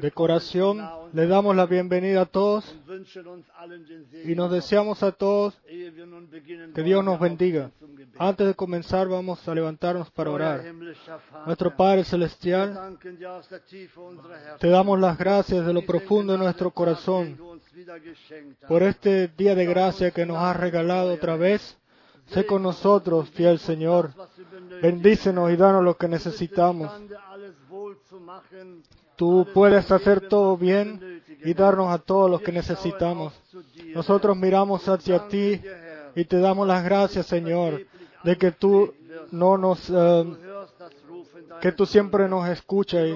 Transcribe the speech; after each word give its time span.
De 0.00 0.10
corazón 0.12 0.88
le 1.12 1.26
damos 1.26 1.56
la 1.56 1.66
bienvenida 1.66 2.22
a 2.22 2.26
todos 2.26 2.74
y 4.24 4.34
nos 4.34 4.50
deseamos 4.50 5.02
a 5.02 5.12
todos 5.12 5.54
que 5.66 6.82
Dios 6.82 7.04
nos 7.04 7.18
bendiga. 7.18 7.70
Antes 8.18 8.46
de 8.46 8.54
comenzar 8.54 9.08
vamos 9.08 9.46
a 9.48 9.54
levantarnos 9.54 10.10
para 10.10 10.30
orar. 10.30 10.62
Nuestro 11.46 11.76
Padre 11.76 12.04
Celestial, 12.04 12.98
te 14.58 14.68
damos 14.68 15.00
las 15.00 15.18
gracias 15.18 15.66
de 15.66 15.72
lo 15.72 15.84
profundo 15.84 16.34
de 16.34 16.38
nuestro 16.38 16.70
corazón 16.70 17.38
por 18.68 18.82
este 18.82 19.28
día 19.28 19.54
de 19.54 19.66
gracia 19.66 20.10
que 20.10 20.26
nos 20.26 20.38
has 20.38 20.56
regalado 20.56 21.12
otra 21.12 21.36
vez. 21.36 21.78
Sé 22.26 22.46
con 22.46 22.62
nosotros, 22.62 23.28
fiel 23.30 23.58
Señor. 23.58 24.12
Bendícenos 24.80 25.50
y 25.52 25.56
danos 25.56 25.84
lo 25.84 25.96
que 25.96 26.08
necesitamos. 26.08 26.90
Tú 29.16 29.46
puedes 29.54 29.90
hacer 29.90 30.28
todo 30.28 30.56
bien 30.56 31.22
y 31.44 31.54
darnos 31.54 31.92
a 31.92 31.98
todos 31.98 32.30
lo 32.30 32.40
que 32.40 32.52
necesitamos. 32.52 33.32
Nosotros 33.94 34.36
miramos 34.36 34.88
hacia 34.88 35.28
ti 35.28 35.60
y 36.16 36.24
te 36.24 36.40
damos 36.40 36.66
las 36.66 36.84
gracias, 36.84 37.26
Señor, 37.26 37.86
de 38.24 38.36
que 38.36 38.50
tú 38.50 38.92
no 39.30 39.56
nos, 39.56 39.88
eh, 39.90 40.24
que 41.60 41.72
tú 41.72 41.86
siempre 41.86 42.28
nos 42.28 42.48
escuchas 42.48 43.08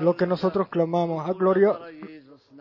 lo 0.00 0.16
que 0.16 0.26
nosotros 0.26 0.68
clamamos. 0.68 1.26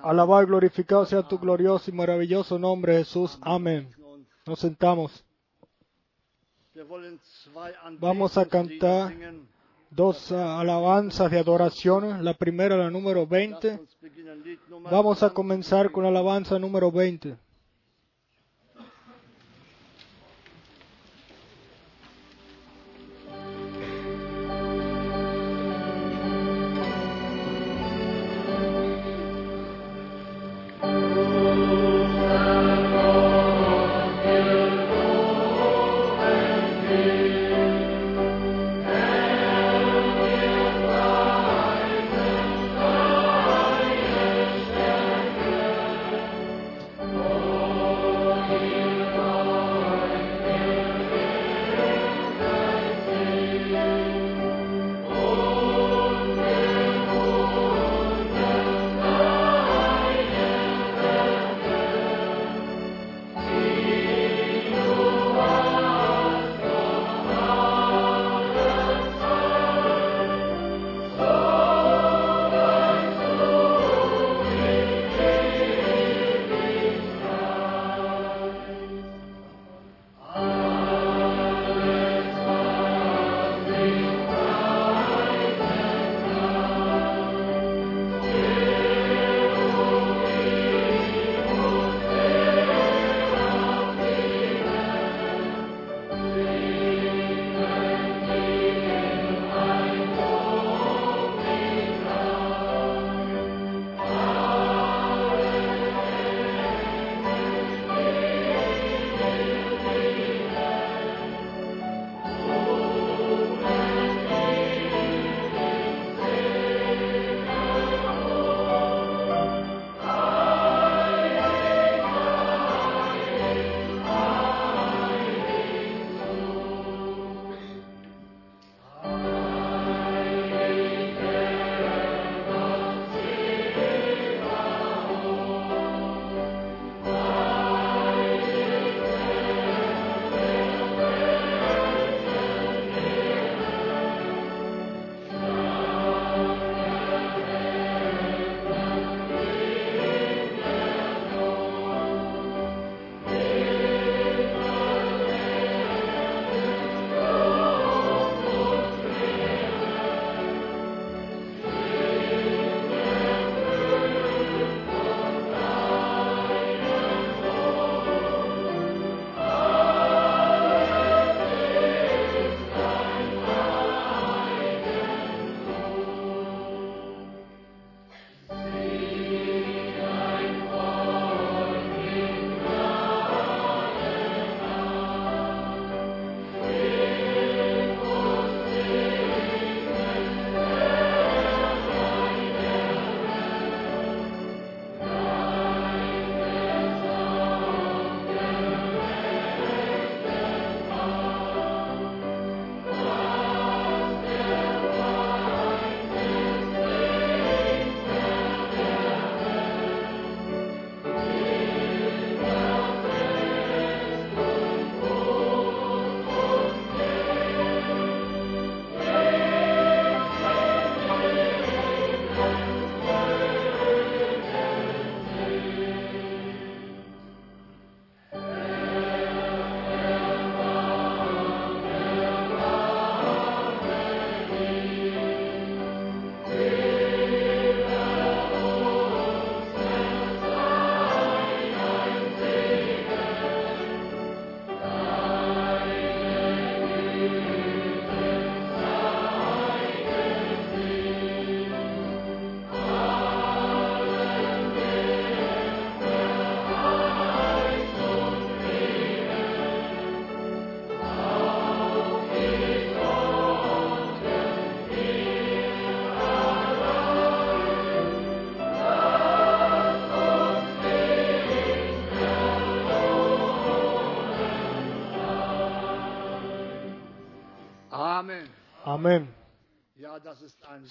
Alabado 0.01 0.43
y 0.43 0.45
glorificado 0.45 1.05
sea 1.05 1.23
tu 1.23 1.37
glorioso 1.39 1.89
y 1.91 1.93
maravilloso 1.93 2.57
nombre, 2.57 2.97
Jesús. 2.97 3.37
Amén. 3.41 3.89
Nos 4.45 4.59
sentamos. 4.59 5.23
Vamos 7.99 8.37
a 8.37 8.45
cantar. 8.45 9.13
Dos 9.91 10.31
ah, 10.31 10.59
alabanzas 10.59 11.31
de 11.31 11.39
adoración. 11.39 12.23
La 12.23 12.33
primera, 12.33 12.77
la 12.77 12.89
número 12.89 13.21
Lasst 13.21 13.31
20. 13.31 13.69
uns 13.79 13.97
beginnen, 14.01 14.43
Lied 14.43 14.59
Nummer 14.69 14.91
Vamos 14.91 15.23
a 15.23 15.27
20. 15.27 15.35
comenzar 15.35 15.91
con 15.91 16.03
la 16.03 16.09
alabanza 16.09 16.59
número 16.59 16.91
20. 16.91 17.37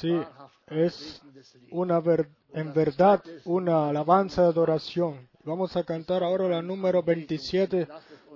Sí, 0.00 0.20
es 0.68 1.22
una 1.70 2.00
ver- 2.00 2.28
en 2.52 2.72
verdad 2.72 3.22
una 3.44 3.88
alabanza 3.88 4.42
de 4.42 4.48
adoración. 4.48 5.28
Vamos 5.44 5.76
a 5.76 5.84
cantar 5.84 6.22
ahora 6.22 6.48
la 6.48 6.62
número 6.62 7.02
27. 7.02 7.88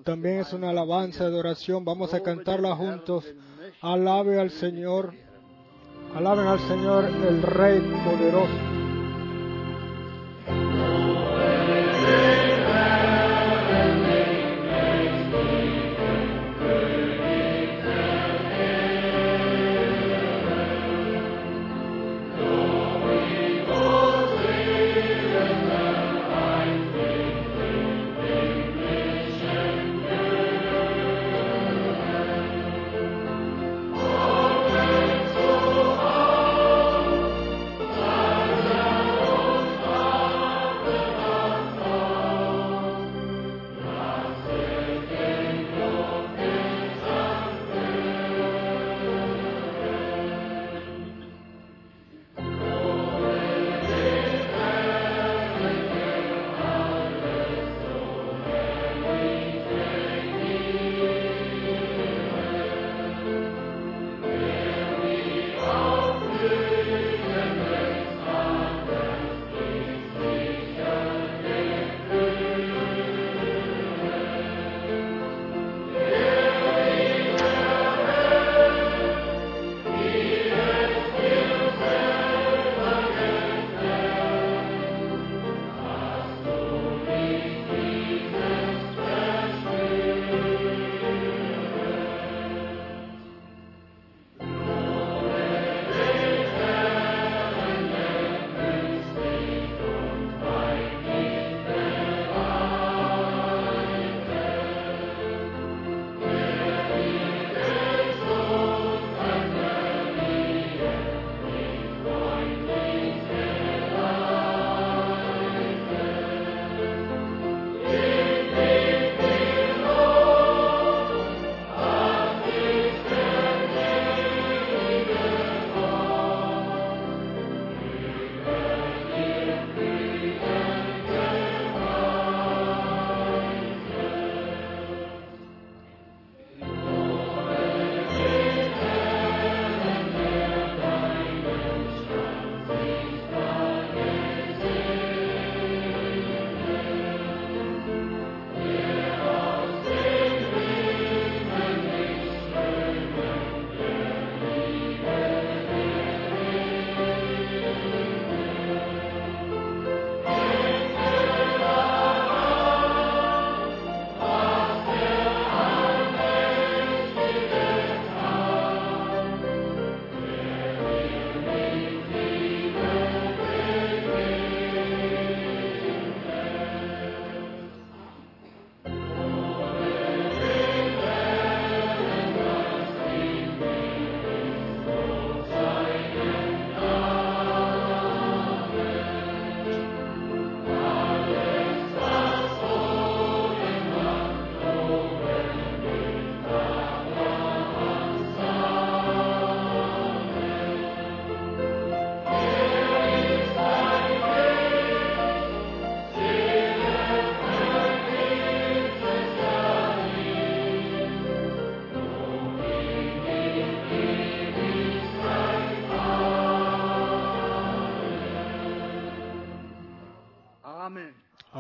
También 0.05 0.41
es 0.41 0.53
una 0.53 0.71
alabanza 0.71 1.25
de 1.25 1.31
adoración. 1.31 1.85
Vamos 1.85 2.13
a 2.15 2.23
cantarla 2.23 2.75
juntos. 2.75 3.25
Alabe 3.81 4.41
al 4.41 4.51
Señor. 4.51 5.15
Alaben 6.15 6.47
al 6.47 6.61
Señor, 6.61 7.05
el 7.05 7.43
Rey 7.43 7.81
poderoso. 8.05 8.59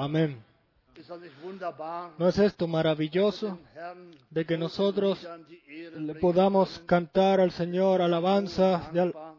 Amén. 0.03 0.37
¿No 2.19 2.29
es 2.29 2.39
esto 2.39 2.67
maravilloso 2.67 3.57
de 4.31 4.45
que 4.45 4.59
nosotros 4.59 5.25
le 5.97 6.15
podamos 6.17 6.81
cantar 6.87 7.41
al 7.41 7.53
Señor 7.53 8.03
alabanza 8.03 8.91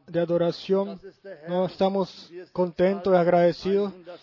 de, 0.08 0.20
adoración? 0.22 1.02
No 1.50 1.66
estamos 1.66 2.32
contentos 2.54 3.14
y 3.14 3.18
agradecidos. 3.18 3.92
102 3.94 4.20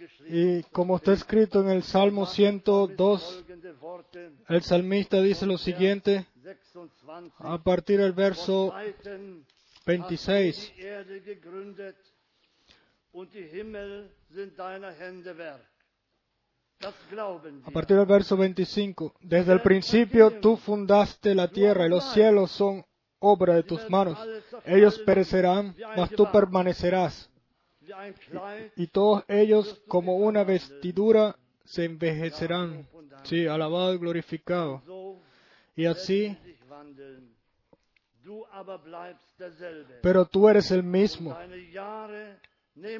geschrieben 0.00 0.58
Y 0.58 0.62
como 0.72 0.96
está 0.96 1.12
escrito 1.12 1.60
en 1.60 1.68
el 1.70 1.84
Salmo 1.84 2.26
102, 2.26 3.22
folgende 3.22 3.72
Worte, 3.80 4.30
el 4.48 4.62
salmista 4.62 5.20
dice 5.20 5.46
lo 5.46 5.58
siguiente 5.58 6.26
26. 6.42 7.32
a 7.38 7.58
partir 7.62 8.00
del 8.00 8.12
verso 8.12 8.72
Weitem 8.74 9.44
hast 9.44 9.86
26. 9.86 10.72
A 17.64 17.70
partir 17.70 17.96
del 17.96 18.06
verso 18.06 18.36
25. 18.36 19.14
Desde 19.20 19.52
el 19.52 19.62
principio 19.62 20.40
tú 20.40 20.56
fundaste 20.56 21.34
la 21.34 21.48
tierra 21.48 21.86
y 21.86 21.90
los 21.90 22.04
cielos 22.12 22.50
son 22.50 22.84
obra 23.18 23.54
de 23.54 23.62
tus 23.62 23.88
manos. 23.88 24.18
Ellos 24.64 24.98
perecerán, 25.00 25.74
mas 25.96 26.10
tú 26.10 26.30
permanecerás. 26.30 27.30
Y 28.76 28.86
todos 28.88 29.24
ellos 29.28 29.82
como 29.88 30.16
una 30.16 30.44
vestidura 30.44 31.36
se 31.64 31.84
envejecerán. 31.84 32.86
Sí, 33.24 33.46
alabado 33.46 33.94
y 33.94 33.98
glorificado. 33.98 34.82
Y 35.76 35.86
así, 35.86 36.36
pero 40.02 40.26
tú 40.26 40.48
eres 40.48 40.70
el 40.70 40.82
mismo. 40.82 41.36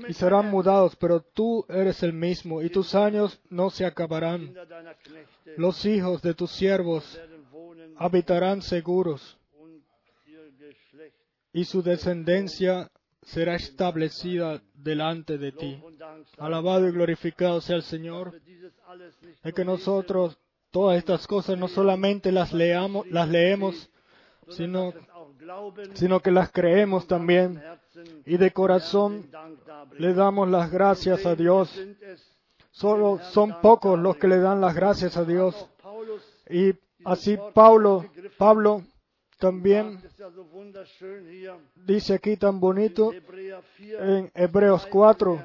Y 0.08 0.12
serán 0.12 0.50
mudados, 0.50 0.94
pero 0.96 1.20
tú 1.20 1.64
eres 1.68 2.02
el 2.02 2.12
mismo. 2.12 2.62
Y 2.62 2.70
tus 2.70 2.94
años 2.94 3.40
no 3.50 3.70
se 3.70 3.84
acabarán. 3.84 4.54
Los 5.56 5.84
hijos 5.84 6.22
de 6.22 6.34
tus 6.34 6.50
siervos 6.52 7.20
habitarán 7.96 8.62
seguros. 8.62 9.38
y 11.52 11.66
su 11.66 11.82
descendencia 11.82 12.90
será 13.22 13.54
establecida 13.54 14.60
delante 14.74 15.38
de 15.38 15.52
ti. 15.52 15.80
Alabado 16.37 16.88
y 16.88 16.92
glorificado 16.92 17.60
sea 17.60 17.76
el 17.76 17.84
Señor, 17.84 18.40
de 19.44 19.52
que 19.52 19.64
nosotros 19.64 20.37
todas 20.72 20.98
estas 20.98 21.28
cosas 21.28 21.56
no 21.56 21.68
solamente 21.68 22.32
las 22.32 22.52
leamos, 22.52 23.06
las 23.06 23.28
leemos, 23.28 23.88
sino, 24.48 24.92
sino 25.94 26.18
que 26.18 26.32
las 26.32 26.50
creemos 26.50 27.06
también 27.06 27.62
y 28.26 28.37
de 28.37 28.52
corazón 28.52 29.30
le 29.98 30.14
damos 30.14 30.48
las 30.48 30.70
gracias 30.70 31.26
a 31.26 31.35
Dios. 31.35 31.78
Solo 32.70 33.20
son 33.30 33.61
pocos 33.61 33.98
los 33.98 34.16
que 34.16 34.26
le 34.26 34.38
dan 34.38 34.61
las 34.61 34.74
gracias 34.74 35.16
a 35.16 35.24
Dios. 35.24 35.68
Y 36.48 36.74
así 37.04 37.38
Pablo, 37.54 38.07
Pablo 38.37 38.83
también 39.38 40.00
dice 41.87 42.14
aquí 42.14 42.37
tan 42.37 42.61
bonito 42.61 43.12
in 43.12 43.20
Hebräer 43.20 43.62
4. 43.78 44.14
en 44.16 44.30
Hebreos 44.35 44.87
4. 44.87 45.44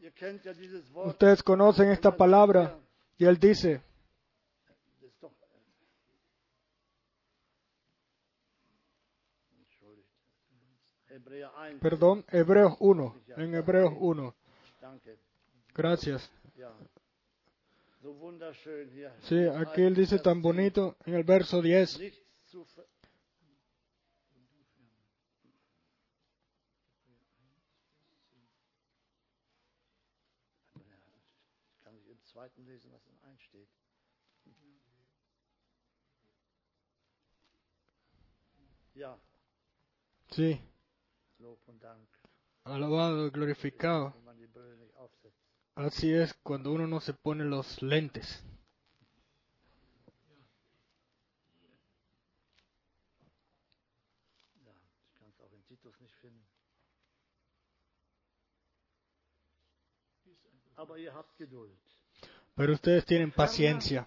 Ihr 0.00 0.12
kennt 0.12 0.44
ja 0.44 0.52
dieses 0.52 0.90
Wort. 0.92 1.08
Ustedes 1.08 1.42
conocen 1.42 1.88
esta 1.88 2.14
palabra 2.14 2.78
y 3.16 3.24
él 3.24 3.38
dice, 3.38 3.80
perdón, 11.80 12.24
Hebreos 12.28 12.74
1, 12.80 13.22
en 13.36 13.54
Hebreos 13.54 13.92
1. 13.98 14.34
Danke. 14.80 15.18
Gracias. 15.74 16.30
Sí, 19.22 19.38
aquí 19.46 19.82
él 19.82 19.94
dice 19.94 20.18
tan 20.18 20.42
bonito 20.42 20.96
en 21.06 21.14
el 21.14 21.24
verso 21.24 21.62
10. 21.62 21.98
Nichts 40.36 40.73
alabado 42.64 43.26
y 43.26 43.30
glorificado. 43.30 44.14
Así 45.74 46.12
es 46.12 46.34
cuando 46.42 46.72
uno 46.72 46.86
no 46.86 47.00
se 47.00 47.12
pone 47.12 47.44
los 47.44 47.82
lentes. 47.82 48.44
Pero 62.56 62.72
ustedes 62.72 63.04
tienen 63.04 63.30
paciencia. 63.32 64.06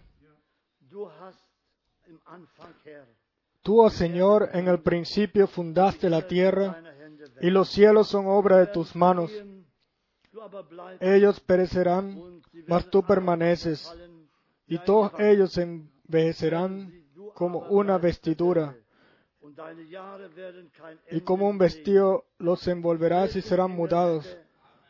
Tú, 3.61 3.81
oh 3.81 3.89
Señor, 3.89 4.49
en 4.53 4.67
el 4.67 4.81
principio 4.81 5.47
fundaste 5.47 6.09
la 6.09 6.25
tierra. 6.27 6.81
Y 7.41 7.49
los 7.49 7.69
cielos 7.69 8.07
son 8.07 8.27
obra 8.27 8.57
de 8.57 8.67
tus 8.67 8.95
manos. 8.95 9.31
Ellos 10.99 11.39
perecerán, 11.39 12.41
mas 12.67 12.89
tú 12.89 13.03
permaneces, 13.03 13.91
y 14.67 14.77
todos 14.79 15.11
ellos 15.19 15.57
envejecerán 15.57 16.93
como 17.33 17.59
una 17.69 17.97
vestidura, 17.97 18.75
y 21.11 21.21
como 21.21 21.49
un 21.49 21.57
vestido 21.57 22.25
los 22.37 22.67
envolverás 22.67 23.35
y 23.35 23.41
serán 23.41 23.71
mudados. 23.71 24.37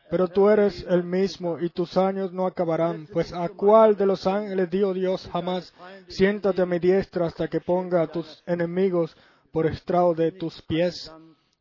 Pero 0.09 0.29
tú 0.29 0.49
eres 0.49 0.85
el 0.87 1.03
mismo 1.03 1.59
y 1.59 1.69
tus 1.69 1.97
años 1.97 2.31
no 2.31 2.45
acabarán, 2.45 3.07
pues 3.11 3.33
a 3.33 3.49
cuál 3.49 3.97
de 3.97 4.05
los 4.05 4.25
ángeles 4.25 4.69
dio 4.69 4.93
Dios 4.93 5.27
jamás, 5.31 5.73
siéntate 6.07 6.61
a 6.61 6.65
mi 6.65 6.79
diestra 6.79 7.27
hasta 7.27 7.49
que 7.49 7.59
ponga 7.59 8.01
a 8.01 8.07
tus 8.07 8.41
enemigos 8.45 9.15
por 9.51 9.65
estrado 9.65 10.13
de 10.13 10.31
tus 10.31 10.61
pies. 10.61 11.11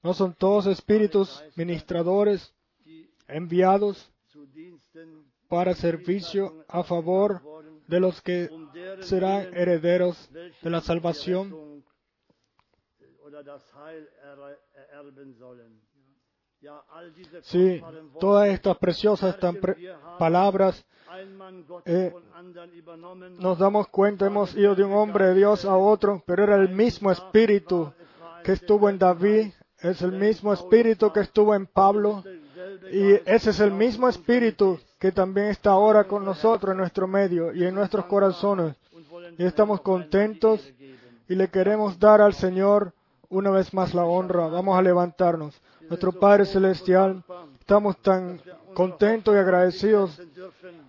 ¿No 0.03 0.15
son 0.15 0.35
todos 0.35 0.67
espíritus 0.67 1.43
ministradores 1.57 2.55
enviados 3.29 4.13
para 5.49 5.75
servicio 5.75 6.65
a 6.69 6.83
favor 6.83 7.43
de 7.87 8.01
los 8.01 8.21
que 8.23 8.51
serán 9.01 9.55
herederos 9.55 10.31
de 10.33 10.71
la 10.71 10.81
salvación? 10.81 11.83
Sí, 17.43 17.83
todas 18.19 18.49
estas 18.49 18.79
preciosas 18.79 19.37
palabras 20.19 20.87
eh, 21.85 22.13
nos 23.39 23.59
damos 23.59 23.89
cuenta, 23.89 24.27
hemos 24.27 24.55
ido 24.57 24.75
de 24.75 24.85
un 24.85 24.93
hombre 24.93 25.27
de 25.27 25.35
Dios 25.35 25.65
a 25.65 25.77
otro, 25.77 26.23
pero 26.27 26.45
era 26.45 26.57
el 26.57 26.71
mismo 26.71 27.11
espíritu 27.11 27.93
que 28.43 28.53
estuvo 28.53 28.89
en 28.89 28.99
David, 28.99 29.53
es 29.81 30.03
el 30.03 30.13
mismo 30.13 30.53
espíritu 30.53 31.13
que 31.13 31.21
estuvo 31.21 31.55
en 31.55 31.67
Pablo, 31.67 32.23
y 32.93 33.13
ese 33.25 33.51
es 33.51 33.61
el 33.61 33.73
mismo 33.73 34.09
espíritu 34.09 34.79
que 34.99 35.13
también 35.13 35.49
está 35.49 35.71
ahora 35.71 36.05
con 36.05 36.25
nosotros 36.25 36.73
en 36.73 36.79
nuestro 36.79 37.07
medio 37.07 37.53
y 37.53 37.65
en 37.65 37.75
nuestros 37.75 38.07
corazones. 38.07 38.75
Y 39.39 39.45
estamos 39.45 39.81
contentos 39.81 40.67
y 41.29 41.35
le 41.35 41.49
queremos 41.49 41.99
dar 41.99 42.21
al 42.21 42.35
Señor 42.35 42.93
una 43.29 43.51
vez 43.51 43.75
más 43.75 43.93
la 43.95 44.05
honra. 44.05 44.47
Vamos 44.47 44.79
a 44.79 44.83
levantarnos. 44.83 45.61
Nuestro 45.89 46.13
Padre 46.13 46.47
Celestial, 46.47 47.23
estamos 47.61 47.97
tan 47.99 48.41
contentos 48.75 49.35
y 49.35 49.39
agradecidos 49.39 50.21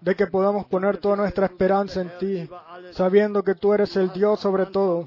de 0.01 0.15
que 0.15 0.27
podamos 0.27 0.65
poner 0.65 0.97
toda 0.97 1.15
nuestra 1.15 1.45
esperanza 1.45 2.01
en 2.01 2.11
ti, 2.19 2.49
sabiendo 2.91 3.43
que 3.43 3.55
tú 3.55 3.73
eres 3.73 3.95
el 3.95 4.11
Dios 4.11 4.39
sobre 4.39 4.65
todo. 4.67 5.05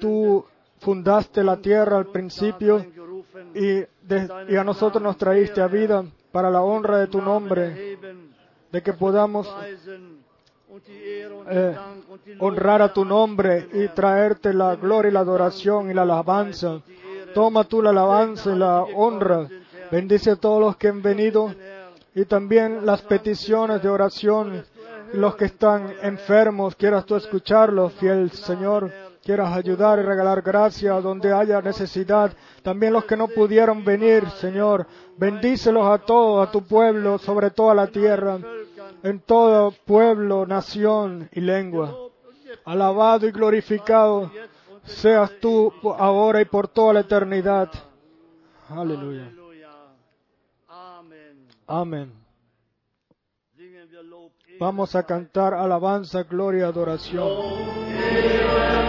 Tú 0.00 0.44
fundaste 0.78 1.42
la 1.42 1.56
tierra 1.56 1.98
al 1.98 2.06
principio 2.06 2.84
y, 3.54 3.82
a 4.56 4.64
nosotros 4.64 5.02
nos 5.02 5.16
traíste 5.16 5.60
a 5.60 5.66
vida 5.66 6.04
para 6.32 6.50
la 6.50 6.62
honra 6.62 6.98
de 6.98 7.06
tu 7.06 7.22
nombre, 7.22 7.98
de 8.70 8.82
que 8.82 8.92
podamos 8.92 9.48
eh, 11.48 11.76
honrar 12.40 12.82
a 12.82 12.92
tu 12.92 13.04
nombre 13.04 13.68
y 13.72 13.88
traerte 13.88 14.52
la 14.52 14.74
gloria 14.74 15.10
y 15.10 15.12
la 15.12 15.20
adoración 15.20 15.90
y 15.90 15.94
la 15.94 16.02
alabanza. 16.02 16.80
Toma 17.32 17.64
tú 17.64 17.80
la 17.80 17.90
alabanza 17.90 18.52
y 18.52 18.58
la 18.58 18.82
honra. 18.82 19.48
Bendice 19.90 20.32
a 20.32 20.36
todos 20.36 20.60
los 20.60 20.76
que 20.76 20.88
han 20.88 21.02
venido 21.02 21.54
y 22.14 22.24
también 22.24 22.84
las 22.84 23.02
peticiones 23.02 23.82
de 23.82 23.88
oración. 23.88 24.64
Los 25.12 25.36
que 25.36 25.44
están 25.44 25.94
enfermos, 26.02 26.74
quieras 26.74 27.04
tú 27.04 27.14
escucharlos, 27.14 27.92
fiel 27.94 28.32
Señor. 28.32 28.90
Quieras 29.24 29.56
ayudar 29.56 29.98
y 29.98 30.02
regalar 30.02 30.42
gracia 30.42 31.00
donde 31.00 31.32
haya 31.32 31.62
necesidad. 31.62 32.30
También 32.62 32.92
los 32.92 33.06
que 33.06 33.16
no 33.16 33.26
pudieron 33.26 33.82
venir, 33.82 34.28
Señor. 34.32 34.86
Bendícelos 35.16 35.86
a 35.86 36.04
todos, 36.04 36.46
a 36.46 36.50
tu 36.50 36.62
pueblo, 36.62 37.16
sobre 37.16 37.50
toda 37.50 37.74
la 37.74 37.86
tierra, 37.86 38.38
en 39.02 39.20
todo 39.20 39.72
pueblo, 39.86 40.46
nación 40.46 41.30
y 41.32 41.40
lengua. 41.40 41.96
Alabado 42.66 43.26
y 43.26 43.30
glorificado 43.30 44.30
seas 44.84 45.32
tú 45.40 45.72
ahora 45.98 46.42
y 46.42 46.44
por 46.44 46.68
toda 46.68 46.92
la 46.92 47.00
eternidad. 47.00 47.70
Aleluya. 48.68 49.32
Amén. 51.66 52.12
Vamos 54.60 54.94
a 54.94 55.02
cantar 55.02 55.54
alabanza, 55.54 56.24
gloria, 56.24 56.66
adoración. 56.66 58.83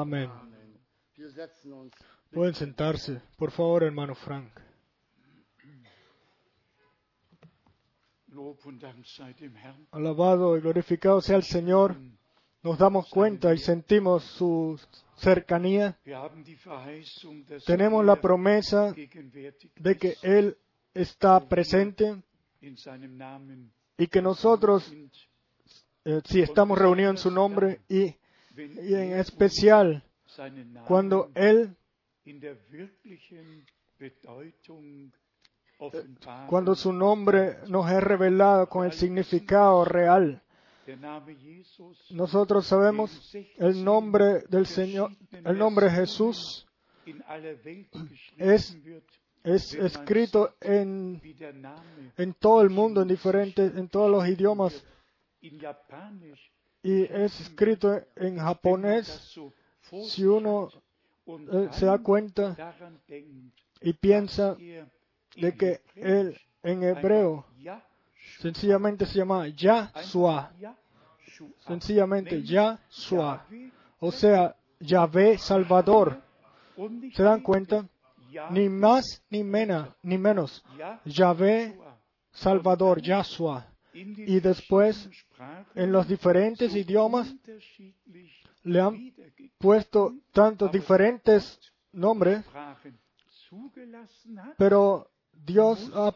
Amén. 0.00 0.30
Pueden 2.30 2.54
sentarse, 2.54 3.22
por 3.38 3.50
favor, 3.50 3.82
hermano 3.82 4.14
Frank. 4.14 4.52
Alabado 9.92 10.58
y 10.58 10.60
glorificado 10.60 11.22
sea 11.22 11.36
el 11.36 11.44
Señor. 11.44 11.96
Nos 12.62 12.78
damos 12.78 13.08
cuenta 13.08 13.54
y 13.54 13.58
sentimos 13.58 14.22
su 14.24 14.78
cercanía. 15.16 15.98
Tenemos 17.64 18.04
la 18.04 18.20
promesa 18.20 18.92
de 18.92 19.96
que. 19.96 20.16
Él 20.20 20.58
está 20.92 21.40
presente 21.48 22.22
y 23.96 24.06
que 24.08 24.20
nosotros, 24.20 24.92
eh, 26.04 26.20
si 26.26 26.42
estamos 26.42 26.78
reunidos 26.78 27.12
en 27.12 27.18
su 27.18 27.30
nombre 27.30 27.80
y, 27.88 28.14
y 28.82 28.94
en 28.94 29.12
especial 29.18 30.02
cuando 30.86 31.30
Él, 31.34 31.76
cuando 36.48 36.74
su 36.74 36.92
nombre 36.92 37.58
nos 37.68 37.90
es 37.90 38.02
revelado 38.02 38.66
con 38.68 38.84
el 38.86 38.92
significado 38.92 39.84
real. 39.84 40.42
Nosotros 42.10 42.66
sabemos 42.66 43.10
el 43.58 43.84
nombre 43.84 44.42
del 44.48 44.66
Señor, 44.66 45.10
el 45.32 45.58
nombre 45.58 45.90
Jesús 45.90 46.66
es- 48.38 48.76
es 49.44 49.74
escrito 49.74 50.54
en, 50.60 51.20
en 52.16 52.34
todo 52.34 52.62
el 52.62 52.70
mundo, 52.70 53.02
en 53.02 53.08
diferentes, 53.08 53.76
en 53.76 53.88
todos 53.88 54.10
los 54.10 54.26
idiomas, 54.28 54.84
y 56.86 57.02
es 57.02 57.40
escrito 57.40 58.00
en 58.14 58.38
japonés. 58.38 59.36
Si 60.04 60.24
uno 60.24 60.68
eh, 61.26 61.68
se 61.72 61.86
da 61.86 61.98
cuenta 61.98 62.56
y 63.80 63.92
piensa 63.94 64.56
de 65.36 65.56
que 65.56 65.80
Él 65.96 66.38
en 66.62 66.84
hebreo 66.84 67.44
sencillamente 68.38 69.04
se 69.04 69.18
llama 69.18 69.48
Yahshua, 69.48 70.52
sencillamente 71.66 72.40
Yahshua, 72.44 73.44
o 73.98 74.12
sea, 74.12 74.54
Yahvé 74.78 75.38
Salvador. 75.38 76.22
¿Se 77.14 77.22
dan 77.24 77.40
cuenta? 77.40 77.84
Ni 78.50 78.68
más 78.68 79.24
ni 79.30 79.42
menos, 79.42 79.88
ni 80.02 80.18
menos. 80.18 80.64
Yahvé. 81.04 81.76
Salvador, 82.30 83.00
Yahshua. 83.00 83.66
Y 84.26 84.40
después, 84.40 85.08
En 85.74 85.92
los 85.92 86.06
diferentes 86.08 86.74
idiomas 86.74 87.34
le 88.64 88.80
han 88.80 89.12
puesto 89.58 90.14
tantos 90.32 90.70
diferentes 90.72 91.58
nombres, 91.92 92.44
pero 94.58 95.08
Dios 95.32 95.90
ha 95.94 96.12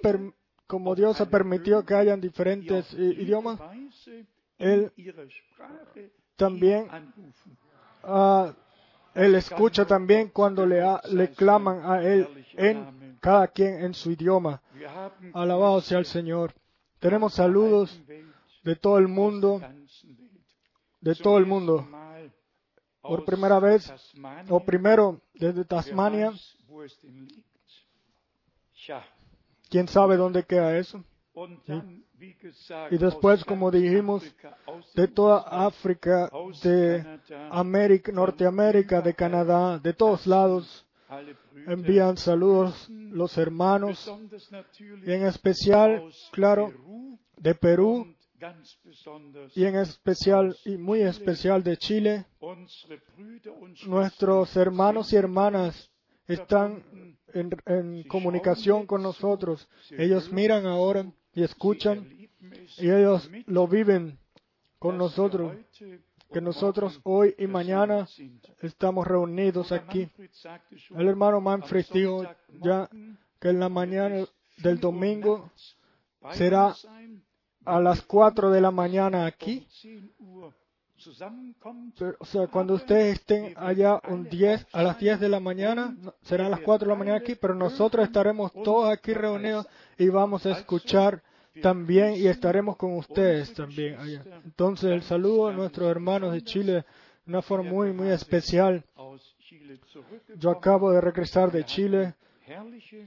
como 0.66 0.95
Dios 0.95 1.21
ha 1.21 1.27
permitido 1.29 1.85
que 1.85 1.95
hayan 1.95 2.21
diferentes 2.21 2.93
idiomas, 2.95 3.59
Él 4.59 4.93
también 6.37 6.87
Él 9.14 9.35
escucha 9.35 9.85
también 9.87 10.29
cuando 10.29 10.64
le, 10.66 10.81
ha- 10.83 11.01
le 11.11 11.31
claman 11.31 11.81
a 11.85 12.03
Él 12.03 12.29
en 12.55 13.16
cada 13.21 13.49
quien 13.49 13.83
en 13.85 13.95
su 13.95 14.11
idioma. 14.12 14.62
Alabado 15.35 15.81
sea 15.81 15.99
el 15.99 16.07
Señor. 16.07 16.55
Tenemos 17.01 17.33
saludos 17.35 17.99
de 18.63 18.77
todo 18.77 18.99
el 18.99 19.09
mundo, 19.09 19.61
de 21.01 21.15
todo 21.15 21.39
el 21.39 21.47
mundo. 21.47 21.89
Por 23.01 23.25
primera 23.25 23.59
vez, 23.59 23.91
o 24.51 24.61
primero 24.61 25.21
desde 25.33 25.65
Tasmania. 25.65 26.33
¿Quién 29.71 29.89
sabe 29.89 30.17
dónde 30.17 30.45
queda 30.45 30.77
eso? 30.77 31.03
Y 32.91 32.99
después, 32.99 33.45
como 33.47 33.71
dijimos, 33.71 34.23
de 34.95 35.09
toda 35.09 35.39
África, 35.39 36.31
de 36.63 37.21
América, 37.51 38.13
Norteamérica, 38.13 39.01
de 39.01 39.15
Canadá, 39.15 39.79
de 39.79 39.95
todos 39.95 40.27
lados, 40.27 40.87
envían 41.66 42.16
saludos 42.16 42.88
los 42.88 43.37
hermanos, 43.38 44.11
y 45.05 45.12
en 45.12 45.27
especial, 45.27 46.11
claro, 46.33 46.73
de 47.37 47.55
Perú, 47.55 48.14
y 49.55 49.64
en 49.64 49.77
especial, 49.77 50.57
y 50.64 50.77
muy 50.77 51.03
especial 51.03 51.62
de 51.62 51.77
Chile. 51.77 52.27
Nuestros 53.87 54.57
hermanos 54.57 55.12
y 55.12 55.16
hermanas 55.16 55.90
están 56.27 56.83
en, 57.35 57.51
en 57.66 58.03
comunicación 58.05 58.87
con 58.87 59.03
nosotros. 59.03 59.68
Ellos 59.90 60.33
miran 60.33 60.66
ahora 60.66 61.12
y 61.35 61.42
escuchan, 61.42 62.09
y 62.79 62.90
ellos 62.90 63.31
lo 63.46 63.66
viven 63.66 64.18
con 64.79 64.96
nosotros. 64.96 65.55
Que 66.33 66.40
nosotros 66.40 67.01
hoy 67.03 67.35
y 67.38 67.47
mañana 67.47 68.09
estamos 68.61 69.07
reunidos 69.07 69.73
aquí. 69.73 70.09
El 70.97 71.09
hermano 71.09 71.40
Manfred 71.40 71.87
dijo 71.93 72.25
ya 72.62 72.88
que 73.40 73.49
en 73.49 73.61
la 73.61 73.69
mañana 73.69 74.16
del 74.16 74.27
4 74.59 74.73
Uhr 74.73 74.81
domingo 74.81 75.51
será 76.33 76.75
a 77.64 77.81
las 77.81 78.03
4 78.03 78.51
de 78.51 78.61
la 78.61 78.71
mañana 78.71 79.27
aquí. 79.27 79.66
10 79.83 80.05
Uhr 80.19 80.55
zusammenkommt. 81.01 81.99
Pero, 81.99 82.16
o 82.21 82.25
sea, 82.25 82.47
cuando 82.47 82.75
ustedes 82.75 83.19
estén 83.19 83.55
allá 83.57 84.01
un 84.09 84.29
10, 84.29 84.66
a 84.73 84.83
las 84.83 84.99
10 84.99 85.21
de 85.21 85.29
la 85.29 85.40
mañana, 85.40 85.97
no, 85.99 86.14
será 86.23 86.47
a 86.47 86.51
las 86.51 86.61
4 86.61 86.87
de 86.87 86.93
la 86.93 86.99
mañana 86.99 87.19
aquí, 87.19 87.35
pero 87.35 87.55
nosotros 87.55 88.07
estaremos 88.07 88.53
todos 88.53 88.90
aquí 88.93 89.14
reunidos 89.14 89.66
y 89.99 90.09
vamos 90.09 90.47
a 90.47 90.53
escuchar 90.53 91.23
también 91.63 92.15
y 92.15 92.27
estaremos 92.27 92.77
con 92.77 92.97
ustedes 92.97 93.53
también. 93.55 93.97
Entonces, 94.45 94.91
el 94.91 95.03
saludo 95.03 95.49
a 95.49 95.53
nuestros 95.53 95.91
hermanos 95.91 96.33
de 96.33 96.43
Chile 96.43 96.73
de 96.73 96.85
una 97.27 97.43
forma 97.43 97.71
muy, 97.71 97.93
muy 97.93 98.09
especial. 98.09 98.85
Yo 100.37 100.51
acabo 100.51 100.93
de 100.93 101.01
regresar 101.01 101.51
de 101.51 101.65
Chile, 101.65 102.15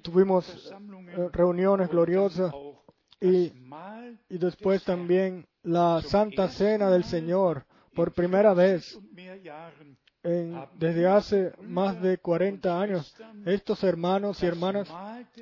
tuvimos 0.02 0.72
eh, 0.72 1.30
reuniones 1.32 1.90
gloriosas 1.90 2.54
y, 3.20 3.52
y 4.30 4.38
después 4.38 4.84
también 4.84 5.46
la 5.64 6.02
Santa 6.02 6.50
Cena 6.50 6.90
del 6.90 7.04
Señor 7.06 7.66
por 7.94 8.12
primera 8.14 8.54
vez 8.54 9.00
desde 10.24 11.08
hace 11.08 11.54
más 11.62 12.02
de 12.02 12.18
40 12.18 12.82
años. 12.82 13.16
Estos 13.46 13.84
hermanos 13.84 14.42
y 14.42 14.46
hermanas, 14.46 14.90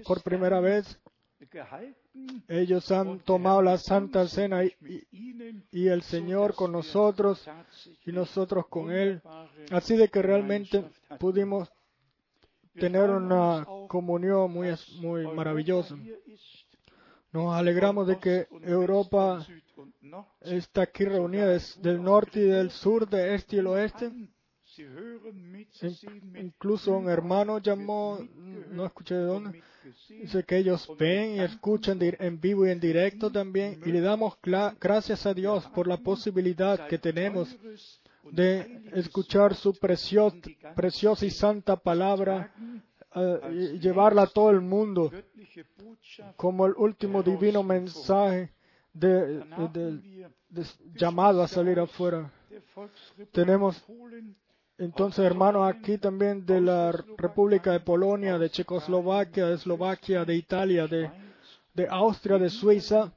por 0.05 0.23
primera 0.23 0.59
vez, 0.59 0.99
ellos 2.47 2.91
han 2.91 3.19
tomado 3.19 3.61
la 3.61 3.77
Santa 3.77 4.27
Cena 4.27 4.63
y, 4.63 5.87
el 5.87 6.01
Señor 6.03 6.53
con 6.53 6.71
nosotros 6.71 7.47
y 8.05 8.11
nosotros 8.11 8.67
con 8.67 8.91
Él. 8.91 9.21
Así 9.71 9.95
de 9.95 10.09
que 10.09 10.21
realmente 10.21 10.83
pudimos 11.19 11.71
tener 12.73 13.09
una 13.09 13.65
comunión 13.87 14.51
muy, 14.51 14.69
muy 14.99 15.27
maravillosa. 15.27 15.95
Nos 17.31 17.55
alegramos 17.55 18.07
de 18.07 18.19
que 18.19 18.47
Europa 18.63 19.45
está 20.41 20.83
aquí 20.83 21.05
reunida 21.05 21.47
del 21.47 22.03
norte 22.03 22.39
y 22.41 22.43
del 22.43 22.71
sur, 22.71 23.07
de 23.09 23.35
este 23.35 23.55
y 23.55 23.59
el 23.59 23.67
oeste. 23.67 24.11
Incluso 26.35 26.93
un 26.97 27.09
hermano 27.09 27.57
llamó, 27.59 28.19
no 28.71 28.85
escuché 28.85 29.15
de 29.15 29.23
dónde, 29.23 29.63
dice 30.09 30.43
que 30.43 30.57
ellos 30.57 30.89
ven 30.97 31.35
y 31.35 31.39
escuchan 31.41 31.99
en 32.01 32.39
vivo 32.39 32.65
y 32.65 32.71
en 32.71 32.79
directo 32.79 33.31
también 33.31 33.81
y 33.85 33.91
le 33.91 34.01
damos 34.01 34.37
gracias 34.79 35.25
a 35.25 35.33
Dios 35.33 35.65
por 35.75 35.87
la 35.87 35.97
posibilidad 35.97 36.87
que 36.87 36.97
tenemos 36.97 37.55
de 38.31 38.81
escuchar 38.93 39.55
su 39.55 39.73
precio- 39.73 40.31
preciosa 40.75 41.25
y 41.25 41.31
santa 41.31 41.75
palabra 41.75 42.53
eh, 43.15 43.39
y 43.75 43.79
llevarla 43.79 44.23
a 44.23 44.27
todo 44.27 44.51
el 44.51 44.61
mundo 44.61 45.11
como 46.37 46.65
el 46.67 46.73
último 46.77 47.23
divino 47.23 47.63
mensaje 47.63 48.53
de, 48.93 49.39
Dann 49.39 49.73
de- 49.73 50.63
llamado 50.95 51.41
a 51.41 51.47
salir 51.47 51.79
afuera. 51.79 52.31
Tenemos 53.31 53.81
entonces 54.81 55.23
hermanos 55.25 55.71
aquí 55.71 55.97
también 55.97 56.45
de 56.45 56.59
la 56.59 56.91
República 57.17 57.71
de 57.71 57.79
Polonia, 57.81 58.37
de 58.37 58.49
Checoslovaquia, 58.49 59.47
de 59.47 59.55
Eslovaquia, 59.55 60.25
de 60.25 60.35
Italia, 60.35 60.87
de, 60.87 61.09
Austria, 61.89 62.37
de 62.37 62.49
Suiza, 62.49 63.13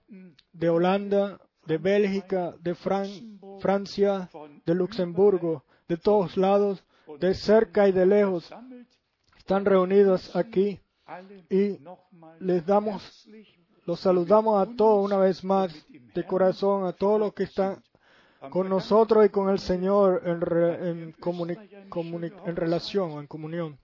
de 0.52 0.68
Holanda, 0.68 1.40
de 1.66 1.78
Bélgica, 1.78 2.54
de 2.60 2.74
Fran- 2.74 3.38
Francia, 3.60 4.28
de 4.66 4.74
Luxemburgo, 4.74 5.64
de 5.88 5.96
todos 5.96 6.36
lados, 6.36 6.84
de 7.18 7.34
cerca 7.34 7.88
y 7.88 7.92
de 7.92 8.06
lejos, 8.06 8.50
están 9.38 9.64
reunidos 9.64 10.34
aquí 10.36 10.80
y 11.50 11.78
les 12.40 12.64
damos, 12.66 13.26
los 13.86 14.00
saludamos 14.00 14.66
a 14.66 14.74
todos 14.76 15.04
una 15.04 15.18
vez 15.18 15.42
más 15.44 15.74
de 16.14 16.24
corazón, 16.26 16.86
a 16.86 16.92
todos 16.92 17.18
los 17.20 17.32
que 17.34 17.44
están 17.44 17.82
con 18.50 18.68
nosotros 18.68 19.26
y 19.26 19.28
con 19.30 19.48
el 19.50 19.58
Señor 19.58 20.22
en, 20.24 20.40
re- 20.40 20.90
en, 20.90 21.14
comuni- 21.16 21.56
comuni- 21.88 22.32
en 22.46 22.56
relación 22.56 23.10
o 23.12 23.20
en 23.20 23.26
comunión. 23.26 23.78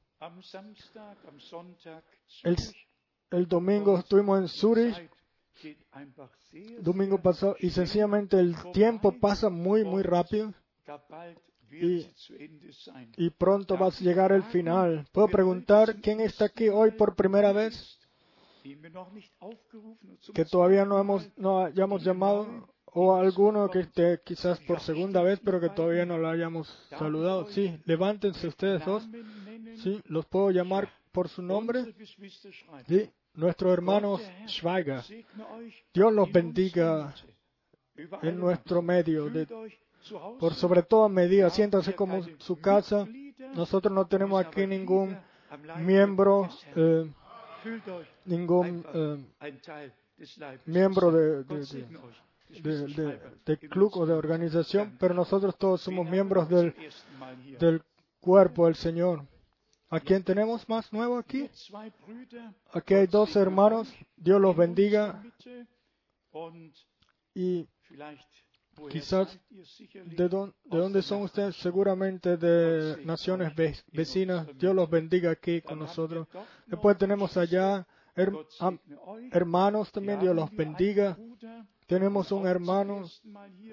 El, 2.44 2.56
el 3.30 3.46
domingo 3.48 3.98
estuvimos 3.98 4.40
en 4.40 4.48
Zurich, 4.48 5.10
domingo 6.80 7.18
pasado, 7.18 7.56
y 7.60 7.70
sencillamente 7.70 8.38
el 8.38 8.54
tiempo 8.72 9.12
pasa 9.12 9.48
muy, 9.50 9.84
muy 9.84 10.02
rápido 10.02 10.52
Y- 11.72 12.06
y 13.16 13.30
pronto 13.30 13.78
va 13.78 13.86
a 13.86 13.90
llegar 13.90 14.32
el 14.32 14.42
final. 14.42 15.06
¿Puedo 15.12 15.28
preguntar 15.28 16.00
quién 16.00 16.20
está 16.20 16.46
aquí 16.46 16.68
hoy 16.68 16.90
por 16.92 17.14
primera 17.14 17.52
vez? 17.52 17.96
Zum 19.70 19.96
que 20.34 20.44
todavía 20.44 20.84
no 20.84 20.98
hemos 20.98 21.30
no 21.38 21.60
hayamos 21.64 22.02
llamado 22.04 22.68
o 22.92 23.14
alguno 23.16 23.70
que 23.70 23.80
esté 23.80 24.20
quizás 24.24 24.58
por 24.60 24.80
segunda 24.80 25.22
vez 25.22 25.40
pero 25.44 25.60
que 25.60 25.68
todavía 25.70 26.04
no 26.06 26.18
lo 26.18 26.28
hayamos 26.28 26.68
saludado. 26.98 27.46
Sí, 27.48 27.80
levántense 27.84 28.46
ustedes 28.48 28.84
dos. 28.84 29.08
Sí, 29.82 30.00
los 30.06 30.26
puedo 30.26 30.50
llamar 30.50 30.88
por 31.12 31.28
su 31.28 31.42
nombre. 31.42 31.84
Sí, 32.86 33.10
nuestro 33.34 33.72
hermano 33.72 34.10
Gott, 34.12 34.20
der 34.20 34.30
Herr, 34.42 34.48
Schweiger. 34.48 35.02
Dios 35.94 36.12
los 36.12 36.30
bendiga 36.32 37.14
en 38.22 38.38
nuestro 38.38 38.82
medio. 38.82 39.28
de- 39.30 39.46
por 40.38 40.54
sobre 40.54 40.82
todo 40.82 41.08
medida, 41.08 41.48
haben 41.48 41.92
como 41.94 42.22
su 42.38 42.58
casa. 42.60 43.06
Nosotros 43.54 43.92
no 43.92 44.06
tenemos 44.06 44.44
aquí 44.44 44.66
ningún 44.66 45.16
miembro, 45.78 46.48
eh, 46.74 47.10
ningún 48.24 48.84
eh, 48.94 49.24
miembro 50.66 51.10
de, 51.12 51.44
de- 51.44 51.86
de- 53.44 53.58
club 53.68 53.92
o 53.96 54.06
de 54.06 54.12
organización, 54.14 54.96
pero 54.98 55.14
nosotros 55.14 55.56
todos 55.56 55.80
somos 55.80 56.08
miembros 56.08 56.48
del, 56.48 56.74
cuerpo 58.20 58.66
del 58.66 58.74
Señor. 58.74 59.26
¿A 59.88 59.98
quién 60.00 60.22
tenemos 60.22 60.68
más 60.68 60.92
nuevo 60.92 61.18
aquí? 61.18 61.48
Aquí 62.72 62.94
hay 62.94 63.06
dos 63.06 63.34
hermanos. 63.36 63.92
Dios 64.16 64.40
los 64.40 64.56
bendiga. 64.56 65.22
Y 67.34 67.68
Quizás 68.88 69.38
¿de, 70.16 70.28
dónde- 70.28 70.54
de 70.64 70.78
dónde 70.78 71.02
son 71.02 71.22
ustedes? 71.22 71.56
Seguramente 71.56 72.36
de 72.36 73.04
naciones 73.04 73.54
ve- 73.54 73.76
vecinas. 73.92 74.46
Dios 74.56 74.74
los 74.74 74.88
bendiga 74.88 75.30
aquí 75.32 75.60
con 75.60 75.78
nosotros. 75.80 76.28
Después 76.66 76.96
tenemos 76.96 77.36
allá 77.36 77.86
her- 78.20 78.80
hermanos 79.32 79.90
también. 79.92 80.20
Dios 80.20 80.34
los 80.36 80.50
bendiga. 80.50 81.16
Tenemos 81.86 82.30
un 82.30 82.46
hermano, 82.46 83.04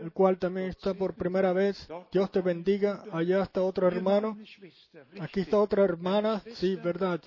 el 0.02 0.12
cual 0.12 0.40
también 0.40 0.70
está 0.70 0.94
por 0.96 1.14
primera 1.14 1.54
vez. 1.54 1.88
Dios 2.12 2.32
te 2.32 2.42
bendiga. 2.42 3.04
Allá 3.12 3.44
está 3.44 3.62
otro 3.62 3.88
hermano. 3.88 4.38
Aquí 5.20 5.42
está 5.42 5.60
otra 5.60 5.84
hermana. 5.84 6.42
Sí, 6.56 6.76
verdad. 6.78 7.22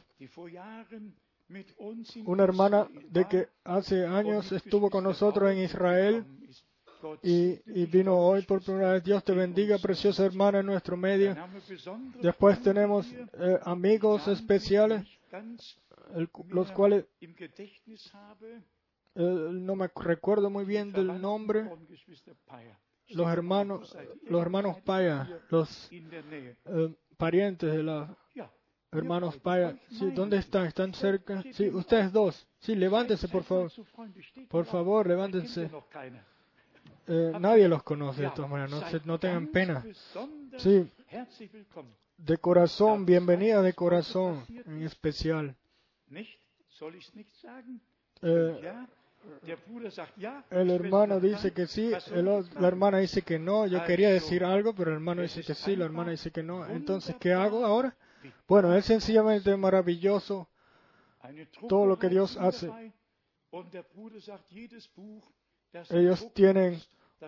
Una 2.26 2.44
hermana 2.44 2.88
de 3.10 3.24
que 3.26 3.48
hace 3.64 4.06
años 4.06 4.50
estuvo 4.52 4.90
con 4.90 5.04
nosotros 5.04 5.50
en 5.50 5.58
Israel 5.58 6.24
y, 7.22 7.58
y 7.66 7.86
vino 7.86 8.16
hoy 8.16 8.42
por 8.42 8.62
primera 8.62 8.92
vez. 8.92 9.04
Dios 9.04 9.24
te 9.24 9.32
bendiga, 9.32 9.78
preciosa 9.78 10.24
hermana 10.26 10.60
en 10.60 10.66
nuestro 10.66 10.96
medio. 10.96 11.34
Después 12.20 12.60
tenemos 12.62 13.06
eh, 13.12 13.58
amigos 13.64 14.26
especiales, 14.28 15.04
los 16.48 16.72
cuales 16.72 17.04
eh, 17.20 19.48
no 19.52 19.76
me 19.76 19.90
recuerdo 19.94 20.50
muy 20.50 20.64
bien 20.64 20.92
del 20.92 21.20
nombre. 21.20 21.68
Los 23.08 23.28
hermanos, 23.28 23.96
los 24.28 24.40
hermanos 24.40 24.80
Paya, 24.82 25.28
los 25.50 25.90
eh, 25.90 26.94
parientes 27.16 27.72
de 27.72 27.82
los 27.82 28.08
hermanos 28.92 29.36
Paya. 29.38 29.76
Sí, 29.90 30.10
¿dónde 30.12 30.38
están? 30.38 30.66
¿Están 30.66 30.94
cerca? 30.94 31.42
Sí, 31.52 31.68
ustedes 31.68 32.12
dos. 32.12 32.46
Sí, 32.60 32.76
levántense, 32.76 33.26
por 33.28 33.42
favor. 33.42 33.70
Por 34.48 34.64
favor, 34.66 35.08
levántense. 35.08 35.68
Eh, 37.08 37.32
nadie 37.40 37.66
los 37.66 37.82
conoce 37.82 38.22
de 38.22 38.30
todas 38.30 38.50
maneras, 38.50 38.70
no, 38.70 38.80
no 39.04 39.18
tengan 39.18 39.48
pena. 39.48 39.84
Sí, 40.58 40.88
de 42.16 42.38
corazón, 42.38 43.06
bienvenida 43.06 43.62
de 43.62 43.72
corazón 43.72 44.44
en 44.48 44.82
especial. 44.82 45.56
Eh, 48.22 48.86
el 50.50 50.70
hermano 50.70 51.20
dice 51.20 51.52
que 51.52 51.66
sí, 51.66 51.92
el 52.12 52.24
la 52.24 52.68
hermana 52.68 52.98
dice 52.98 53.22
que 53.22 53.38
no. 53.38 53.66
Yo 53.66 53.84
quería 53.84 54.10
decir 54.10 54.44
algo, 54.44 54.74
pero 54.74 54.90
el 54.90 54.96
hermano 54.96 55.22
dice 55.22 55.42
que 55.42 55.54
sí, 55.54 55.76
la 55.76 55.84
hermana 55.84 56.12
dice 56.12 56.30
que 56.30 56.42
no. 56.42 56.66
Entonces, 56.66 57.16
¿qué 57.20 57.32
hago 57.32 57.64
ahora? 57.64 57.96
Bueno, 58.48 58.74
es 58.74 58.86
sencillamente 58.86 59.54
maravilloso 59.56 60.48
todo 61.68 61.86
lo 61.86 61.98
que 61.98 62.08
Dios 62.08 62.36
hace. 62.38 62.70
Ellos 65.90 66.32
tienen 66.34 66.80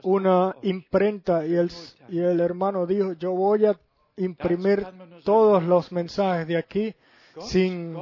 una 0.02 0.56
imprenta 0.62 1.46
y 1.46 1.54
el, 1.54 1.70
y 2.08 2.18
el 2.18 2.40
hermano 2.40 2.86
dijo, 2.86 3.12
yo 3.14 3.32
voy 3.32 3.66
a 3.66 3.78
imprimir 4.16 4.86
todos 5.24 5.62
los 5.62 5.92
mensajes 5.92 6.46
de 6.46 6.56
aquí 6.56 6.94
sin 7.40 7.96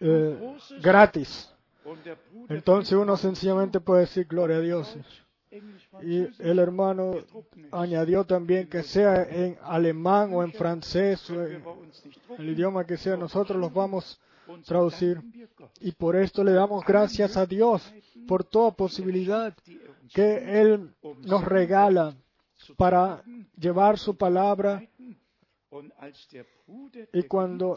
eh, 0.00 0.56
gratis. 0.80 1.52
Entonces 2.48 2.92
uno 2.92 3.16
sencillamente 3.16 3.80
puede 3.80 4.02
decir 4.02 4.26
gloria 4.26 4.56
a 4.56 4.60
Dios. 4.60 4.96
Y 6.02 6.28
el 6.40 6.58
hermano 6.60 7.14
añadió 7.72 8.24
también 8.24 8.68
que 8.68 8.84
sea 8.84 9.24
en 9.24 9.58
alemán 9.62 10.30
o 10.32 10.44
en 10.44 10.52
francés 10.52 11.28
o 11.30 11.44
en 11.44 11.64
el 12.38 12.50
idioma 12.50 12.86
que 12.86 12.96
sea, 12.96 13.16
nosotros 13.16 13.58
los 13.58 13.72
vamos 13.72 14.20
a 14.48 14.62
traducir. 14.62 15.20
Y 15.80 15.92
por 15.92 16.14
esto 16.14 16.44
le 16.44 16.52
damos 16.52 16.84
gracias 16.84 17.36
a 17.36 17.46
Dios 17.46 17.92
por 18.28 18.44
toda 18.44 18.70
posibilidad 18.70 19.52
que 20.14 20.60
Él 20.60 20.94
nos 21.22 21.44
regala 21.44 22.14
para 22.76 23.24
llevar 23.58 23.98
su 23.98 24.16
palabra. 24.16 24.82
Y 27.12 27.22
cuando 27.28 27.76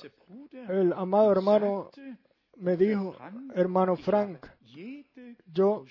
el 0.69 0.93
amado 0.93 1.31
hermano 1.31 1.89
me 2.57 2.75
dijo, 2.77 3.15
hermano 3.55 3.95
Frank, 3.97 4.45
yo 5.53 5.83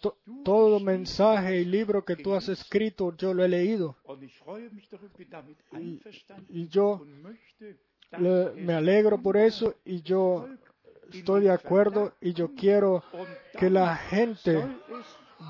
to- 0.00 0.16
todo 0.44 0.78
mensaje 0.80 1.60
y 1.60 1.64
libro 1.64 2.04
que 2.04 2.16
tú 2.16 2.34
has 2.34 2.48
escrito, 2.48 3.16
yo 3.16 3.32
lo 3.34 3.42
he 3.44 3.48
leído. 3.48 3.96
Y, 5.80 5.98
y 6.50 6.68
yo 6.68 7.00
le- 8.18 8.52
me 8.62 8.74
alegro 8.74 9.18
por 9.22 9.36
eso 9.36 9.74
y 9.84 10.02
yo 10.02 10.46
estoy 11.12 11.42
de 11.42 11.50
acuerdo 11.50 12.12
y 12.20 12.32
yo 12.34 12.54
quiero 12.54 13.02
que 13.58 13.70
la 13.70 13.96
gente 13.96 14.52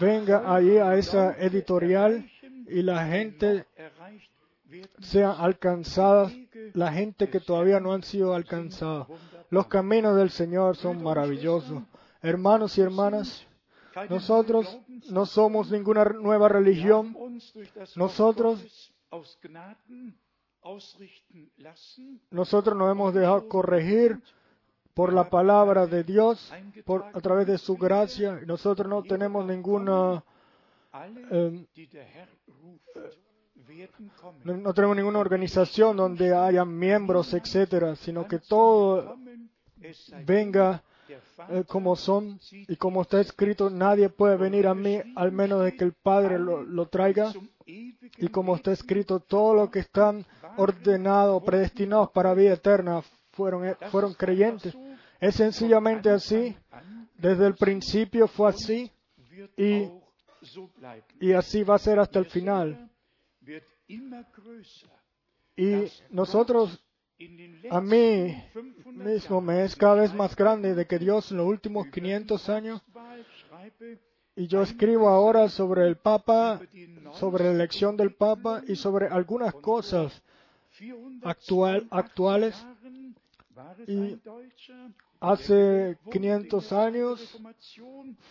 venga 0.01 0.53
ahí 0.55 0.79
a 0.79 0.95
esa 0.97 1.33
editorial 1.39 2.31
y 2.66 2.83
la 2.83 3.07
gente 3.07 3.66
sea 5.00 5.33
alcanzada, 5.33 6.31
la 6.72 6.92
gente 6.92 7.29
que 7.29 7.40
todavía 7.40 7.81
no 7.81 7.92
han 7.92 8.03
sido 8.03 8.35
alcanzados. 8.35 9.09
Los 9.50 9.66
caminos 9.66 10.16
del 10.16 10.31
Señor 10.31 10.77
son 10.77 11.03
maravillosos. 11.03 11.83
Hermanos 12.22 12.77
y 12.79 12.81
hermanas, 12.81 13.46
nosotros 14.09 14.79
no 15.11 15.27
somos 15.27 15.70
ninguna 15.70 16.05
nueva 16.05 16.48
religión. 16.48 17.16
Nosotros 17.96 18.92
Nosotros 22.31 22.77
nos 22.77 22.90
hemos 22.90 23.14
dejado 23.14 23.48
corregir 23.48 24.20
por 24.94 25.12
la 25.12 25.29
palabra 25.29 25.87
de 25.87 26.05
Dios, 26.05 26.53
por, 26.85 27.05
a 27.12 27.20
través 27.20 27.46
de 27.46 27.59
su 27.59 27.77
gracia. 27.77 28.40
Nosotros 28.46 28.88
no 28.88 29.03
tenemos 29.03 29.44
ninguna, 29.44 30.24
eh, 31.31 31.67
no, 34.45 34.57
no 34.57 34.75
tenemos 34.75 34.97
ninguna 34.97 35.19
organización 35.19 35.97
donde 35.97 36.35
haya 36.35 36.65
miembros, 36.65 37.35
etcétera, 37.35 37.97
sino 37.97 38.27
que 38.27 38.39
todo 38.39 39.17
venga 40.25 40.83
eh, 41.51 41.65
como 41.67 41.97
son 41.97 42.39
y 42.51 42.77
como 42.77 43.03
está 43.03 43.21
escrito, 43.21 43.71
nadie 43.71 44.09
puede 44.09 44.37
venir 44.37 44.67
a 44.67 44.75
mí 44.75 45.01
al 45.17 45.33
menos 45.33 45.65
de 45.65 45.77
que 45.77 45.85
el 45.85 45.93
Padre 45.93 46.39
lo, 46.39 46.63
lo 46.63 46.87
traiga. 46.87 47.33
Y 47.67 48.29
como 48.29 48.57
está 48.57 48.73
escrito, 48.73 49.21
todo 49.21 49.55
lo 49.55 49.71
que 49.71 49.79
están 49.79 50.25
ordenados, 50.57 51.43
predestinados 51.43 52.11
para 52.11 52.35
vida 52.35 52.55
eterna, 52.55 53.03
fueron, 53.33 53.67
eh, 53.67 53.77
fueron 53.91 54.15
creyentes. 54.15 54.77
Es 55.21 55.37
sencillamente 55.37 56.11
así. 56.11 56.57
Desde 57.17 57.47
el 57.47 57.55
principio 57.55 58.29
fue 58.29 58.51
así 58.51 58.91
y, 59.57 59.89
y 61.21 61.33
así 61.33 61.63
va 61.63 61.77
a 61.77 61.79
ser 61.79 61.99
hasta 61.99 62.19
el 62.19 62.27
final. 62.27 62.91
Y 65.57 65.85
nosotros, 66.11 66.85
a 67.71 67.81
mí 67.81 68.35
mismo 68.93 69.41
me 69.41 69.65
es 69.65 69.77
cada 69.77 69.95
vez 69.97 70.15
más 70.15 70.35
grande 70.35 70.75
de 70.75 70.87
que 70.87 70.99
Dios 70.99 71.31
en 71.31 71.39
los 71.39 71.47
últimos 71.47 71.87
500 71.89 72.49
años 72.49 72.83
Y 74.37 74.49
yo 74.49 74.63
escribo 74.63 75.09
ahora 75.09 75.49
sobre 75.49 75.87
el 75.87 75.97
Papa, 75.97 76.61
sobre 77.13 77.45
la 77.45 77.51
elección 77.53 77.97
del 77.97 78.15
Papa 78.15 78.63
y 78.67 78.75
sobre 78.77 79.07
algunas 79.07 79.55
cosas 79.55 80.23
actual, 81.23 81.87
actuales. 81.91 82.55
Y 83.87 84.19
hace 85.31 85.97
500 86.11 86.73
años 86.73 87.39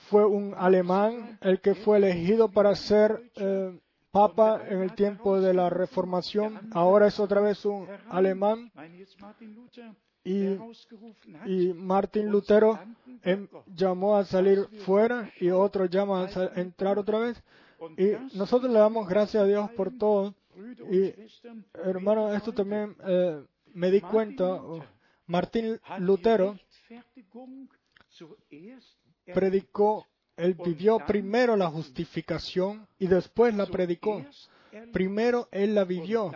fue 0.09 0.25
un 0.25 0.53
alemán 0.57 1.37
el 1.41 1.59
que 1.59 1.75
fue 1.75 1.97
elegido 1.97 2.49
para 2.49 2.75
ser 2.75 3.31
eh, 3.35 3.79
Papa 4.11 4.61
en 4.69 4.81
el 4.81 4.93
tiempo 4.93 5.41
de 5.41 5.55
la 5.55 5.71
Reformación. 5.71 6.69
Ahora 6.71 7.07
es 7.07 7.19
otra 7.19 7.41
vez 7.41 7.65
un 7.65 7.87
alemán. 8.09 8.71
Y, 10.23 10.55
y 11.45 11.73
Martín 11.73 12.29
Lutero 12.29 12.79
em, 13.23 13.47
llamó 13.75 14.15
a 14.15 14.23
salir 14.23 14.67
fuera 14.85 15.31
y 15.39 15.49
otro 15.49 15.85
llama 15.85 16.27
a 16.27 16.61
entrar 16.61 16.99
otra 16.99 17.17
vez. 17.17 17.43
Y 17.97 18.37
nosotros 18.37 18.71
le 18.71 18.77
damos 18.77 19.09
gracias 19.09 19.43
a 19.43 19.47
Dios 19.47 19.71
por 19.71 19.97
todo. 19.97 20.35
Y 20.91 21.11
hermano, 21.73 22.31
esto 22.33 22.53
también 22.53 22.95
eh, 23.05 23.43
me 23.73 23.89
di 23.89 23.99
cuenta. 23.99 24.61
Martín 25.25 25.79
Lutero 25.99 26.55
predicó, 29.33 30.07
él 30.35 30.55
vivió 30.55 30.99
primero 31.05 31.55
la 31.55 31.69
justificación 31.69 32.87
y 32.99 33.07
después 33.07 33.53
la 33.55 33.65
predicó. 33.65 34.25
Primero 34.91 35.47
él 35.51 35.75
la 35.75 35.83
vivió 35.83 36.31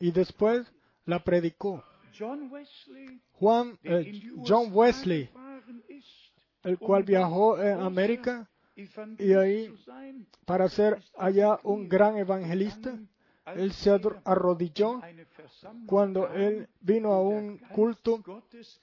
y 0.00 0.10
después 0.10 0.66
la 1.04 1.22
predicó. 1.22 1.84
Juan, 3.32 3.78
eh, 3.82 4.22
John 4.46 4.70
Wesley, 4.72 5.28
el 6.64 6.78
cual 6.78 7.02
viajó 7.02 7.56
a 7.56 7.84
América 7.84 8.48
y 9.18 9.32
ahí 9.34 9.74
para 10.44 10.68
ser 10.68 11.02
allá 11.16 11.58
un 11.62 11.88
gran 11.88 12.16
evangelista, 12.16 12.98
él 13.54 13.72
se 13.72 13.90
arrodilló 14.24 15.00
cuando 15.86 16.28
él 16.28 16.68
vino 16.80 17.12
a 17.12 17.20
un 17.20 17.58
culto 17.58 18.22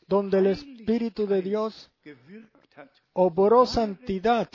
donde 0.08 0.40
el 0.40 0.48
Espíritu 0.48 1.28
de 1.28 1.42
Dios 1.42 1.92
obró 3.14 3.66
santidad 3.66 4.50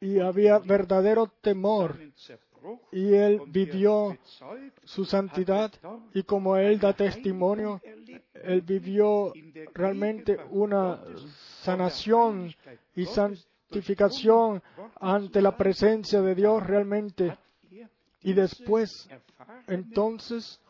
y 0.00 0.20
había 0.20 0.58
verdadero 0.58 1.26
temor 1.40 1.96
y 2.92 3.14
él 3.14 3.40
vivió 3.46 4.16
su 4.84 5.04
santidad 5.04 5.72
y 6.12 6.22
como 6.22 6.56
él 6.56 6.78
da 6.78 6.92
testimonio, 6.92 7.80
él 8.34 8.60
vivió 8.62 9.32
realmente 9.74 10.38
una 10.50 11.00
sanación 11.62 12.54
y 12.94 13.06
santificación 13.06 14.62
ante 15.00 15.40
la 15.40 15.56
presencia 15.56 16.20
de 16.20 16.34
Dios 16.34 16.66
realmente. 16.66 17.36
Y 18.20 18.32
después, 18.32 19.08
entonces, 19.66 20.60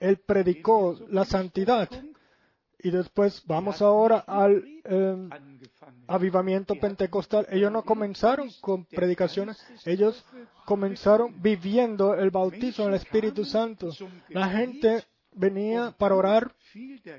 él 0.00 0.18
predicó 0.18 0.98
la 1.08 1.24
santidad. 1.24 1.88
Y 2.78 2.90
después 2.90 3.42
vamos 3.46 3.80
ahora 3.80 4.24
al 4.26 4.62
eh, 4.84 5.28
avivamiento 6.06 6.74
pentecostal. 6.74 7.46
Ellos 7.50 7.72
no 7.72 7.82
comenzaron 7.82 8.50
con 8.60 8.84
predicaciones, 8.84 9.56
ellos 9.86 10.22
comenzaron 10.66 11.40
viviendo 11.40 12.14
el 12.14 12.30
bautismo 12.30 12.84
en 12.84 12.90
el 12.90 12.96
Espíritu 12.96 13.46
Santo. 13.46 13.88
La 14.28 14.50
gente 14.50 15.02
venía 15.32 15.94
para 15.96 16.14
orar 16.14 16.54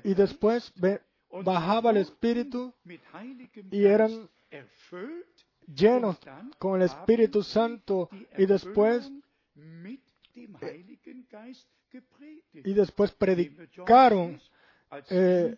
y 0.04 0.14
después 0.14 0.72
bajaba 1.44 1.90
el 1.90 1.96
Espíritu 1.96 2.72
y 3.70 3.84
eran 3.84 4.28
llenos 5.66 6.18
con 6.58 6.80
el 6.80 6.86
Espíritu 6.86 7.42
Santo 7.42 8.08
y 8.36 8.46
después 8.46 9.10
y 12.52 12.72
después 12.74 13.12
predicaron 13.12 14.40
eh, 15.10 15.56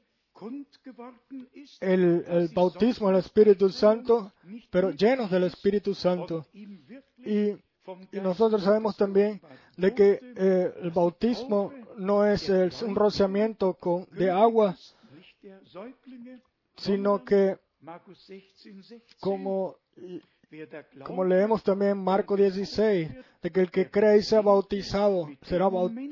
el, 1.80 2.24
el, 2.28 2.48
bautismo 2.54 3.08
del 3.08 3.18
Espíritu 3.18 3.70
Santo, 3.70 4.32
pero 4.70 4.90
llenos 4.90 5.30
del 5.30 5.44
Espíritu 5.44 5.94
Santo. 5.94 6.46
Y, 6.52 7.56
y 8.12 8.20
nosotros 8.22 8.62
sabemos 8.62 8.96
también 8.96 9.40
de 9.76 9.94
que 9.94 10.20
eh, 10.36 10.74
el 10.82 10.90
bautismo 10.90 11.72
no 11.96 12.24
es 12.24 12.48
el, 12.48 12.72
un 12.84 12.94
rociamiento 12.94 13.74
con, 13.74 14.06
de 14.12 14.30
agua, 14.30 14.76
sino 16.76 17.24
que 17.24 17.58
como 19.20 19.76
como 21.04 21.24
leemos 21.24 21.62
también 21.62 21.92
en 21.92 21.98
Marco 21.98 22.36
16, 22.36 23.10
de 23.42 23.50
que 23.50 23.60
el 23.60 23.70
que 23.70 23.90
cree 23.90 24.18
y 24.18 24.22
sea 24.22 24.40
bautizado 24.40 25.28
será, 25.42 25.68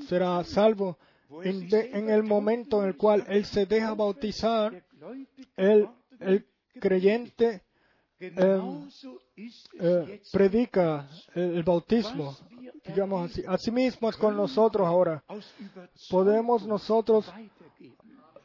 será 0.06 0.44
salvo. 0.44 0.98
En, 1.42 1.68
en, 1.72 2.10
el 2.10 2.22
momento 2.22 2.82
en 2.82 2.88
el 2.88 2.96
cual 2.96 3.24
él 3.28 3.44
se 3.44 3.66
deja 3.66 3.94
bautizar, 3.94 4.84
el, 5.56 5.88
el 6.20 6.46
creyente 6.78 7.62
em, 8.20 8.88
eh, 9.80 10.22
predica 10.32 11.08
el, 11.34 11.64
bautismo, 11.64 12.36
digamos 12.86 13.30
así. 13.30 13.42
Asimismo 13.46 14.08
es 14.08 14.16
con 14.16 14.36
nosotros 14.36 14.86
ahora. 14.86 15.24
Podemos 16.08 16.64
nosotros 16.66 17.30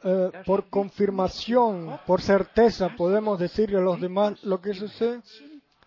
eh, 0.04 0.30
por 0.46 0.68
confirmación, 0.68 1.98
por 2.06 2.20
certeza, 2.22 2.90
podemos 2.96 3.38
decirle 3.38 3.78
a 3.78 3.82
los 3.82 4.00
demás 4.00 4.42
lo 4.42 4.60
que 4.60 4.74
sucede 4.74 5.20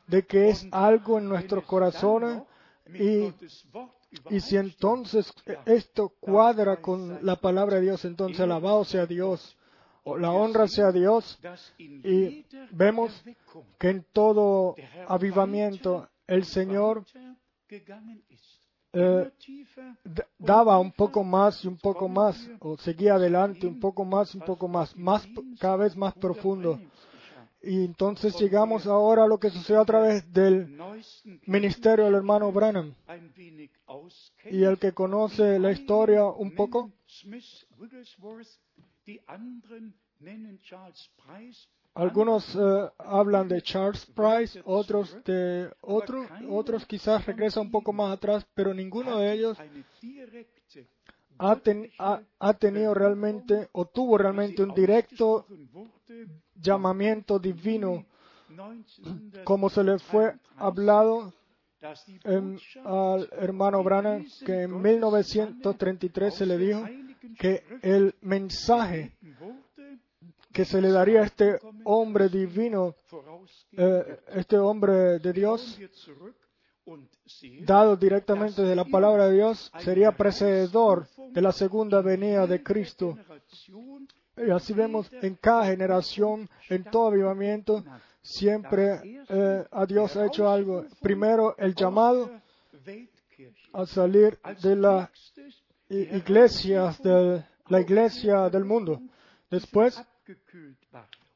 de 0.08 0.26
que 0.26 0.50
es 0.50 0.68
algo 0.72 1.18
en 1.18 1.28
nuestros 1.28 1.64
corazones 1.66 2.44
y, 2.94 3.34
y 4.30 4.40
si 4.40 4.58
entonces 4.58 5.34
esto 5.66 6.14
cuadra 6.20 6.78
con 6.78 7.26
la 7.26 7.36
palabra 7.36 7.78
de 7.78 7.84
Dios, 7.84 8.06
entonces 8.06 8.40
alabado 8.40 8.84
sea 8.86 9.06
Dios, 9.06 9.58
la 10.06 10.32
honra 10.32 10.68
sea 10.68 10.92
Dios 10.92 11.40
y 11.78 12.46
vemos 12.72 13.24
que 13.80 13.90
en 13.90 14.06
todo 14.14 14.76
avivamiento 15.08 16.08
el 16.28 16.46
Señor 16.46 17.04
eh, 18.96 19.30
daba 20.40 20.80
un 20.80 20.92
poco 20.92 21.24
más 21.24 21.64
y 21.66 21.68
un 21.68 21.78
poco 21.78 22.08
más, 22.08 22.50
o 22.60 22.78
seguía 22.78 23.16
adelante 23.16 23.68
un 23.68 23.80
poco 23.80 24.06
más 24.06 24.34
y 24.34 24.38
un 24.38 24.46
poco 24.46 24.68
más, 24.68 24.96
más 24.96 25.28
cada 25.60 25.76
vez 25.76 25.96
más 25.98 26.14
profundo. 26.14 26.80
Y 27.62 27.84
entonces 27.84 28.40
llegamos 28.40 28.86
ahora 28.86 29.24
a 29.24 29.28
lo 29.28 29.40
que 29.40 29.50
sucedió 29.50 29.82
a 29.82 29.86
través 29.86 30.32
del 30.32 30.78
ministerio 31.46 32.06
del 32.06 32.16
hermano 32.16 32.52
Branham. 32.52 32.94
Y 34.52 34.64
el 34.64 34.78
que 34.78 34.94
conoce 34.94 35.60
la 35.60 35.72
historia 35.72 36.26
un 36.26 36.54
poco, 36.56 36.92
algunos 41.96 42.56
eh, 42.56 42.92
hablan 43.00 43.48
de 43.48 43.62
Charles 43.62 44.06
Price, 44.08 44.62
otros 44.66 45.18
de 45.24 45.72
otro, 45.82 46.28
otros 46.50 46.86
quizás 46.86 47.26
regresan 47.26 47.64
un 47.64 47.72
poco 47.72 47.94
más 47.94 48.12
atrás, 48.12 48.46
pero 48.54 48.74
ninguno 48.74 49.18
de 49.18 49.34
ellos 49.34 49.58
ha, 51.40 52.22
ha, 52.40 52.54
tenido 52.54 52.94
realmente 52.94 53.70
o 53.72 53.86
tuvo 53.86 54.18
realmente 54.18 54.62
un 54.62 54.74
directo 54.74 55.46
llamamiento 56.54 57.40
divino, 57.40 58.06
como 59.46 59.70
se 59.70 59.84
le 59.84 59.98
fue 59.98 60.36
hablado 60.58 61.34
al 62.84 63.30
hermano 63.32 63.84
Branham, 63.84 64.26
que 64.46 64.64
en 64.64 64.82
1933 64.82 66.34
se 66.34 66.46
le 66.46 66.58
dijo 66.58 66.86
que 67.40 67.64
el 67.82 68.16
mensaje 68.22 69.14
que 70.56 70.64
se 70.64 70.82
le 70.82 70.90
daría 70.90 71.20
a 71.20 71.26
este 71.26 71.60
hombre 71.84 72.30
divino, 72.30 72.96
eh, 73.74 74.20
este 74.36 74.58
hombre 74.58 75.20
de 75.20 75.34
Dios, 75.34 75.78
dado 77.66 77.98
directamente 77.98 78.62
de 78.62 78.74
la 78.74 78.86
palabra 78.86 79.28
de 79.28 79.34
Dios, 79.34 79.70
sería 79.80 80.14
precededor 80.14 81.10
de 81.34 81.42
la 81.42 81.52
segunda 81.52 82.02
venida 82.02 82.48
de 82.48 82.64
Cristo. 82.64 83.18
Y 84.38 84.50
así 84.50 84.72
vemos 84.72 85.12
en 85.22 85.36
cada 85.36 85.66
generación, 85.66 86.50
en 86.70 86.86
todo 86.86 87.08
avivamiento, 87.08 87.84
siempre 88.22 89.02
eh, 89.28 89.66
a 89.70 89.86
Dios 89.86 90.16
ha 90.16 90.26
hecho 90.26 90.50
algo. 90.50 90.86
Primero, 91.02 91.58
el 91.58 91.76
llamado 91.76 92.32
a 93.74 93.86
salir 93.86 94.40
de 94.62 94.76
la 94.78 95.12
iglesia, 95.90 96.96
de 97.04 97.44
la 97.68 97.82
iglesia 97.82 98.50
del 98.50 98.64
mundo. 98.64 99.02
Después, 99.52 100.02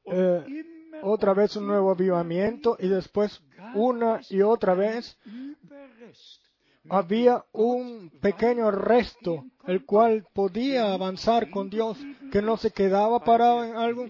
eh, 0.06 0.44
otra 1.04 1.34
vez 1.34 1.56
un 1.56 1.68
nuevo 1.68 1.92
avivamiento 1.92 2.76
y 2.80 2.88
después 2.88 3.42
una 3.76 4.22
y 4.30 4.42
otra 4.42 4.74
vez 4.74 5.18
había 6.90 7.46
un 7.52 8.10
pequeño 8.22 8.72
resto, 8.72 9.46
el 9.68 9.86
cual 9.86 10.26
podía 10.34 10.94
avanzar 10.94 11.50
con 11.52 11.70
Dios, 11.70 11.98
que 12.32 12.42
no 12.42 12.58
se 12.58 12.72
quedaba 12.72 13.24
parado 13.24 13.64
en 13.64 13.76
algo. 13.76 14.06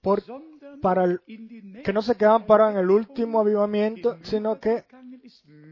por, 0.00 0.22
para 0.80 1.04
el- 1.04 1.20
que 1.82 1.92
no 1.92 2.00
se 2.00 2.14
quedaban 2.16 2.46
parados 2.46 2.74
en 2.74 2.80
el 2.80 2.90
último 2.90 3.40
avivamiento, 3.40 4.16
sino 4.22 4.60
que, 4.60 4.84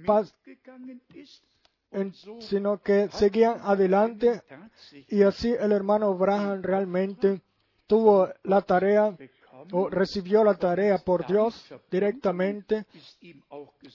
pas- 0.04 0.34
en- 1.92 2.12
sino 2.40 2.78
que 2.82 3.08
seguían 3.12 3.60
adelante 3.62 4.42
y 5.08 5.22
así 5.22 5.54
el 5.58 5.70
hermano 5.72 6.14
Branham 6.18 6.62
realmente 6.62 7.40
tuvo 7.86 8.28
la 8.44 8.62
tarea 8.62 9.16
o 9.72 9.88
recibió 9.88 10.44
la 10.44 10.54
tarea 10.54 10.98
por 10.98 11.26
Dios 11.26 11.72
directamente 11.90 12.86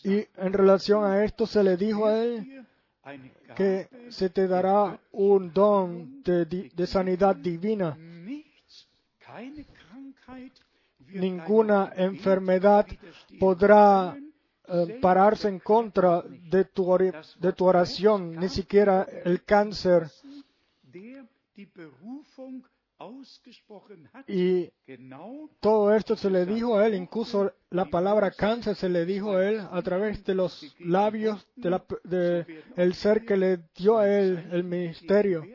y 0.03 0.25
en 0.37 0.53
relación 0.53 1.05
a 1.05 1.23
esto 1.23 1.45
se 1.45 1.63
le 1.63 1.77
dijo 1.77 2.05
a 2.05 2.17
él 2.17 2.65
que 3.55 3.87
se 4.09 4.29
te 4.29 4.47
dará 4.47 4.99
un 5.11 5.51
don 5.53 6.23
de, 6.23 6.87
sanidad 6.87 7.35
divina. 7.35 7.97
Ninguna 11.07 11.93
enfermedad 11.95 12.85
podrá 13.39 14.15
eh, 14.67 14.99
pararse 15.01 15.47
en 15.47 15.59
contra 15.59 16.21
de 16.21 16.65
tu 16.65 17.65
oración, 17.65 18.35
ni 18.35 18.49
siquiera 18.49 19.07
el 19.23 19.43
cáncer. 19.43 20.07
Y 24.27 24.69
todo 25.61 25.93
esto 25.95 26.15
se 26.15 26.29
le 26.29 26.45
dijo 26.45 26.77
a 26.77 26.85
él, 26.85 26.95
incluso 26.95 27.51
la 27.71 27.85
palabra 27.85 28.31
cáncer 28.31 28.75
se 28.75 28.89
le 28.89 29.05
dijo 29.05 29.37
a 29.37 29.47
él 29.47 29.61
a 29.71 29.81
través 29.81 30.23
de 30.25 30.35
los 30.35 30.75
labios 30.79 31.45
de 31.55 31.69
la- 31.69 31.83
de 32.03 32.45
el 32.75 32.93
ser 32.93 33.25
que 33.25 33.37
le 33.37 33.59
dio 33.77 33.97
a 33.99 34.07
él 34.09 34.49
el 34.51 34.63
ministerio, 34.65 35.45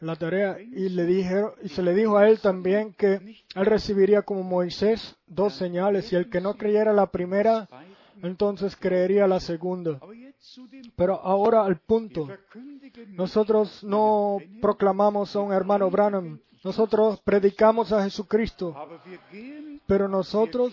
la 0.00 0.16
tarea, 0.16 0.58
y 0.58 0.88
le 0.88 1.04
dijeron, 1.04 1.52
y 1.62 1.68
se 1.68 1.82
le 1.82 1.92
dijo 1.94 2.16
a 2.16 2.26
él 2.28 2.40
también 2.40 2.94
que 2.94 3.14
él 3.54 3.66
recibiría 3.66 4.22
como 4.22 4.42
Moisés 4.42 5.16
dos 5.26 5.52
señales, 5.54 6.10
y 6.12 6.16
el 6.16 6.30
que 6.30 6.40
no 6.40 6.54
creyera 6.54 6.94
la 6.94 7.10
primera, 7.10 7.68
entonces 8.22 8.74
creería 8.76 9.26
la 9.26 9.40
segunda. 9.40 10.00
Pero 10.96 11.20
ahora 11.20 11.64
al 11.66 11.76
punto, 11.80 12.26
nosotros 13.08 13.84
no 13.84 14.38
proclamamos 14.62 15.36
a 15.36 15.40
un 15.40 15.52
hermano 15.52 15.90
Branham, 15.90 16.40
nosotros 16.62 17.20
predicamos 17.22 17.92
a 17.92 18.02
Jesucristo, 18.02 18.74
pero 19.86 20.08
nosotros 20.08 20.72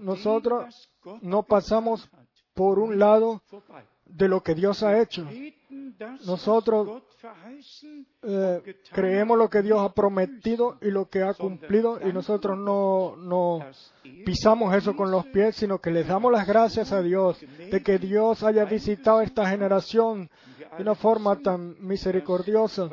nosotros 0.00 0.90
no 1.22 1.42
pasamos 1.42 2.08
por 2.54 2.78
un 2.78 2.98
lado 2.98 3.42
de 4.04 4.28
lo 4.28 4.42
que 4.42 4.54
Dios 4.54 4.82
ha 4.82 5.00
hecho. 5.00 5.26
Nosotros, 6.26 7.02
Eh, 8.22 8.76
creemos 8.92 9.36
lo 9.36 9.48
que 9.50 9.62
Dios 9.62 9.80
ha 9.80 9.92
prometido 9.92 10.78
y 10.80 10.90
lo 10.90 11.08
que 11.08 11.22
ha 11.22 11.34
cumplido 11.34 11.98
y 12.06 12.12
nosotros 12.12 12.56
no, 12.56 13.16
no 13.16 13.58
pisamos 14.24 14.74
eso 14.74 14.94
con 14.94 15.10
los 15.10 15.26
pies, 15.26 15.56
sino 15.56 15.80
que 15.80 15.90
les 15.90 16.06
damos 16.06 16.30
las 16.30 16.46
gracias 16.46 16.92
a 16.92 17.02
Dios 17.02 17.38
de 17.70 17.82
que 17.82 17.98
Dios 17.98 18.42
haya 18.44 18.64
visitado 18.64 19.20
esta 19.20 19.48
generación 19.48 20.30
de 20.76 20.82
una 20.82 20.94
forma 20.94 21.36
tan 21.40 21.76
misericordiosa. 21.80 22.88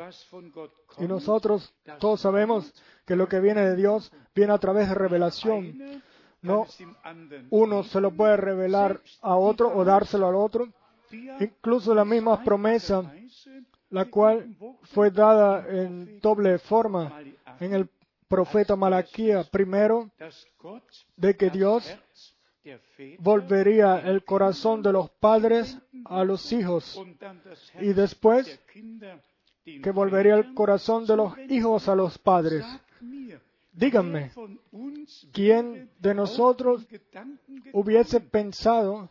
Y 0.98 1.06
nosotros 1.06 1.72
todos 2.00 2.20
sabemos 2.20 2.72
que 3.04 3.14
lo 3.14 3.28
que 3.28 3.40
viene 3.40 3.62
de 3.62 3.76
Dios 3.76 4.10
viene 4.34 4.52
a 4.54 4.58
través 4.58 4.88
de 4.88 4.94
revelación. 4.94 6.02
No 6.42 6.66
uno 7.50 7.82
se 7.84 8.00
lo 8.00 8.10
puede 8.10 8.36
revelar 8.36 9.00
a 9.22 9.36
otro 9.36 9.72
o 9.74 9.84
dárselo 9.84 10.26
al 10.26 10.34
otro. 10.34 10.68
Incluso 11.40 11.94
la 11.94 12.04
misma 12.04 12.42
promesa, 12.42 13.12
la 13.90 14.04
cual 14.06 14.56
fue 14.82 15.10
dada 15.10 15.66
en 15.68 16.20
doble 16.20 16.58
forma 16.58 17.20
en 17.60 17.74
el 17.74 17.88
profeta 18.28 18.76
Malaquía. 18.76 19.44
Primero, 19.44 20.10
de 21.16 21.36
que 21.36 21.50
Dios 21.50 21.96
volvería 23.18 24.00
el 24.00 24.24
corazón 24.24 24.82
de 24.82 24.92
los 24.92 25.10
padres 25.10 25.78
a 26.04 26.24
los 26.24 26.52
hijos 26.52 27.00
y 27.80 27.92
después 27.92 28.60
que 29.64 29.90
volvería 29.90 30.34
el 30.34 30.54
corazón 30.54 31.06
de 31.06 31.16
los 31.16 31.32
hijos 31.48 31.88
a 31.88 31.94
los 31.94 32.18
padres. 32.18 32.64
Díganme, 33.72 34.32
¿quién 35.32 35.90
de 35.98 36.14
nosotros 36.14 36.86
hubiese 37.72 38.20
pensado 38.20 39.10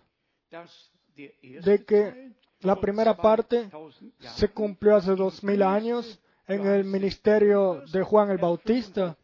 de 1.15 1.85
que 1.85 2.31
la 2.61 2.75
primera 2.75 3.15
parte 3.15 3.67
2000 3.69 4.13
se 4.19 4.49
cumplió 4.49 4.95
hace 4.95 5.15
dos 5.15 5.43
mil 5.43 5.61
años 5.61 6.19
en 6.47 6.65
el 6.65 6.83
ministerio 6.83 7.83
de 7.91 8.03
Juan 8.03 8.31
el 8.31 8.37
Bautista 8.37 9.17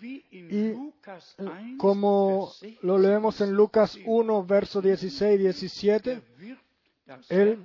y 0.00 0.68
Lukas 0.72 1.34
1, 1.38 1.78
como 1.78 2.46
Vers 2.46 2.60
16 2.60 2.78
lo 2.82 2.98
leemos 2.98 3.40
en 3.40 3.52
Lucas 3.52 3.98
1, 4.04 4.44
verso 4.44 4.82
16 4.82 5.40
y 5.40 5.42
17, 5.42 6.22
wird 6.38 6.58
das 7.06 7.30
Él 7.30 7.64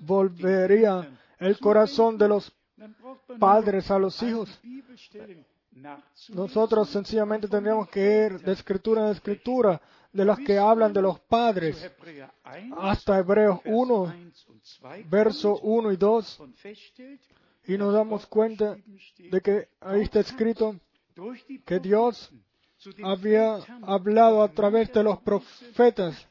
volvería 0.00 1.08
el 1.38 1.58
corazón 1.58 2.18
de 2.18 2.28
los 2.28 2.52
padres 3.38 3.90
a 3.90 3.98
los 3.98 4.22
hijos. 4.22 4.60
Nosotros 6.30 6.88
sencillamente 6.88 7.48
tendríamos 7.48 7.88
que 7.88 8.26
ir 8.26 8.40
de 8.40 8.52
escritura 8.52 9.06
en 9.06 9.12
escritura, 9.12 9.80
de 10.12 10.24
las 10.24 10.38
que 10.38 10.58
hablan 10.58 10.92
de 10.92 11.02
los 11.02 11.20
padres, 11.20 11.76
Zu 11.78 11.84
Hebräer 11.86 12.30
1, 12.44 12.78
hasta 12.78 13.18
Hebreos 13.18 13.60
Vers 13.64 13.66
1, 13.66 13.94
1 13.94 14.14
und 14.48 14.62
2 15.02 15.10
verso 15.10 15.54
kommt 15.54 15.86
1 15.86 15.92
y 15.92 15.96
2, 15.96 16.40
und 16.40 16.56
feststellt, 16.56 17.20
y 17.66 17.76
nos 17.76 17.92
damos 17.92 18.26
cuenta 18.26 18.76
de 19.18 19.40
que 19.40 19.68
ahí 19.80 20.02
está 20.02 20.20
escrito 20.20 20.76
que 21.66 21.78
Dios 21.78 22.32
había 23.04 23.58
hablado 23.82 24.42
a 24.42 24.48
través 24.48 24.92
de 24.92 25.02
los 25.02 25.18
profetas, 25.18 26.26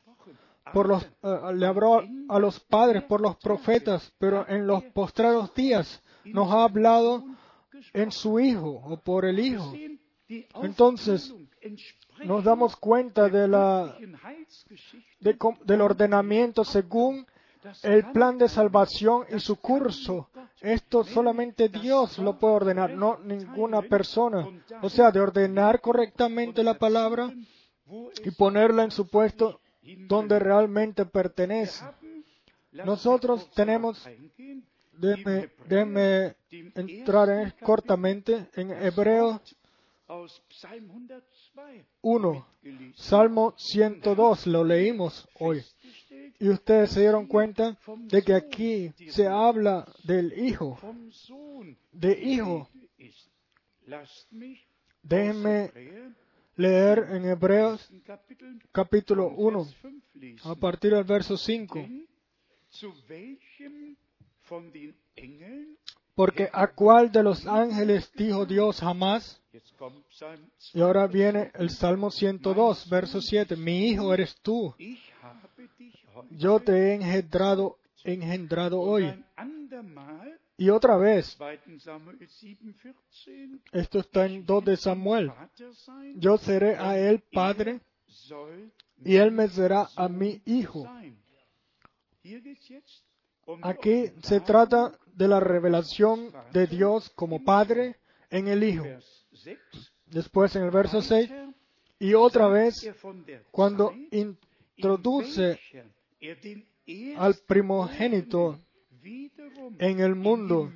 por 0.74 0.88
los, 0.88 1.04
eh, 1.04 1.54
le 1.54 1.66
habló 1.66 2.04
a 2.30 2.39
los 2.39 2.60
padres 2.60 3.04
por 3.04 3.22
los 3.22 3.38
profetas, 3.38 4.12
pero 4.18 4.48
en 4.50 4.66
los 4.66 4.84
postreros 4.86 5.54
días 5.54 6.02
nos 6.26 6.52
ha 6.52 6.64
hablado 6.64 7.24
en 7.94 8.12
su 8.12 8.40
Hijo 8.40 8.70
o 8.70 8.98
por 8.98 9.26
el 9.26 9.40
Hijo. 9.40 9.74
Entonces, 10.62 11.34
Nos 12.26 12.44
damos 12.44 12.76
cuenta 12.76 13.30
del 13.30 13.54
ordenamiento 15.82 16.64
según 16.64 17.26
el 17.84 18.12
plan 18.12 18.38
de 18.38 18.50
salvación 18.50 19.26
y 19.30 19.40
su 19.40 19.58
curso. 19.58 20.30
Esto 20.62 21.04
solamente 21.04 21.70
Dios 21.70 22.18
lo 22.20 22.38
puede 22.40 22.56
ordenar, 22.56 22.92
no 22.92 23.20
ninguna 23.20 23.82
persona. 23.82 24.48
O 24.82 24.90
sea, 24.90 25.12
de 25.12 25.20
ordenar 25.20 25.82
correctamente 25.82 26.64
la 26.64 26.76
palabra 26.76 27.34
y 28.24 28.32
ponerla 28.32 28.84
en 28.84 28.92
su 28.92 29.08
puesto 29.08 29.62
donde 30.08 30.40
realmente 30.40 31.06
pertenece. 31.06 31.86
Nosotros 32.72 33.50
tenemos, 33.52 34.08
déjeme 35.00 36.36
entrar 36.76 37.30
en- 37.30 37.52
cortamente 37.64 38.48
en 38.56 38.72
Hebreo 38.72 39.41
Aus 40.08 40.41
Psalm 40.50 40.88
102 40.89 41.86
1, 42.02 42.45
gelesen. 42.64 42.93
Salmo 42.95 43.54
102, 43.58 44.48
lo 44.48 44.64
leímos 44.64 45.28
hoy. 45.39 45.60
Festgestellt, 45.62 46.36
Y 46.39 46.50
ustedes 46.50 46.91
se 46.91 47.02
dieron 47.02 47.26
cuenta 47.28 47.78
de 48.10 48.22
que 48.22 48.34
aquí 48.34 48.93
se 49.10 49.28
habla 49.28 49.86
del 50.04 50.32
Hijo, 50.39 50.78
de 51.91 52.12
Hijo. 52.22 52.70
Déjenme 55.04 55.72
leer 56.56 57.00
en 57.12 57.26
Hebreos 57.26 57.89
capítulo 58.72 59.30
von 59.30 59.56
1, 59.56 59.64
Vers 59.66 59.76
5 59.82 60.08
lesen. 60.14 60.52
a 60.52 60.56
partir 60.56 60.93
del 60.93 61.04
verso 61.04 61.38
5. 61.38 61.86
Porque 66.16 66.50
a 66.52 66.68
cuál 66.68 67.12
de 67.12 67.24
los 67.24 67.45
ángeles 67.45 68.12
dijo 68.16 68.45
Dios 68.45 68.80
jamás. 68.80 69.41
Y 70.74 70.82
ahora 70.82 71.08
viene 71.08 71.52
el 71.56 71.70
Salmo 71.70 72.10
102, 72.10 72.89
verso 72.89 73.22
7. 73.22 73.56
Mi 73.56 73.89
hijo 73.89 74.14
eres 74.14 74.36
tú. 74.41 74.74
Yo 76.32 76.60
te 76.60 76.72
he 76.72 76.95
engendrado, 76.95 77.78
engendrado 78.04 78.80
hoy. 78.80 79.14
Y 80.58 80.70
otra 80.70 80.98
vez, 80.98 81.38
2. 81.38 81.84
Samuel 81.84 82.18
7,14, 82.20 83.60
esto 83.74 84.00
está 84.00 84.26
en 84.26 84.43
2 84.43 84.66
de 84.66 84.78
Samuel. 84.78 85.32
Yo 86.16 86.38
seré 86.39 86.76
a 86.78 86.98
él 86.98 87.22
padre 87.32 87.80
y 89.06 89.16
él 89.18 89.32
me 89.32 89.48
será 89.50 89.88
a 89.95 90.10
mi 90.10 90.41
hijo. 90.45 90.89
Aquí 93.62 94.12
se 94.22 94.41
trata 94.41 94.91
de 95.14 95.28
la 95.28 95.39
revelación 95.39 96.32
de 96.52 96.68
Dios 96.68 97.10
como 97.16 97.43
Padre 97.43 97.98
en 98.30 98.48
el 98.48 98.64
Hijo. 98.64 98.84
Vers 98.84 99.26
6. 99.32 99.58
Después 100.08 100.56
en 100.56 100.64
el 100.64 100.72
verso 100.72 101.02
6, 101.02 101.30
Weiter 101.30 101.54
y 102.00 102.14
otra 102.14 102.48
vez 102.48 102.76
cuando 103.52 103.93
introduce 104.12 105.60
al 107.18 107.36
primogénito 107.45 108.60
en 109.80 110.00
el 110.00 110.16
mundo 110.16 110.72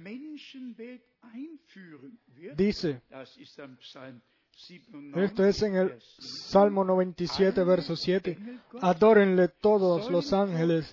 dice, 2.56 3.02
Das 3.10 3.38
ist 3.38 3.60
am 3.60 3.78
Psalm 3.80 4.22
97, 4.54 5.24
esto 5.24 5.46
es 5.46 5.62
en 5.62 5.76
el 5.76 5.90
Vers 5.90 6.16
7. 6.18 6.28
Salmo 6.50 6.84
97, 6.84 7.64
verso 7.64 7.96
7, 7.96 8.38
adórenle 8.82 9.48
todos 9.48 10.10
los 10.10 10.34
ángeles 10.34 10.92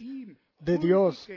de 0.60 0.78
Dios. 0.78 1.28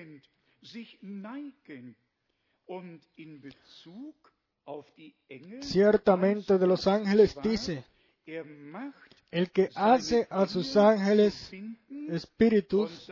Ciertamente 5.62 6.58
de 6.58 6.68
los 6.68 6.88
ángeles 6.88 7.36
dice, 7.44 7.84
er 8.26 8.46
el 9.32 9.52
que 9.52 9.70
hace 9.76 10.28
a 10.30 10.46
sus 10.46 10.78
ángeles 10.78 11.52
espíritus 12.10 13.10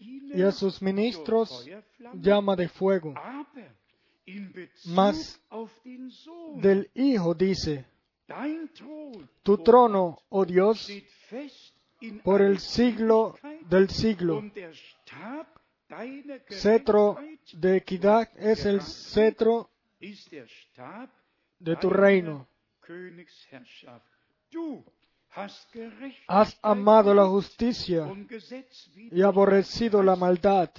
y 0.00 0.42
a 0.42 0.52
sus 0.52 0.82
ministros 0.82 1.66
llama 2.14 2.56
de 2.56 2.68
fuego. 2.68 3.14
Mas 4.86 5.40
Del 6.56 6.90
Hijo 6.94 7.34
dice, 7.34 7.86
tu 9.42 9.58
trono, 9.58 10.18
oh 10.28 10.44
Dios, 10.44 10.90
por 12.22 12.42
el 12.42 12.58
siglo 12.58 13.36
del 13.68 13.88
siglo. 13.88 14.42
Cetro 16.48 17.18
de 17.52 17.76
equidad 17.76 18.28
es 18.36 18.64
el 18.64 18.80
cetro 18.80 19.70
de 21.58 21.76
tu 21.76 21.90
reino. 21.90 22.46
Has 26.26 26.58
amado 26.62 27.14
la 27.14 27.26
justicia 27.26 28.06
y 29.10 29.22
aborrecido 29.22 30.02
la 30.02 30.16
maldad. 30.16 30.70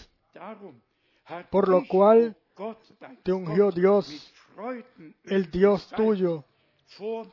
Por 1.49 1.69
lo 1.69 1.87
cual 1.87 2.35
te 3.23 3.31
ungió 3.31 3.71
Dios, 3.71 4.33
El 5.23 5.49
Dios 5.49 5.89
tuyo, 5.95 6.43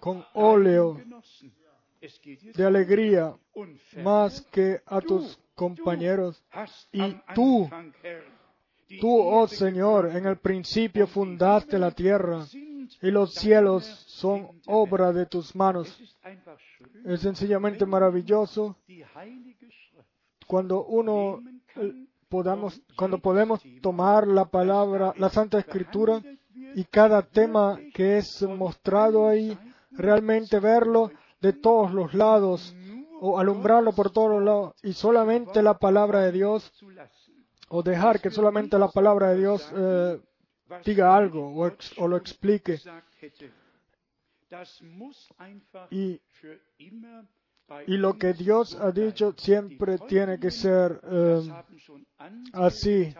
con 0.01 0.25
óleo 0.35 1.01
de 2.55 2.65
alegría 2.65 3.37
más 4.03 4.41
que 4.43 4.81
a 4.87 5.01
tus 5.01 5.39
compañeros. 5.61 6.43
y 6.91 7.15
tú, 7.35 7.69
Tú, 8.99 9.21
oh 9.21 9.47
Señor, 9.47 10.11
en 10.17 10.27
el 10.27 10.39
principio 10.39 11.07
fundaste 11.07 11.79
la 11.79 11.93
tierra 11.93 12.45
y 13.01 13.11
los 13.13 13.35
cielos 13.35 13.85
son 13.85 14.49
obra 14.67 15.13
de 15.13 15.27
tus 15.27 15.55
manos. 15.55 15.87
Es 17.05 17.21
sencillamente 17.21 17.87
maravilloso 17.87 18.77
cuando 20.49 20.85
uno 20.87 21.41
eh, 21.77 22.07
podamos, 22.29 22.83
cuando 22.97 23.19
podemos 23.19 23.63
tomar 23.81 24.27
la 24.27 24.47
palabra, 24.47 25.15
la 25.17 25.29
Santa 25.29 25.61
Escritura 25.61 26.21
y 26.75 26.83
cada 26.85 27.23
tema 27.23 27.79
que 27.95 28.19
es 28.19 28.43
mostrado 28.43 29.29
ahí, 29.29 29.57
realmente 29.93 30.59
verlo 30.59 31.13
de 31.41 31.53
todos 31.53 31.93
los 31.93 32.13
lados 32.13 32.75
o 33.21 33.39
alumbrarlo 33.39 33.93
por 33.93 34.11
todos 34.11 34.43
lados 34.43 34.75
y 34.83 34.93
solamente 34.93 35.63
la 35.63 35.79
palabra 35.79 36.21
de 36.23 36.33
Dios 36.33 36.73
o 37.69 37.83
dejar 37.83 38.21
que 38.21 38.31
solamente 38.31 38.79
la 38.79 38.89
palabra 38.89 39.29
de 39.31 39.39
Dios 39.39 39.71
eh, 39.77 40.21
diga 40.85 41.15
algo 41.15 41.55
o, 41.99 42.09
lo 42.09 42.17
explique. 42.17 42.81
Y, 45.91 46.21
lo 47.87 48.19
que 48.19 48.33
Dios 48.33 48.75
ha 48.81 48.91
dicho 48.91 49.35
siempre 49.37 49.99
tiene 49.99 50.41
que 50.41 50.51
ser 50.51 51.01
eh, 51.05 51.43
así 52.55 53.15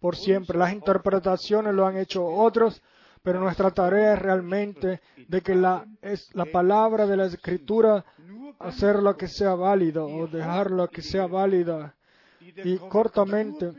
por 0.00 0.16
siempre. 0.16 0.58
Las 0.58 0.72
interpretaciones 0.72 1.74
lo 1.74 1.86
han 1.86 1.98
hecho 1.98 2.26
otros, 2.26 2.82
pero 3.22 3.40
nuestra 3.40 3.70
tarea 3.70 4.14
es 4.14 4.18
realmente 4.18 5.00
de 5.28 5.40
que 5.40 5.54
la, 5.54 5.86
es 6.00 6.34
la 6.34 6.44
palabra 6.44 7.06
de 7.06 7.16
la 7.16 7.26
Escritura 7.26 8.04
nur 8.18 8.54
hacerlo 8.58 9.16
que 9.16 9.28
sea 9.28 9.54
válido 9.54 10.06
o 10.06 10.26
dejarlo 10.26 10.88
que 10.88 11.02
sea 11.02 11.26
válida. 11.26 11.94
y 12.40 12.76
cortamente, 12.78 13.72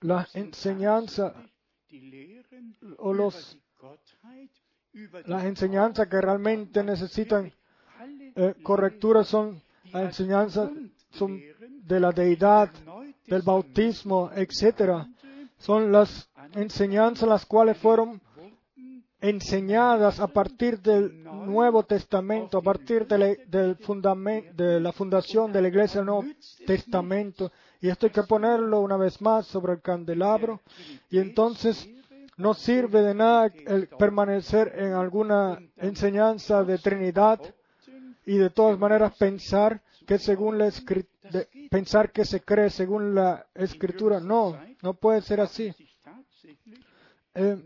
La 0.00 0.26
enseñanza 0.34 1.34
o 2.98 3.12
los, 3.12 3.58
las 5.26 5.44
enseñanzas 5.44 6.08
que 6.08 6.20
realmente 6.20 6.82
necesitan 6.82 7.52
eh, 8.34 8.54
correctura 8.62 9.24
son 9.24 9.62
las 9.92 10.04
enseñanzas 10.04 10.70
son 11.10 11.40
de 11.84 12.00
la 12.00 12.12
deidad, 12.12 12.70
del 13.26 13.42
bautismo, 13.42 14.30
etcétera. 14.34 15.08
Son 15.58 15.92
las 15.92 16.30
enseñanzas 16.54 17.28
las 17.28 17.44
cuales 17.44 17.76
fueron 17.76 18.20
enseñadas 19.20 20.18
a 20.20 20.28
partir 20.28 20.80
del 20.80 21.22
Nuevo 21.24 21.82
Testamento, 21.84 22.58
a 22.58 22.62
partir 22.62 23.06
de 23.06 23.18
la, 23.18 23.26
de 23.26 24.80
la 24.80 24.92
fundación 24.92 25.52
de 25.52 25.62
la 25.62 25.68
Iglesia 25.68 26.00
del 26.00 26.06
Nuevo 26.06 26.24
Testamento. 26.66 27.52
Y 27.80 27.88
esto 27.88 28.06
hay 28.06 28.12
que 28.12 28.22
ponerlo 28.22 28.80
una 28.80 28.96
vez 28.96 29.20
más 29.20 29.46
sobre 29.46 29.74
el 29.74 29.80
candelabro. 29.80 30.60
Y 31.10 31.18
entonces 31.18 31.88
no 32.36 32.54
sirve 32.54 33.02
de 33.02 33.14
nada 33.14 33.52
el 33.66 33.88
permanecer 33.88 34.72
en 34.76 34.94
alguna 34.94 35.58
enseñanza 35.76 36.64
de 36.64 36.78
Trinidad 36.78 37.40
y 38.24 38.38
de 38.38 38.50
todas 38.50 38.78
maneras 38.78 39.14
pensar 39.18 39.82
que 40.06 40.18
según 40.18 40.58
la 40.58 40.70
pensar 41.70 42.10
que 42.10 42.24
se 42.24 42.40
cree 42.40 42.70
según 42.70 43.14
la 43.14 43.46
escritura 43.54 44.20
no 44.20 44.58
no 44.82 44.94
puede 44.94 45.22
ser 45.22 45.40
así 45.40 45.72
Eh. 47.34 47.56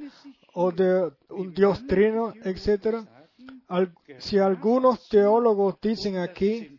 o 0.55 0.73
de 0.73 1.13
un 1.29 1.53
Dios 1.53 1.87
trino, 1.87 2.33
Al- 3.69 3.95
si 4.19 4.39
algunos 4.39 5.09
teólogos 5.09 5.81
dicen 5.81 6.17
aquí 6.19 6.79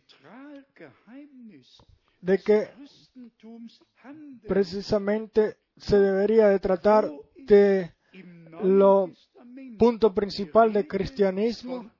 de 2.20 2.38
que 2.38 2.68
precisamente 4.46 5.56
se 5.76 5.98
debería 5.98 6.48
de 6.48 6.58
tratar 6.58 7.10
de 7.36 7.92
lo 8.62 9.10
punto 9.78 10.14
principal 10.14 10.72
del 10.72 10.86
cristianismo 10.86 11.90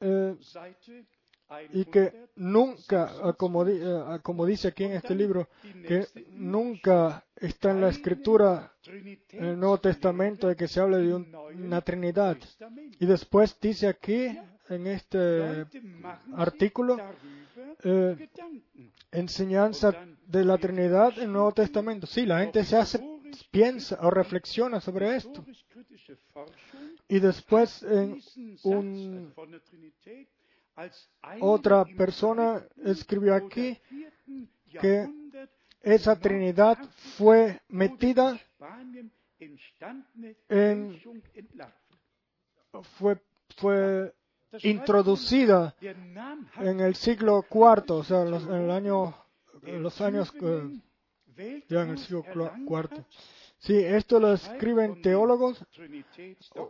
eh, 0.00 0.36
y 1.72 1.84
que 1.86 2.10
100 2.10 2.28
nunca, 2.36 3.12
ah, 3.24 3.32
como, 3.32 3.66
eh, 3.66 3.80
ah, 3.84 4.20
como 4.22 4.46
dice 4.46 4.68
aquí 4.68 4.84
en 4.84 4.92
este 4.92 5.14
libro, 5.14 5.48
que 5.86 6.06
nunca 6.32 7.24
está 7.36 7.72
en 7.72 7.80
la 7.80 7.88
escritura, 7.88 8.72
en 9.30 9.44
el 9.44 9.58
Nuevo 9.58 9.78
Testamento, 9.78 10.46
de 10.48 10.54
que 10.56 10.68
se 10.68 10.80
hable 10.80 10.98
de 10.98 11.14
un- 11.14 11.34
una 11.64 11.80
Trinidad. 11.80 12.36
Y 13.00 13.06
después 13.06 13.58
dice 13.60 13.88
aquí, 13.88 14.28
en 14.70 14.86
este 14.86 15.66
artículo, 16.36 16.96
eh, 17.82 18.28
enseñanza 19.10 19.92
de 20.26 20.44
la 20.44 20.58
Trinidad 20.58 21.12
en 21.16 21.24
el 21.24 21.32
Nuevo 21.32 21.52
Testamento. 21.52 22.06
Sí, 22.06 22.24
la 22.24 22.40
gente 22.40 22.64
se 22.64 22.76
hace, 22.76 23.00
piensa 23.50 23.98
o 24.00 24.10
reflexiona 24.10 24.80
sobre 24.80 25.16
esto. 25.16 25.44
Y 27.08 27.18
después 27.18 27.82
en 27.82 28.20
un, 28.62 29.34
otra 31.40 31.84
persona 31.84 32.64
escribió 32.84 33.34
aquí 33.34 33.78
que 34.80 35.08
esa 35.82 36.18
Trinidad 36.18 36.78
fue 37.16 37.60
metida 37.68 38.38
en, 40.48 41.00
fue, 42.98 43.20
fue 43.56 44.14
introducida 44.62 45.74
en 45.80 46.80
el 46.80 46.94
siglo 46.94 47.44
IV, 47.50 47.94
o 47.94 48.04
sea, 48.04 48.22
en 48.22 48.30
los, 48.30 48.44
en 48.44 48.54
el 48.54 48.70
año, 48.70 49.14
en 49.62 49.82
los 49.82 50.00
años, 50.00 50.32
eh, 50.42 51.62
ya 51.68 51.82
en 51.82 51.90
el 51.90 51.98
siglo 51.98 52.24
cuarto. 52.66 53.04
Sí, 53.58 53.76
esto 53.76 54.18
lo 54.18 54.32
escriben 54.32 55.02
teólogos, 55.02 55.62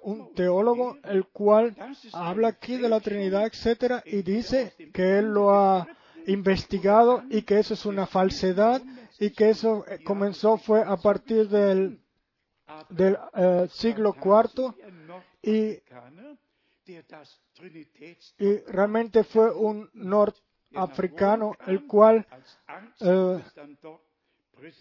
un 0.02 0.34
teólogo 0.34 0.98
el 1.04 1.26
cual 1.26 1.76
habla 2.12 2.48
aquí 2.48 2.78
de 2.78 2.88
la 2.88 3.00
Trinidad, 3.00 3.46
etcétera, 3.46 4.02
y 4.04 4.22
dice 4.22 4.74
que 4.92 5.20
él 5.20 5.32
lo 5.32 5.54
ha 5.54 5.86
investigado 6.26 7.22
y 7.30 7.42
que 7.42 7.60
eso 7.60 7.74
es 7.74 7.86
una 7.86 8.06
falsedad 8.06 8.82
y 9.20 9.30
que 9.30 9.50
eso 9.50 9.84
eh, 9.86 10.02
comenzó 10.02 10.56
fue 10.56 10.82
a 10.82 10.96
partir 10.96 11.48
del, 11.48 12.00
del 12.88 13.16
eh, 13.34 13.68
siglo 13.70 14.16
IV 14.16 14.74
y, 15.42 15.78
y 18.38 18.56
realmente 18.70 19.24
fue 19.24 19.52
un 19.52 19.88
norteafricano 19.94 21.56
el 21.66 21.86
cual 21.86 22.26
eh, 23.00 23.42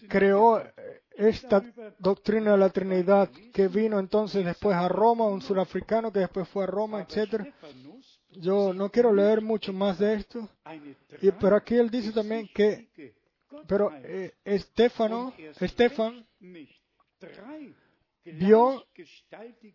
creó 0.08 0.62
esta 1.10 1.62
doctrina 1.98 2.52
de 2.52 2.58
la 2.58 2.70
Trinidad 2.70 3.30
que 3.52 3.68
vino 3.68 3.98
entonces 3.98 4.44
después 4.44 4.76
a 4.76 4.88
Roma, 4.88 5.26
un 5.26 5.42
surafricano 5.42 6.12
que 6.12 6.20
después 6.20 6.48
fue 6.48 6.64
a 6.64 6.66
Roma, 6.66 7.02
etcétera. 7.02 7.46
Yo 8.30 8.72
no 8.72 8.90
quiero 8.90 9.12
leer 9.12 9.40
mucho 9.40 9.72
más 9.72 9.98
de 9.98 10.14
esto, 10.14 10.48
y, 11.20 11.30
pero 11.32 11.56
aquí 11.56 11.74
él 11.74 11.90
dice 11.90 12.12
también 12.12 12.48
que, 12.54 12.88
pero 13.66 13.90
eh, 13.92 14.34
Estefano, 14.44 15.34
Estefan 15.60 16.26
vio, 18.32 18.84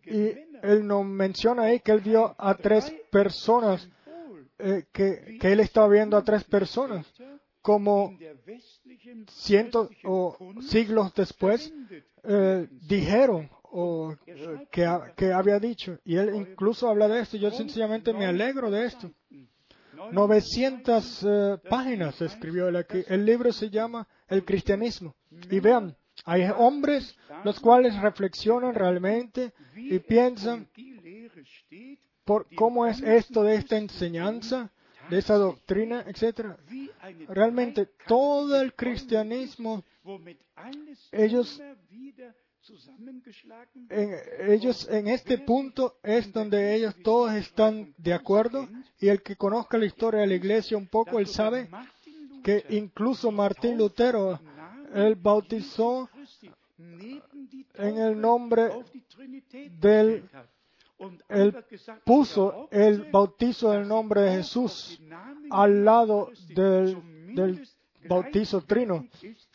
y 0.04 0.34
él 0.62 0.86
nos 0.86 1.04
menciona 1.04 1.64
ahí 1.64 1.80
que 1.80 1.92
él 1.92 2.00
vio 2.00 2.34
a 2.38 2.54
tres 2.54 2.92
personas, 3.10 3.88
eh, 4.58 4.84
que, 4.92 5.38
que 5.40 5.52
él 5.52 5.60
estaba 5.60 5.88
viendo 5.88 6.16
a 6.16 6.24
tres 6.24 6.44
personas, 6.44 7.06
como 7.60 8.16
cientos 9.28 9.90
o 10.04 10.36
siglos 10.60 11.12
después 11.14 11.72
eh, 12.22 12.68
dijeron 12.70 13.50
o 13.64 14.14
eh, 14.26 14.66
que, 14.70 14.88
que, 15.16 15.32
había 15.32 15.58
dicho. 15.58 15.98
Y 16.04 16.16
él 16.16 16.34
incluso 16.34 16.88
habla 16.88 17.08
de 17.08 17.20
esto. 17.20 17.36
Yo 17.36 17.50
sencillamente 17.50 18.12
me 18.12 18.26
alegro 18.26 18.70
de 18.70 18.86
esto. 18.86 19.10
900 20.12 21.22
eh, 21.24 21.58
páginas 21.68 22.20
escribió 22.22 22.68
él 22.68 22.76
aquí. 22.76 23.02
El 23.08 23.24
libro 23.24 23.52
se 23.52 23.70
llama 23.70 24.06
El 24.28 24.44
cristianismo. 24.44 25.14
Y 25.50 25.60
vean, 25.60 25.96
hay 26.26 26.42
hombres 26.56 27.16
los 27.44 27.58
cuales 27.60 27.98
reflexionan 28.00 28.74
realmente 28.74 29.52
y 29.74 29.98
piensan 30.00 30.68
por 32.24 32.46
cómo 32.54 32.86
es 32.86 33.00
esto 33.00 33.42
de 33.42 33.54
esta 33.54 33.78
enseñanza 33.78 34.70
de 35.08 35.18
esa 35.18 35.34
doctrina, 35.34 36.04
etcétera. 36.06 36.56
Realmente 37.28 37.86
todo 38.06 38.60
el 38.60 38.74
cristianismo, 38.74 39.84
ellos 41.12 41.60
en, 43.88 44.14
ellos 44.48 44.88
en 44.90 45.06
este 45.06 45.38
punto 45.38 45.98
es 46.02 46.32
donde 46.32 46.74
ellos 46.74 46.96
todos 47.04 47.32
están 47.34 47.94
de 47.96 48.12
acuerdo 48.12 48.68
y 48.98 49.08
el 49.08 49.22
que 49.22 49.36
conozca 49.36 49.78
la 49.78 49.86
historia 49.86 50.22
de 50.22 50.26
la 50.26 50.34
iglesia 50.34 50.76
un 50.76 50.88
poco, 50.88 51.20
él 51.20 51.28
sabe 51.28 51.68
que 52.42 52.64
incluso 52.70 53.30
Martín 53.30 53.76
Lutero, 53.76 54.40
él 54.94 55.14
bautizó 55.14 56.10
en 56.78 57.98
el 57.98 58.20
nombre 58.20 58.70
del 59.80 60.28
él 61.28 61.54
puso 62.04 62.68
el 62.70 63.10
bautizo 63.10 63.70
del 63.72 63.86
nombre 63.86 64.22
de 64.22 64.36
Jesús 64.36 65.00
al 65.50 65.84
lado 65.84 66.30
del, 66.48 67.68
bautizo 68.08 68.62
trino. 68.62 69.06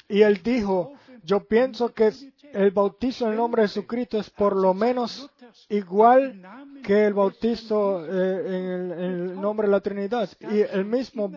Y 0.08 0.22
él 0.22 0.42
dijo, 0.44 0.94
yo 1.24 1.44
pienso 1.48 1.94
que 1.94 2.12
el 2.54 2.72
bautizo 2.72 3.26
en 3.26 3.32
el 3.32 3.38
nombre 3.38 3.64
de 3.64 3.70
Jesucristo 3.70 4.20
es 4.20 4.30
por 4.30 4.56
lo 4.56 4.74
menos 4.74 5.30
igual 5.70 6.42
que 6.84 7.06
el 7.06 7.14
bautizo 7.14 8.06
eh, 8.06 8.58
en, 8.58 8.92
el, 8.92 9.42
nombre 9.42 9.68
de 9.68 9.72
la 9.72 9.82
Trinidad. 9.82 10.30
Y 10.40 10.62
el 10.62 10.86
mismo 10.86 11.32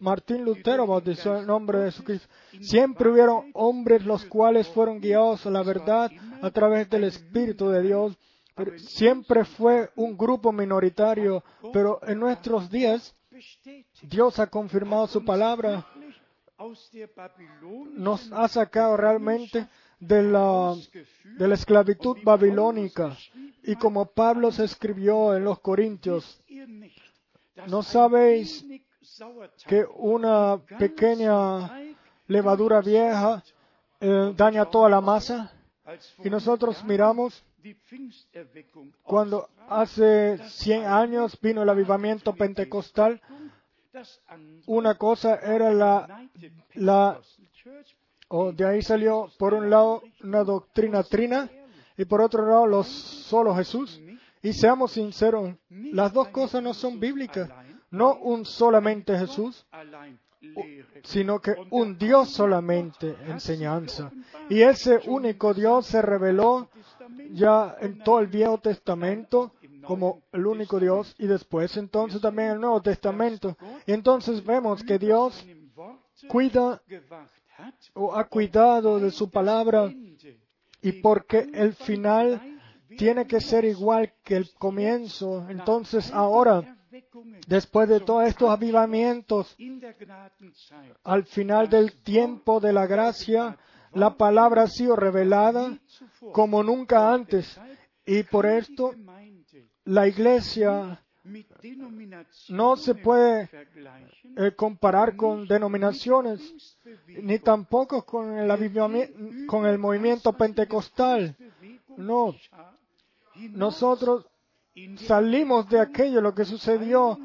Martín 0.00 0.44
Lutero 0.44 0.86
bautizó 0.86 1.38
en 1.38 1.46
nombre 1.46 1.78
de 1.78 1.92
Jesucristo. 1.92 2.28
Siempre 2.60 3.10
hubieron 3.10 3.50
hombres 3.54 4.04
los 4.04 4.24
cuales 4.24 4.68
fueron 4.68 5.00
guiados 5.00 5.46
a 5.46 5.50
la 5.50 5.62
verdad 5.62 6.10
a 6.42 6.50
través 6.50 6.88
del 6.90 7.04
Espíritu 7.04 7.68
de 7.68 7.82
Dios 7.82 8.18
siempre 8.78 9.44
fue 9.44 9.90
un 9.96 10.16
grupo 10.16 10.52
minoritario, 10.52 11.42
pero 11.72 12.00
en 12.06 12.20
nuestros 12.20 12.70
días 12.70 13.14
Dios 14.02 14.38
ha 14.38 14.46
confirmado 14.46 15.06
su 15.06 15.24
palabra, 15.24 15.86
nos 17.94 18.32
ha 18.32 18.48
sacado 18.48 18.96
realmente 18.96 19.66
de 20.00 20.22
la, 20.22 20.74
de 21.38 21.48
la 21.48 21.54
esclavitud 21.54 22.18
babilónica. 22.22 23.16
Y 23.62 23.76
como 23.76 24.06
Pablo 24.06 24.52
se 24.52 24.64
escribió 24.64 25.34
en 25.34 25.44
los 25.44 25.60
Corintios, 25.60 26.40
¿no 27.66 27.82
sabéis 27.82 28.64
que 29.66 29.84
una 29.96 30.60
pequeña 30.78 31.70
levadura 32.26 32.80
vieja 32.80 33.42
eh, 34.00 34.32
daña 34.36 34.66
toda 34.66 34.88
la 34.88 35.00
masa? 35.00 35.52
Y 36.22 36.30
nosotros 36.30 36.82
miramos 36.84 37.44
cuando 39.02 39.48
hace 39.68 40.38
100 40.38 40.84
años 40.84 41.38
vino 41.40 41.62
el 41.62 41.68
avivamiento 41.68 42.34
pentecostal, 42.34 43.20
una 44.66 44.96
cosa 44.96 45.36
era 45.36 45.72
la, 45.72 46.28
la 46.74 47.20
o 48.28 48.52
de 48.52 48.66
ahí 48.66 48.82
salió 48.82 49.30
por 49.38 49.54
un 49.54 49.70
lado 49.70 50.02
una 50.22 50.44
doctrina 50.44 51.02
trina 51.02 51.50
y 51.96 52.04
por 52.04 52.20
otro 52.20 52.46
lado 52.46 52.66
los 52.66 52.86
solo 52.86 53.54
Jesús. 53.54 54.00
Y 54.42 54.52
seamos 54.52 54.92
sinceros, 54.92 55.54
las 55.70 56.12
dos 56.12 56.28
cosas 56.28 56.62
no 56.62 56.74
son 56.74 57.00
bíblicas. 57.00 57.48
No 57.90 58.16
un 58.16 58.44
solamente 58.44 59.16
Jesús, 59.16 59.64
sino 61.04 61.40
que 61.40 61.54
un 61.70 61.96
Dios 61.96 62.30
solamente 62.30 63.16
enseñanza. 63.26 64.10
Y 64.48 64.62
ese 64.62 65.00
único 65.06 65.54
Dios 65.54 65.86
se 65.86 66.02
reveló 66.02 66.68
ya 67.30 67.76
en 67.80 67.98
todo 68.00 68.20
el 68.20 68.26
Viejo 68.26 68.58
Testamento 68.58 69.52
como 69.86 70.22
el 70.32 70.46
único 70.46 70.80
Dios 70.80 71.14
y 71.18 71.26
después 71.26 71.76
entonces 71.76 72.20
también 72.20 72.50
el 72.50 72.60
Nuevo 72.60 72.82
Testamento. 72.82 73.56
Y 73.86 73.92
entonces 73.92 74.44
vemos 74.44 74.82
que 74.82 74.98
Dios 74.98 75.46
cuida 76.28 76.82
o 77.94 78.14
ha 78.14 78.24
cuidado 78.24 78.98
de 78.98 79.10
su 79.10 79.30
palabra 79.30 79.92
y 80.82 80.92
porque 80.92 81.48
el 81.52 81.74
final 81.74 82.40
tiene 82.96 83.26
que 83.26 83.40
ser 83.40 83.64
igual 83.64 84.12
que 84.22 84.36
el 84.36 84.52
comienzo. 84.54 85.46
Entonces 85.48 86.12
ahora, 86.12 86.76
después 87.46 87.88
de 87.88 88.00
todos 88.00 88.24
estos 88.24 88.50
avivamientos, 88.50 89.56
al 91.02 91.24
final 91.24 91.68
del 91.68 92.02
tiempo 92.02 92.60
de 92.60 92.72
la 92.72 92.86
gracia, 92.86 93.56
la 93.92 94.16
palabra 94.16 94.62
ha 94.62 94.68
sido 94.68 94.96
revelada 94.96 95.78
como 96.32 96.62
nunca 96.62 97.12
antes. 97.12 97.60
Y 98.06 98.22
por 98.24 98.46
esto 98.46 98.92
la 99.84 100.06
iglesia 100.06 101.03
no 102.48 102.76
se 102.76 102.94
puede 102.94 103.48
eh, 104.36 104.52
comparar 104.54 105.16
con 105.16 105.46
denominaciones, 105.46 106.76
ni 107.22 107.38
tampoco 107.38 108.04
con 108.04 108.36
el, 108.36 109.46
con 109.46 109.66
el 109.66 109.78
movimiento 109.78 110.32
pentecostal. 110.34 111.36
No. 111.96 112.34
Nosotros 113.50 114.26
salimos 114.96 115.68
de 115.68 115.80
aquello, 115.80 116.20
lo 116.20 116.34
que 116.34 116.44
sucedió 116.44 117.18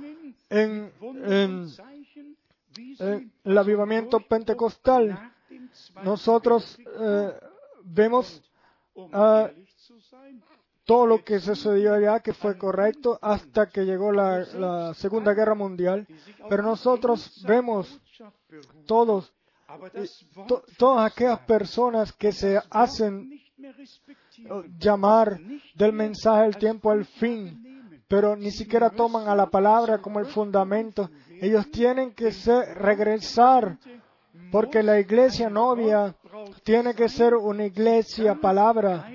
en, 0.50 0.91
en 1.02 1.68
el 3.43 3.58
avivamiento 3.58 4.20
pentecostal. 4.22 5.34
nosotros 6.04 6.80
eh, 7.00 7.34
vemos 7.84 8.41
uh, 8.95 9.47
todo 10.90 11.06
lo 11.06 11.24
que 11.24 11.40
sucedió 11.40 11.94
allá 11.94 12.20
que 12.20 12.34
fue 12.34 12.58
correcto 12.58 13.20
hasta 13.22 13.70
que 13.70 13.86
llegó 13.86 14.12
la, 14.12 14.92
Segunda 14.96 15.36
Guerra 15.36 15.54
Mundial, 15.54 16.08
pero 16.50 16.64
nosotros 16.64 17.44
vemos 17.48 18.02
todos, 18.88 19.32
todas 20.80 21.12
aquellas 21.12 21.42
personas 21.42 22.12
que 22.12 22.32
se 22.32 22.60
hacen 22.72 23.40
llamar 24.80 25.40
del 25.76 25.94
mensaje 25.94 26.42
del 26.42 26.58
tiempo 26.58 26.90
al 26.90 27.06
fin, 27.06 28.02
pero 28.08 28.36
ni 28.36 28.50
siquiera 28.50 28.90
toman 28.90 29.28
a 29.28 29.36
la 29.36 29.46
palabra 29.46 30.00
como 30.00 30.20
el 30.20 30.26
fundamento. 30.26 31.12
Ellos 31.40 31.70
tienen 31.70 32.16
que 32.16 32.32
regresar 32.74 33.78
porque 34.52 34.82
la 34.82 35.00
iglesia 35.00 35.52
novia 35.52 36.16
tiene 36.64 36.96
que 36.96 37.10
ser 37.10 37.36
una 37.36 37.66
iglesia 37.66 38.34
palabra. 38.34 39.08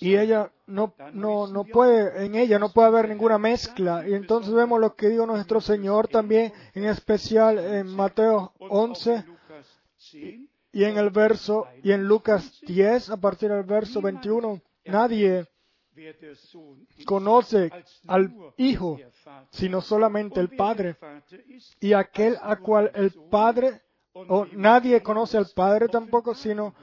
Y 0.00 0.16
ella 0.16 0.50
no, 0.66 0.94
no, 1.12 1.46
no 1.46 1.64
puede, 1.64 2.24
en 2.24 2.34
ella 2.34 2.58
no 2.58 2.72
puede 2.72 2.88
haber 2.88 3.08
ninguna 3.08 3.38
mezcla. 3.38 4.06
Y 4.08 4.14
entonces 4.14 4.52
vemos 4.52 4.80
lo 4.80 4.94
que 4.94 5.08
dijo 5.08 5.26
nuestro 5.26 5.60
Señor 5.60 6.08
también, 6.08 6.52
en 6.74 6.84
especial 6.84 7.58
en 7.58 7.88
Mateo 7.88 8.52
11 8.58 9.24
Y 10.72 10.84
en 10.84 10.98
el 10.98 11.10
verso, 11.10 11.66
y 11.82 11.92
en 11.92 12.04
Lucas 12.06 12.60
10, 12.62 13.10
a 13.10 13.16
partir 13.16 13.50
del 13.50 13.64
verso 13.64 14.00
21, 14.00 14.60
nadie 14.84 15.46
conoce 17.06 17.70
al 18.06 18.34
Hijo, 18.56 18.98
sino 19.50 19.80
solamente 19.80 20.40
el 20.40 20.50
Padre. 20.50 20.96
Y 21.80 21.92
aquel 21.92 22.36
a 22.42 22.56
cual 22.56 22.90
el 22.94 23.12
Padre, 23.30 23.82
o 24.12 24.46
nadie 24.52 25.02
conoce 25.02 25.38
al 25.38 25.46
Padre 25.54 25.88
tampoco, 25.88 26.34
sino, 26.34 26.74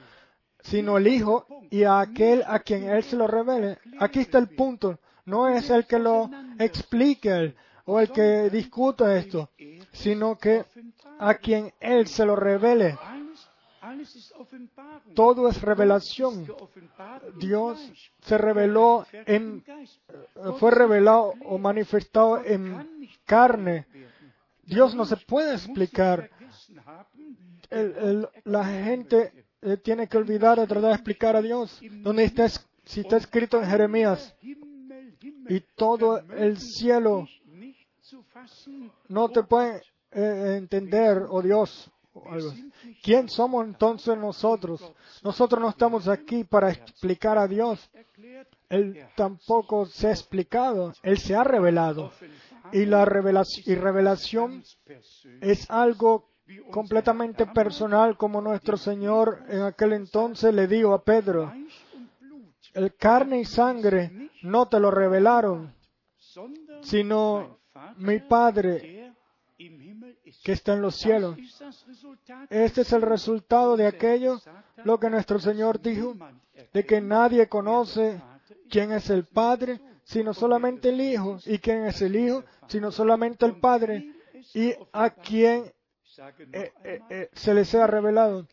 sino 0.62 0.98
el 0.98 1.06
Hijo, 1.06 1.46
y 1.70 1.84
a 1.84 2.00
aquel 2.00 2.42
a 2.46 2.60
quien 2.60 2.84
Él 2.84 3.02
se 3.02 3.16
lo 3.16 3.26
revele. 3.26 3.78
Aquí 3.98 4.20
está 4.20 4.38
el 4.38 4.48
punto. 4.48 4.98
No 5.24 5.48
es 5.48 5.70
el 5.70 5.86
que 5.86 5.98
lo 5.98 6.30
explique 6.58 7.54
o 7.84 8.00
el 8.00 8.10
que 8.10 8.50
discuta 8.50 9.16
esto, 9.16 9.50
sino 9.92 10.36
que 10.36 10.64
a 11.18 11.34
quien 11.34 11.72
Él 11.80 12.06
se 12.06 12.24
lo 12.26 12.36
revele. 12.36 12.98
Todo 15.14 15.48
es 15.48 15.60
revelación. 15.60 16.46
Dios 17.38 17.78
se 18.20 18.38
reveló 18.38 19.06
en, 19.12 19.64
fue 20.58 20.70
revelado 20.70 21.34
o 21.44 21.58
manifestado 21.58 22.44
en 22.44 23.10
carne. 23.24 23.86
Dios 24.62 24.94
no 24.94 25.04
se 25.04 25.16
puede 25.16 25.54
explicar. 25.54 26.30
La 28.44 28.64
gente 28.64 29.46
tiene 29.82 30.08
que 30.08 30.16
olvidar 30.18 30.58
de 30.58 30.66
tratar 30.66 30.90
de 30.90 30.94
explicar 30.94 31.36
a 31.36 31.42
Dios. 31.42 31.78
Donde 32.02 32.24
está, 32.24 32.44
es- 32.46 32.66
si 32.84 33.00
está 33.00 33.16
escrito 33.16 33.58
en 33.62 33.68
Jeremías, 33.68 34.34
y 35.48 35.60
todo 35.76 36.18
el 36.36 36.58
cielo 36.58 37.26
no 39.08 39.28
te 39.28 39.42
puede 39.44 39.82
eh, 40.10 40.56
entender, 40.58 41.22
oh 41.28 41.40
Dios. 41.42 41.90
¿Quién 43.02 43.28
somos 43.30 43.64
entonces 43.64 44.18
nosotros? 44.18 44.82
Nosotros 45.22 45.60
no 45.60 45.70
estamos 45.70 46.08
aquí 46.08 46.44
para 46.44 46.70
explicar 46.70 47.38
a 47.38 47.46
Dios. 47.48 47.88
Él 48.68 49.06
tampoco 49.16 49.86
se 49.86 50.08
ha 50.08 50.10
explicado, 50.10 50.92
Él 51.02 51.18
se 51.18 51.34
ha 51.34 51.44
revelado. 51.44 52.10
Y 52.72 52.84
la 52.86 53.04
revelación, 53.04 53.80
revelación 53.80 54.62
es 55.40 55.70
algo 55.70 56.28
completamente 56.70 57.46
personal 57.46 58.16
como 58.16 58.40
nuestro 58.40 58.76
Señor 58.76 59.44
en 59.48 59.62
aquel 59.62 59.92
entonces 59.92 60.54
le 60.54 60.66
dijo 60.66 60.94
a 60.94 61.02
Pedro, 61.02 61.52
el 62.74 62.94
carne 62.94 63.40
y 63.40 63.44
sangre 63.44 64.30
no 64.42 64.66
te 64.68 64.80
lo 64.80 64.90
revelaron, 64.90 65.74
sino 66.82 67.58
mi 67.98 68.18
Padre 68.18 69.12
que 70.42 70.52
está 70.52 70.74
en 70.74 70.82
los 70.82 70.96
cielos. 70.96 71.36
Este 72.50 72.80
es 72.82 72.92
el 72.92 73.02
resultado 73.02 73.76
de 73.76 73.86
aquello, 73.86 74.40
lo 74.84 74.98
que 74.98 75.10
nuestro 75.10 75.38
Señor 75.38 75.80
dijo, 75.80 76.14
de 76.72 76.84
que 76.84 77.00
nadie 77.00 77.48
conoce 77.48 78.20
quién 78.70 78.92
es 78.92 79.10
el 79.10 79.24
Padre, 79.24 79.80
sino 80.04 80.34
solamente 80.34 80.88
el 80.88 81.00
Hijo, 81.00 81.38
y 81.46 81.58
quién 81.58 81.84
es 81.84 82.02
el 82.02 82.16
Hijo, 82.16 82.44
sino 82.66 82.90
solamente 82.90 83.46
el 83.46 83.56
Padre, 83.56 84.14
y 84.54 84.74
a 84.92 85.08
noch 85.08 85.81
eh, 86.52 86.72
eh, 86.84 87.00
eh, 87.10 87.30
se 87.32 87.54
les 87.54 87.68
sea 87.68 87.86
revelado. 87.86 88.46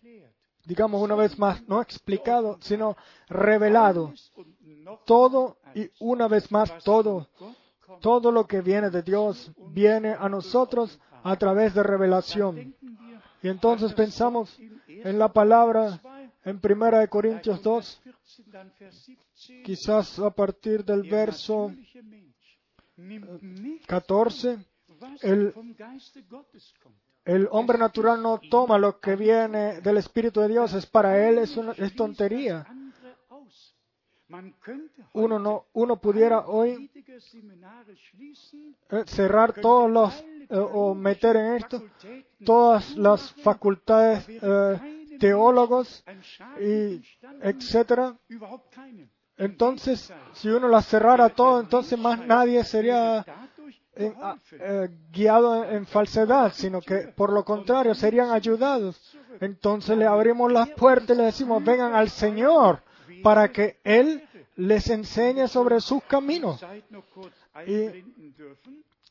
digamos 0.65 1.01
una 1.01 1.15
vez 1.15 1.37
más, 1.39 1.61
no 1.67 1.81
explicado, 1.81 2.57
sino 2.61 2.95
revelado. 3.27 4.13
Todo 5.05 5.57
y 5.75 5.89
una 5.99 6.27
vez 6.27 6.51
más 6.51 6.71
todo, 6.83 7.27
todo 8.01 8.31
lo 8.31 8.45
que 8.45 8.61
viene 8.61 8.89
de 8.89 9.01
Dios 9.01 9.51
viene 9.71 10.15
a 10.17 10.29
nosotros 10.29 10.99
a 11.23 11.35
través 11.37 11.73
de 11.73 11.83
revelación. 11.83 12.75
Y 13.41 13.47
entonces 13.47 13.93
pensamos 13.93 14.59
en 14.87 15.17
la 15.17 15.31
palabra 15.31 15.99
en 16.43 16.59
1 16.61 16.99
de 16.99 17.07
Corintios 17.07 17.61
2, 17.61 18.01
14, 18.03 18.43
dann 18.51 18.71
Vers 18.79 19.05
17. 19.05 19.63
quizás 19.63 20.19
a 20.19 20.29
partir 20.31 20.83
del 20.83 21.03
verso 21.03 21.69
natürliche 21.69 22.01
Mensch 22.03 22.59
nimmt 22.97 23.41
nicht 23.43 23.87
14, 23.87 24.57
was 24.99 25.23
el- 25.23 25.53
el 27.29 27.47
hombre 27.51 27.77
natural 27.77 28.23
no 28.23 28.39
toma 28.49 28.79
lo 28.79 28.99
que 28.99 29.15
viene 29.15 29.81
del 29.81 29.97
Espíritu 29.97 30.41
de 30.41 30.47
Dios, 30.47 30.73
es 30.73 30.87
para 30.87 31.27
él 31.27 31.37
es, 31.37 31.95
tontería. 31.95 32.65
Uno, 35.13 35.37
no, 35.37 35.65
uno 35.73 35.97
pudiera 35.97 36.47
hoy 36.47 36.89
eh, 38.89 39.03
cerrar 39.05 39.53
todos 39.53 39.89
los 39.91 40.19
eh, 40.21 40.57
o 40.57 40.95
meter 40.95 41.35
en 41.35 41.53
esto 41.53 41.83
todas 42.43 42.95
las 42.95 43.31
facultades 43.43 44.25
eh, 44.27 45.17
teólogos 45.19 46.03
y 46.59 46.99
etcétera. 47.41 48.17
Entonces, 49.37 50.11
si 50.33 50.49
uno 50.49 50.67
las 50.67 50.87
cerrara 50.87 51.29
todo, 51.29 51.59
entonces 51.59 51.97
más 51.99 52.25
nadie 52.25 52.63
sería 52.63 53.23
Dadurch 53.99 54.17
eh, 54.17 54.17
a- 54.21 54.37
geholfen. 54.37 54.59
eh, 54.61 54.89
guiado 55.11 55.63
en, 55.65 55.75
en 55.77 55.85
falsedad, 55.85 56.51
sino 56.53 56.81
que 56.81 57.07
por 57.15 57.31
lo 57.31 57.43
contrario 57.43 57.93
serían 57.95 58.31
ayudados. 58.31 58.99
Entonces 59.41 59.97
le 59.97 60.05
abrimos 60.05 60.51
las 60.51 60.69
puertas 60.69 61.15
y 61.15 61.19
le 61.19 61.25
decimos, 61.25 61.63
vengan 61.63 61.93
al 61.93 62.09
Señor 62.09 62.81
para 63.23 63.49
que 63.51 63.79
Él 63.83 64.23
les 64.55 64.89
enseñe 64.89 65.47
sobre 65.47 65.79
sus 65.81 66.03
caminos. 66.03 66.61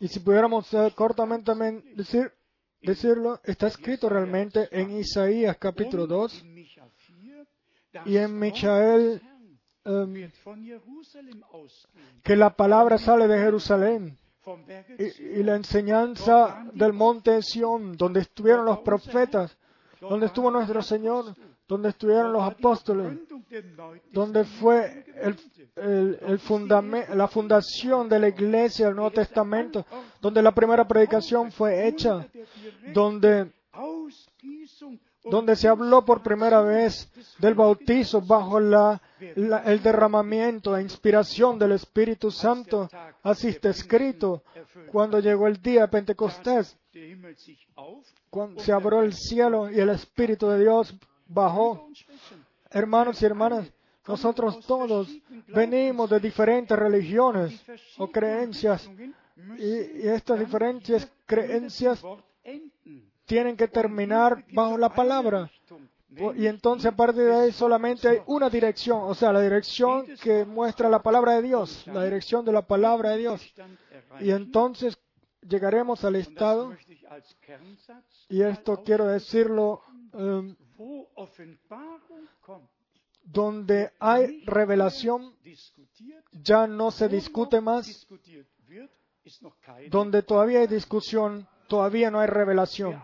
Y 0.00 0.08
si 0.08 0.20
pudiéramos 0.20 0.72
eh, 0.74 0.92
cortamente 0.94 1.54
men- 1.54 1.82
decir, 1.96 2.32
decirlo, 2.82 3.40
está 3.44 3.66
escrito 3.66 4.08
realmente 4.08 4.68
en 4.70 4.96
Isaías 4.98 5.56
capítulo 5.58 6.06
2 6.06 6.42
In 6.42 6.54
Micha 6.54 6.82
4, 6.82 7.46
das 7.92 8.06
y 8.06 8.16
en 8.18 8.38
Michael 8.38 9.20
em, 9.84 10.30
que 12.22 12.36
la 12.36 12.50
palabra 12.54 12.98
sale 12.98 13.26
de 13.26 13.38
Jerusalén 13.38 14.18
y, 14.98 15.42
la 15.42 15.56
enseñanza 15.56 16.64
del 16.74 16.92
monte 16.92 17.32
de 17.32 17.42
Sión, 17.42 17.96
donde 17.96 18.20
estuvieron 18.20 18.64
los 18.64 18.78
profetas, 18.78 19.56
donde 20.00 20.26
estuvo 20.26 20.50
nuestro 20.50 20.82
Señor, 20.82 21.34
donde 21.66 21.90
estuvieron 21.90 22.32
los 22.32 22.42
apóstoles, 22.42 23.18
donde 24.12 24.44
fue 24.44 25.04
el, 25.16 25.36
el- 25.76 26.18
el 26.26 26.38
fundame- 26.40 27.06
la 27.14 27.28
fundación 27.28 28.08
de 28.08 28.18
la 28.18 28.28
iglesia 28.28 28.86
del 28.86 28.94
Nuevo 28.96 29.10
Testamento, 29.10 29.84
donde 30.20 30.40
la 30.42 30.52
primera 30.54 30.86
predicación 30.88 31.50
fue 31.52 31.86
hecha, 31.88 32.26
donde 32.94 33.52
donde 35.30 35.56
se 35.56 35.68
habló 35.68 36.04
por 36.04 36.22
primera 36.22 36.60
vez 36.62 37.10
del 37.38 37.54
bautizo 37.54 38.20
bajo 38.20 38.60
la, 38.60 39.00
la- 39.36 39.58
el 39.64 39.82
derramamiento 39.82 40.76
e 40.76 40.82
inspiración 40.82 41.58
del 41.58 41.72
Espíritu 41.72 42.30
Santo. 42.30 42.88
Así 43.22 43.48
está 43.48 43.70
escrito 43.70 44.42
cuando 44.92 45.20
llegó 45.20 45.46
el 45.46 45.60
día 45.60 45.82
de 45.82 45.88
Pentecostés, 45.88 46.76
cuando 48.30 48.60
se 48.60 48.72
abrió 48.72 49.02
el 49.02 49.12
cielo 49.14 49.70
y 49.70 49.78
el 49.80 49.88
Espíritu 49.90 50.48
de 50.48 50.60
Dios 50.60 50.94
bajó. 51.26 51.88
Hermanos 52.70 53.20
y 53.22 53.24
hermanas, 53.26 53.70
nosotros 54.06 54.60
todos 54.66 55.08
venimos 55.48 56.08
de 56.10 56.20
diferentes 56.20 56.78
religiones 56.78 57.62
o 57.98 58.08
creencias 58.10 58.88
y, 59.58 59.64
y 60.02 60.08
estas 60.08 60.38
diferentes 60.40 61.10
creencias. 61.26 62.02
Tienen 63.28 63.56
que 63.56 63.68
terminar 63.68 64.44
bajo 64.52 64.78
la 64.78 64.88
palabra. 64.88 65.50
Y 66.34 66.46
entonces 66.46 66.86
a 66.90 66.96
partir 66.96 67.24
de 67.24 67.34
ahí 67.34 67.52
solamente 67.52 68.08
hay 68.08 68.18
una 68.26 68.48
dirección, 68.48 69.02
o 69.02 69.14
sea, 69.14 69.30
la 69.30 69.42
dirección 69.42 70.06
que 70.22 70.46
muestra 70.46 70.88
la 70.88 71.02
palabra 71.02 71.34
de 71.34 71.42
Dios, 71.42 71.86
la 71.86 72.02
dirección 72.02 72.44
de 72.46 72.52
la 72.52 72.62
palabra 72.62 73.10
de 73.10 73.18
Dios. 73.18 73.54
Y 74.20 74.30
entonces 74.30 74.98
llegaremos 75.42 76.02
al 76.04 76.16
estado, 76.16 76.74
y 78.30 78.42
esto 78.42 78.82
quiero 78.82 79.06
decirlo, 79.06 79.82
em, 80.14 80.56
donde 83.22 83.92
hay 84.00 84.42
revelación, 84.46 85.36
ya 86.32 86.66
no 86.66 86.90
se 86.90 87.08
discute 87.08 87.60
más, 87.60 88.06
donde 89.90 90.22
todavía 90.22 90.60
hay 90.60 90.66
discusión, 90.66 91.46
todavía 91.68 92.10
no 92.10 92.18
hay 92.20 92.26
revelación. 92.26 93.00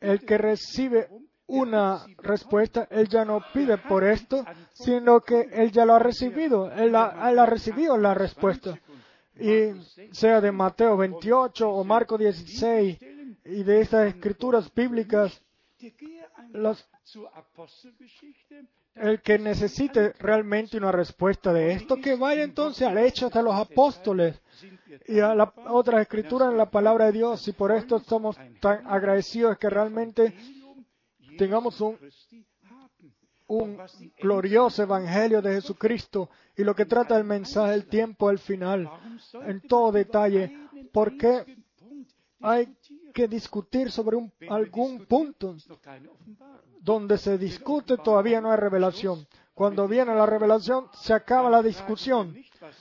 El 0.00 0.24
que 0.24 0.38
recibe 0.38 1.08
una 1.46 2.04
respuesta, 2.18 2.86
él 2.90 3.08
ya 3.08 3.24
no 3.24 3.40
pide 3.52 3.78
por 3.78 4.04
esto, 4.04 4.44
sino 4.72 5.20
que 5.20 5.48
él 5.52 5.70
ya 5.72 5.84
lo 5.84 5.94
ha 5.94 5.98
recibido, 5.98 6.70
él 6.72 6.94
ha, 6.96 7.30
él 7.30 7.38
ha 7.38 7.46
recibido 7.46 7.96
la 7.96 8.14
respuesta. 8.14 8.78
Y 9.36 9.72
sea 10.12 10.40
de 10.40 10.50
Mateo 10.50 10.96
28 10.96 11.68
o 11.70 11.84
Marco 11.84 12.18
16 12.18 12.98
y 13.44 13.62
de 13.62 13.80
estas 13.80 14.08
escrituras 14.08 14.72
bíblicas, 14.74 15.40
las- 16.52 16.88
el 19.00 19.20
que 19.20 19.38
necesite 19.38 20.12
realmente 20.18 20.76
una 20.76 20.92
respuesta 20.92 21.52
de 21.52 21.72
esto, 21.72 21.96
que 21.96 22.16
vaya 22.16 22.42
entonces 22.42 22.86
al 22.86 22.98
hecho 22.98 23.30
de 23.30 23.42
los 23.42 23.54
apóstoles 23.54 24.40
y 25.06 25.20
a 25.20 25.34
la 25.34 25.52
otra 25.68 26.00
escritura 26.00 26.46
en 26.46 26.56
la 26.56 26.70
palabra 26.70 27.06
de 27.06 27.12
Dios. 27.12 27.46
Y 27.48 27.52
por 27.52 27.72
esto 27.72 27.98
somos 28.00 28.36
tan 28.60 28.86
agradecidos 28.86 29.58
que 29.58 29.70
realmente 29.70 30.34
tengamos 31.36 31.80
un, 31.80 31.98
un 33.48 33.78
glorioso 34.20 34.82
evangelio 34.82 35.40
de 35.40 35.54
Jesucristo 35.54 36.28
y 36.56 36.64
lo 36.64 36.74
que 36.74 36.86
trata 36.86 37.16
el 37.16 37.24
mensaje 37.24 37.72
del 37.72 37.86
tiempo 37.86 38.28
al 38.28 38.38
final, 38.38 38.90
en 39.46 39.60
todo 39.62 39.92
detalle, 39.92 40.56
¿por 40.92 41.16
qué 41.16 41.44
hay? 42.40 42.76
Que 43.18 43.26
discutir 43.28 43.90
sobre 43.90 44.16
un- 44.16 44.32
algún 44.48 45.04
punto 45.06 45.56
donde 46.80 47.18
se 47.18 47.36
discute 47.36 47.96
todavía 47.98 48.40
no 48.40 48.50
hay 48.52 48.56
revelación. 48.58 49.26
Cuando 49.54 49.88
viene 49.88 50.14
la 50.14 50.24
revelación 50.24 50.86
se 50.92 51.12
acaba 51.12 51.50
la 51.50 51.62
discusión. 51.62 52.36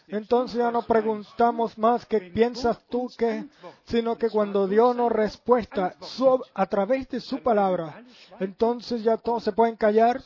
Entonces 0.08 0.58
ya 0.60 0.70
no 0.72 0.84
preguntamos 0.84 1.76
más 1.80 2.06
qué 2.06 2.20
piensas 2.22 2.78
tú 2.88 3.10
que, 3.18 3.46
sino 3.86 4.16
que 4.16 4.30
cuando 4.30 4.68
Dios 4.68 4.96
nos 4.96 5.12
respuesta 5.12 5.96
so- 6.02 6.44
a 6.54 6.66
través 6.68 7.08
de 7.10 7.20
su 7.20 7.42
palabra, 7.42 8.04
entonces 8.40 9.04
ya 9.04 9.18
todos 9.18 9.44
se 9.44 9.54
pueden 9.54 9.76
callar, 9.76 10.22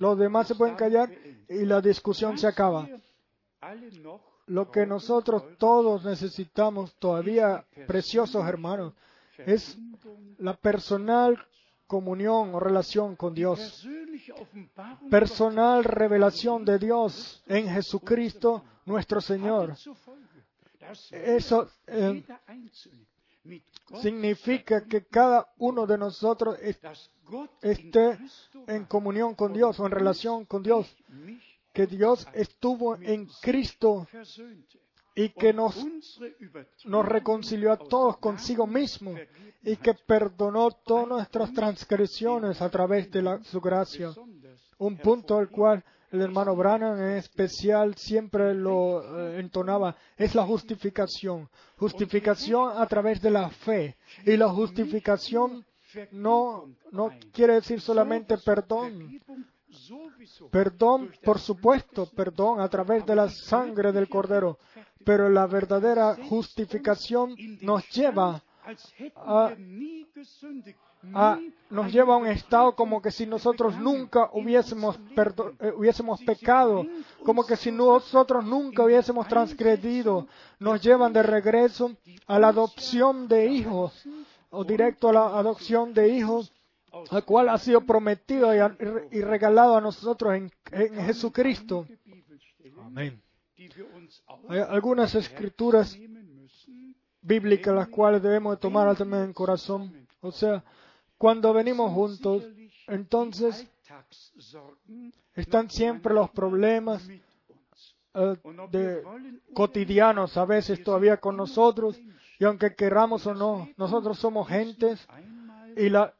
los 0.00 0.18
demás 0.18 0.48
se 0.48 0.54
pueden 0.54 0.76
callar 0.76 1.10
y 1.48 1.64
la 1.64 1.80
discusión 1.80 2.36
se 2.36 2.46
acaba. 2.46 2.86
Lo 4.48 4.70
que 4.70 4.86
nosotros 4.86 5.42
todos 5.58 6.04
necesitamos 6.04 6.94
todavía, 7.00 7.64
preciosos 7.86 8.46
hermanos, 8.46 8.92
es 9.44 9.76
la 10.38 10.54
personal 10.54 11.36
comunión 11.86 12.54
o 12.54 12.60
relación 12.60 13.16
con 13.16 13.34
Dios. 13.34 13.86
Personal 15.10 15.84
revelación 15.84 16.64
de 16.64 16.78
Dios 16.78 17.42
en 17.46 17.68
Jesucristo 17.68 18.64
nuestro 18.86 19.20
Señor. 19.20 19.76
Eso 21.12 21.68
eh, 21.86 22.24
significa 24.02 24.84
que 24.84 25.04
cada 25.04 25.48
uno 25.58 25.86
de 25.86 25.98
nosotros 25.98 26.58
es- 26.60 26.78
esté 27.62 28.18
en 28.66 28.84
comunión 28.86 29.34
con 29.34 29.52
Dios 29.52 29.78
o 29.80 29.86
en 29.86 29.92
relación 29.92 30.44
con 30.44 30.62
Dios. 30.62 30.96
Que 31.72 31.86
Dios 31.86 32.26
estuvo 32.32 32.96
en 32.96 33.26
Cristo 33.42 34.06
y 35.16 35.30
que 35.30 35.52
nos, 35.52 35.74
nos 36.84 37.06
reconcilió 37.06 37.72
a 37.72 37.78
todos 37.78 38.18
consigo 38.18 38.66
mismo 38.66 39.14
y 39.62 39.76
que 39.76 39.94
perdonó 39.94 40.70
todas 40.70 41.08
nuestras 41.08 41.52
transgresiones 41.52 42.60
a 42.62 42.68
través 42.70 43.10
de 43.10 43.22
la- 43.22 43.42
su 43.42 43.60
gracia. 43.60 44.12
Un 44.78 44.98
punto 44.98 45.38
al 45.38 45.48
cual 45.48 45.82
el 46.12 46.20
hermano 46.20 46.54
Branham 46.54 47.00
en 47.00 47.16
especial 47.16 47.94
siempre 47.96 48.54
lo 48.54 49.02
eh, 49.02 49.40
entonaba 49.40 49.96
es 50.18 50.34
la 50.34 50.44
justificación. 50.44 51.48
Justificación 51.78 52.72
a 52.76 52.86
través 52.86 53.20
de 53.22 53.30
la 53.30 53.48
fe. 53.48 53.96
Y 54.26 54.36
la 54.36 54.48
justificación 54.50 55.64
no, 56.12 56.68
no 56.92 57.10
quiere 57.32 57.54
decir 57.54 57.80
solamente 57.80 58.36
perdón. 58.38 59.18
Perdón, 60.50 61.12
por 61.24 61.38
supuesto, 61.38 62.06
perdón 62.06 62.60
a 62.60 62.68
través 62.68 63.04
de 63.06 63.14
la 63.14 63.28
sangre 63.28 63.92
del 63.92 64.08
Cordero. 64.08 64.58
Pero 65.04 65.28
la 65.28 65.46
verdadera 65.46 66.16
justificación 66.28 67.34
nos 67.60 67.88
lleva 67.90 68.42
a, 71.14 71.38
nos 71.70 71.92
lleva 71.92 72.14
a 72.14 72.16
un 72.16 72.26
estado 72.26 72.74
como 72.74 73.00
que 73.00 73.10
si 73.10 73.26
nosotros 73.26 73.76
nunca 73.76 74.30
hubiésemos, 74.32 74.98
eh, 75.60 75.72
hubiésemos 75.76 76.20
pecado, 76.22 76.84
como 77.24 77.44
que 77.46 77.56
si 77.56 77.70
nosotros 77.70 78.44
nunca 78.44 78.82
hubiésemos 78.84 79.28
transgredido. 79.28 80.26
Nos 80.58 80.80
llevan 80.80 81.12
de 81.12 81.22
regreso 81.22 81.92
a 82.26 82.38
la 82.38 82.48
adopción 82.48 83.28
de 83.28 83.46
hijos, 83.46 83.92
o 84.50 84.64
directo 84.64 85.08
a 85.08 85.12
la 85.12 85.38
adopción 85.38 85.92
de 85.94 86.08
hijos, 86.08 86.52
al 87.10 87.24
cual 87.24 87.48
ha 87.48 87.58
sido 87.58 87.82
prometido 87.82 88.52
y, 88.54 89.20
regalado 89.20 89.76
a 89.76 89.80
nosotros 89.80 90.34
en, 90.34 90.50
en 90.72 90.94
Jesucristo. 91.06 91.86
Amén. 92.82 93.22
Hay 94.48 94.58
algunas 94.60 95.14
escrituras 95.14 95.98
bíblicas 97.22 97.74
las 97.74 97.88
cuales 97.88 98.22
debemos 98.22 98.56
de 98.56 98.60
tomar 98.60 98.96
también 98.96 99.24
en 99.24 99.32
corazón. 99.32 100.06
O 100.20 100.30
sea, 100.30 100.62
cuando 101.18 101.52
venimos 101.52 101.92
juntos, 101.92 102.44
entonces 102.86 103.68
están 105.34 105.70
siempre 105.70 106.14
los 106.14 106.30
problemas 106.30 107.08
eh, 108.14 108.36
de 108.70 109.02
cotidianos 109.54 110.36
a 110.36 110.44
veces 110.44 110.82
todavía 110.82 111.18
con 111.18 111.36
nosotros 111.36 111.98
y 112.38 112.44
aunque 112.44 112.74
queramos 112.74 113.26
o 113.26 113.34
no, 113.34 113.68
nosotros 113.76 114.18
somos 114.18 114.48
gentes 114.48 115.06
y 115.76 115.88
la 115.88 116.14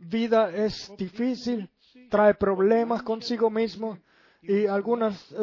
vida 0.00 0.50
es 0.50 0.92
difícil, 0.96 1.68
trae 2.10 2.34
problemas 2.34 3.02
consigo 3.02 3.50
mismo 3.50 3.98
y 4.42 4.66
algunos 4.66 5.32
eh, 5.32 5.36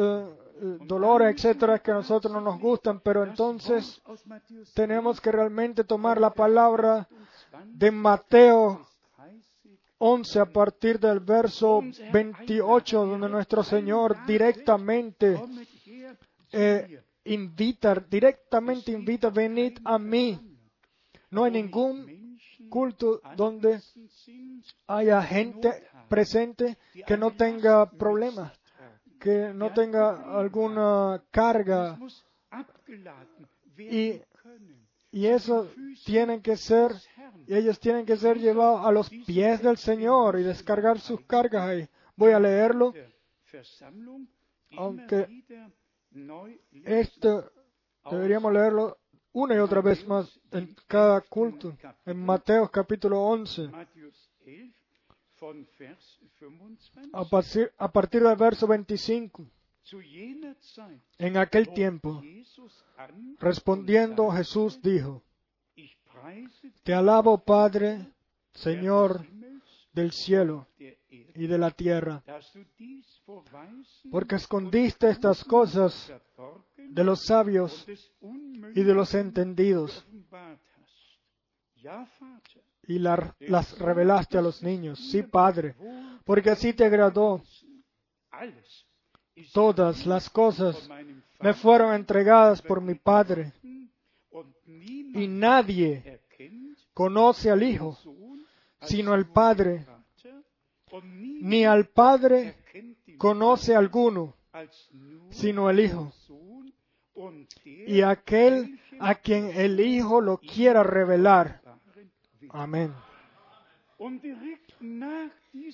eh, 0.60 0.78
dolores, 0.86 1.34
etcétera, 1.34 1.78
que 1.78 1.90
a 1.90 1.94
nosotros 1.94 2.32
no 2.32 2.40
nos 2.40 2.60
gustan, 2.60 3.00
pero 3.00 3.24
entonces 3.24 4.02
tenemos 4.74 5.20
que 5.20 5.30
realmente 5.30 5.84
tomar 5.84 6.20
la 6.20 6.30
palabra 6.30 7.08
de 7.64 7.90
Mateo 7.90 8.86
11 9.98 10.40
a 10.40 10.46
partir 10.46 10.98
del 10.98 11.20
verso 11.20 11.82
28, 12.12 13.06
donde 13.06 13.28
nuestro 13.28 13.62
Señor 13.62 14.16
directamente 14.26 15.40
eh, 16.52 17.02
invita, 17.24 17.94
directamente 18.08 18.92
invita, 18.92 19.30
venid 19.30 19.78
a 19.84 19.98
mí. 19.98 20.38
No 21.30 21.44
hay 21.44 21.52
ningún 21.52 22.27
culto 22.68 23.20
donde 23.36 23.80
haya 24.86 25.22
gente 25.22 25.88
presente 26.08 26.78
que 27.06 27.16
no 27.16 27.32
tenga 27.32 27.90
problemas, 27.90 28.52
que 29.20 29.52
no 29.54 29.72
tenga 29.72 30.38
alguna 30.38 31.22
carga. 31.30 31.98
Y, 33.78 34.20
y 35.10 35.26
eso 35.26 35.68
tienen 36.04 36.42
que 36.42 36.56
ser, 36.56 36.92
ellos 37.46 37.78
tienen 37.78 38.04
que 38.04 38.16
ser 38.16 38.38
llevados 38.38 38.86
a 38.86 38.92
los 38.92 39.08
pies 39.10 39.62
del 39.62 39.76
Señor 39.76 40.38
y 40.38 40.42
descargar 40.42 40.98
sus 40.98 41.20
cargas 41.22 41.68
ahí. 41.68 41.88
Voy 42.16 42.32
a 42.32 42.40
leerlo, 42.40 42.92
aunque 44.76 45.44
esto 46.84 47.52
deberíamos 48.10 48.52
leerlo 48.52 48.98
una 49.32 49.54
y 49.54 49.58
otra 49.58 49.80
vez 49.80 50.06
más 50.06 50.40
en 50.50 50.74
cada 50.86 51.20
culto, 51.20 51.76
en 52.04 52.24
Mateo 52.24 52.68
capítulo 52.70 53.20
11, 53.22 53.70
a 57.78 57.88
partir, 57.90 58.22
del 58.22 58.34
verso 58.34 58.66
25. 58.66 59.46
En 61.18 61.36
aquel 61.36 61.72
tiempo, 61.72 62.22
respondiendo 63.38 64.30
Jesús 64.30 64.80
dijo, 64.82 65.22
Te 66.82 66.92
alabo, 66.92 67.38
Padre, 67.38 68.12
Señor 68.52 69.24
del 69.92 70.12
cielo 70.12 70.66
y 71.10 71.46
de 71.46 71.58
la 71.58 71.70
tierra, 71.70 72.22
porque 74.10 74.36
escondiste 74.36 75.08
estas 75.08 75.42
cosas 75.44 76.12
de 76.76 77.04
los 77.04 77.24
sabios 77.24 77.86
y 78.74 78.82
de 78.82 78.94
los 78.94 79.14
entendidos. 79.14 80.06
y 82.86 82.98
la- 82.98 83.36
las 83.40 83.78
revelaste 83.78 84.38
a 84.38 84.42
los 84.42 84.62
niños. 84.62 84.98
Sí, 85.10 85.22
Padre, 85.22 85.74
porque 86.24 86.50
así 86.50 86.72
te 86.72 86.84
agradó. 86.84 87.42
Todas 89.52 90.04
las 90.06 90.28
cosas 90.30 90.88
me 91.40 91.54
fueron 91.54 91.94
entregadas 91.94 92.60
por 92.62 92.80
mi 92.80 92.94
Padre. 92.94 93.52
y 95.14 95.26
nadie 95.28 96.20
conoce 96.94 97.50
al 97.50 97.62
Hijo 97.62 97.96
sino 98.82 99.14
el 99.14 99.26
Padre, 99.26 99.86
ni 101.02 101.64
al 101.64 101.86
Padre 101.88 102.56
conoce 103.16 103.74
alguno 103.74 104.34
sino 105.30 105.70
el 105.70 105.80
Hijo 105.80 106.12
y 107.64 108.02
aquel 108.02 108.80
a 109.00 109.14
quien 109.16 109.50
el 109.50 109.80
Hijo 109.80 110.20
lo 110.20 110.38
quiera 110.38 110.82
revelar. 110.82 111.60
Amén. 112.50 112.94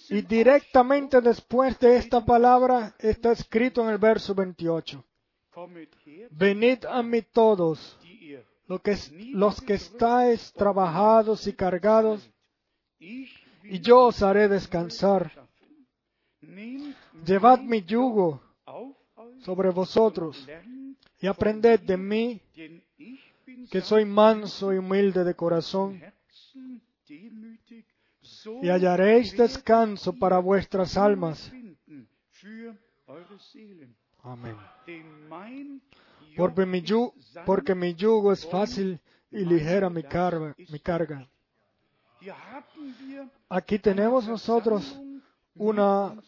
Y 0.08 0.22
directamente 0.22 1.20
después 1.20 1.78
de 1.78 1.96
esta 1.96 2.24
palabra 2.24 2.94
está 2.98 3.32
escrito 3.32 3.82
en 3.82 3.90
el 3.90 3.98
verso 3.98 4.34
28. 4.34 5.04
Venid 6.30 6.84
a 6.86 7.02
mí 7.02 7.22
todos, 7.22 7.98
lo 8.66 8.80
que 8.80 8.96
los 9.32 9.60
que 9.60 9.74
estáis 9.74 10.52
trabajados 10.52 11.46
y 11.46 11.52
cargados, 11.52 12.28
y 13.64 13.80
yo 13.80 14.06
os 14.06 14.22
haré 14.22 14.48
descansar. 14.48 15.30
Llevad 17.26 17.60
mi 17.60 17.82
yugo 17.82 18.40
sobre 19.40 19.70
vosotros 19.70 20.46
y 21.20 21.26
aprended 21.26 21.80
de 21.80 21.96
mí, 21.96 22.40
que 23.70 23.80
soy 23.80 24.04
manso 24.04 24.72
y 24.72 24.78
humilde 24.78 25.24
de 25.24 25.34
corazón, 25.34 26.02
y 28.62 28.68
hallaréis 28.68 29.36
descanso 29.36 30.12
para 30.12 30.38
vuestras 30.38 30.96
almas. 30.96 31.52
Amén. 34.22 34.56
Porque 36.36 36.66
mi, 36.66 36.78
ist 36.78 36.86
yu- 36.88 37.12
sanft 37.20 37.46
porque 37.46 37.74
mi 37.74 37.94
yugo 37.94 38.32
es 38.32 38.44
fácil 38.46 38.98
y 39.30 39.44
ligera 39.44 39.88
mi 39.88 40.02
carga. 40.02 40.54
Mi 40.70 40.80
carga. 40.80 41.28
Aquí 43.48 43.78
tenemos 43.78 44.26
nosotros 44.26 45.00
un 45.54 46.22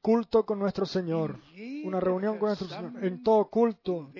culto 0.00 0.44
con 0.44 0.58
nuestro 0.58 0.86
Señor, 0.86 1.38
una 1.84 2.00
reunión 2.00 2.38
con 2.38 2.48
nuestro 2.48 2.68
Señor, 2.68 3.04
en 3.04 3.22
todo 3.22 3.48
culto 3.48 4.10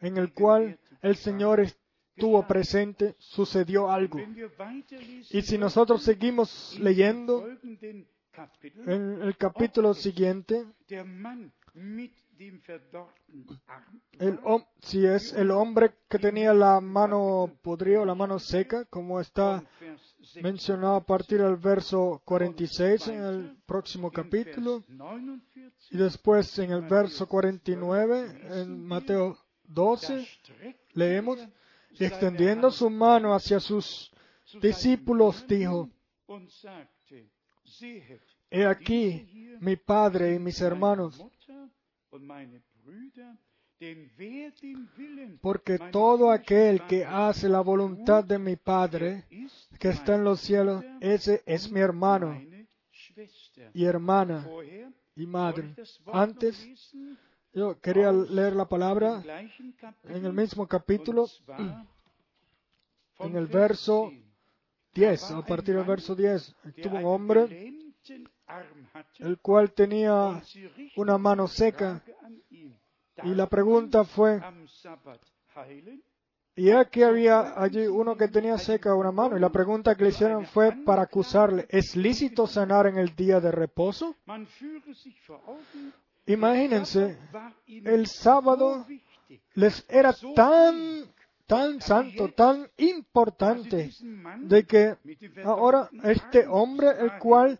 en 0.00 0.16
el 0.16 0.32
cual 0.32 0.78
el 1.02 1.16
Señor 1.16 1.60
estuvo 1.60 2.46
presente, 2.46 3.14
sucedió 3.18 3.90
algo. 3.90 4.18
Y 5.30 5.42
si 5.42 5.58
nosotros 5.58 6.02
seguimos 6.02 6.78
leyendo 6.80 7.48
en 8.86 9.22
el 9.22 9.36
capítulo 9.36 9.94
siguiente, 9.94 10.66
el, 14.18 14.38
si 14.80 15.04
es 15.04 15.32
el 15.32 15.50
hombre 15.50 15.92
que 16.08 16.18
tenía 16.18 16.54
la 16.54 16.80
mano 16.80 17.58
podrida 17.62 18.04
la 18.04 18.14
mano 18.14 18.38
seca, 18.38 18.84
como 18.86 19.20
está 19.20 19.56
von 19.56 19.68
Vers 19.80 20.16
6 20.32 20.42
mencionado 20.44 20.96
a 20.96 21.04
partir 21.04 21.40
del 21.40 21.56
verso 21.56 22.22
46 22.24 23.08
en 23.08 23.24
el 23.24 23.56
próximo 23.66 24.10
capítulo, 24.10 24.84
Vers 24.86 24.98
49, 24.98 25.42
y 25.90 25.96
después 25.96 26.58
en 26.58 26.72
el 26.72 26.82
verso 26.82 27.26
49 27.26 28.60
en 28.60 28.86
Mateo 28.86 29.34
da 29.34 29.48
12, 29.68 30.24
streckte 30.24 30.80
leemos, 30.94 31.38
y 31.90 32.04
extendiendo 32.04 32.70
su 32.70 32.88
mano 32.90 33.34
hacia 33.34 33.60
sus 33.60 34.12
discípulos, 34.60 35.46
dijo, 35.46 35.90
He 38.50 38.64
aquí 38.64 39.56
mi 39.60 39.76
padre 39.76 40.34
y 40.34 40.38
mis 40.38 40.60
hermanos, 40.60 41.22
Porque 45.40 45.78
todo 45.92 46.30
aquel 46.30 46.86
que 46.86 47.04
hace 47.04 47.48
la 47.48 47.60
voluntad 47.60 48.24
de 48.24 48.38
mi 48.38 48.56
Padre, 48.56 49.24
que 49.78 49.88
está 49.90 50.16
en 50.16 50.24
los 50.24 50.40
cielos, 50.40 50.84
ese 51.00 51.42
es 51.46 51.70
mi 51.70 51.80
hermano 51.80 52.40
y 53.72 53.84
hermana 53.84 54.46
y 55.14 55.26
madre. 55.26 55.74
Antes 56.12 56.92
yo 57.52 57.80
quería 57.80 58.12
leer 58.12 58.54
la 58.54 58.68
palabra 58.68 59.22
en 60.04 60.24
el 60.24 60.32
mismo 60.32 60.66
capítulo, 60.66 61.26
von 61.46 61.86
en 63.30 63.36
el 63.36 63.46
Vers 63.46 63.68
verso 63.68 64.10
10. 64.10 64.28
10, 64.94 65.30
a 65.32 65.42
partir 65.42 65.76
del 65.76 65.84
verso 65.84 66.14
10. 66.14 66.54
der 66.64 66.74
Tuvo 66.82 66.98
un 66.98 67.04
hombre 67.04 67.72
el 69.18 69.38
cual 69.38 69.72
tenía 69.72 70.42
una 70.96 71.18
mano 71.18 71.46
seca 71.48 72.02
y 73.22 73.34
la 73.34 73.48
pregunta 73.48 74.04
fue, 74.04 74.40
y 76.54 76.70
aquí 76.70 77.02
había 77.02 77.60
allí 77.60 77.86
uno 77.86 78.16
que 78.16 78.28
tenía 78.28 78.58
seca 78.58 78.94
una 78.94 79.12
mano 79.12 79.36
y 79.36 79.40
la 79.40 79.50
pregunta 79.50 79.94
que 79.94 80.04
le 80.04 80.10
hicieron 80.10 80.46
fue 80.46 80.72
para 80.84 81.02
acusarle, 81.02 81.66
¿es 81.68 81.96
lícito 81.96 82.46
sanar 82.46 82.86
en 82.86 82.98
el 82.98 83.14
día 83.14 83.40
de 83.40 83.50
reposo? 83.50 84.16
Imagínense, 86.26 87.18
el 87.66 88.06
sábado 88.06 88.86
les 89.54 89.84
era 89.88 90.14
tan, 90.34 91.04
tan 91.46 91.80
santo, 91.80 92.32
tan 92.32 92.68
importante, 92.76 93.90
de 94.40 94.66
que 94.66 94.96
ahora 95.44 95.88
este 96.04 96.46
hombre, 96.46 96.88
el 97.00 97.18
cual 97.18 97.58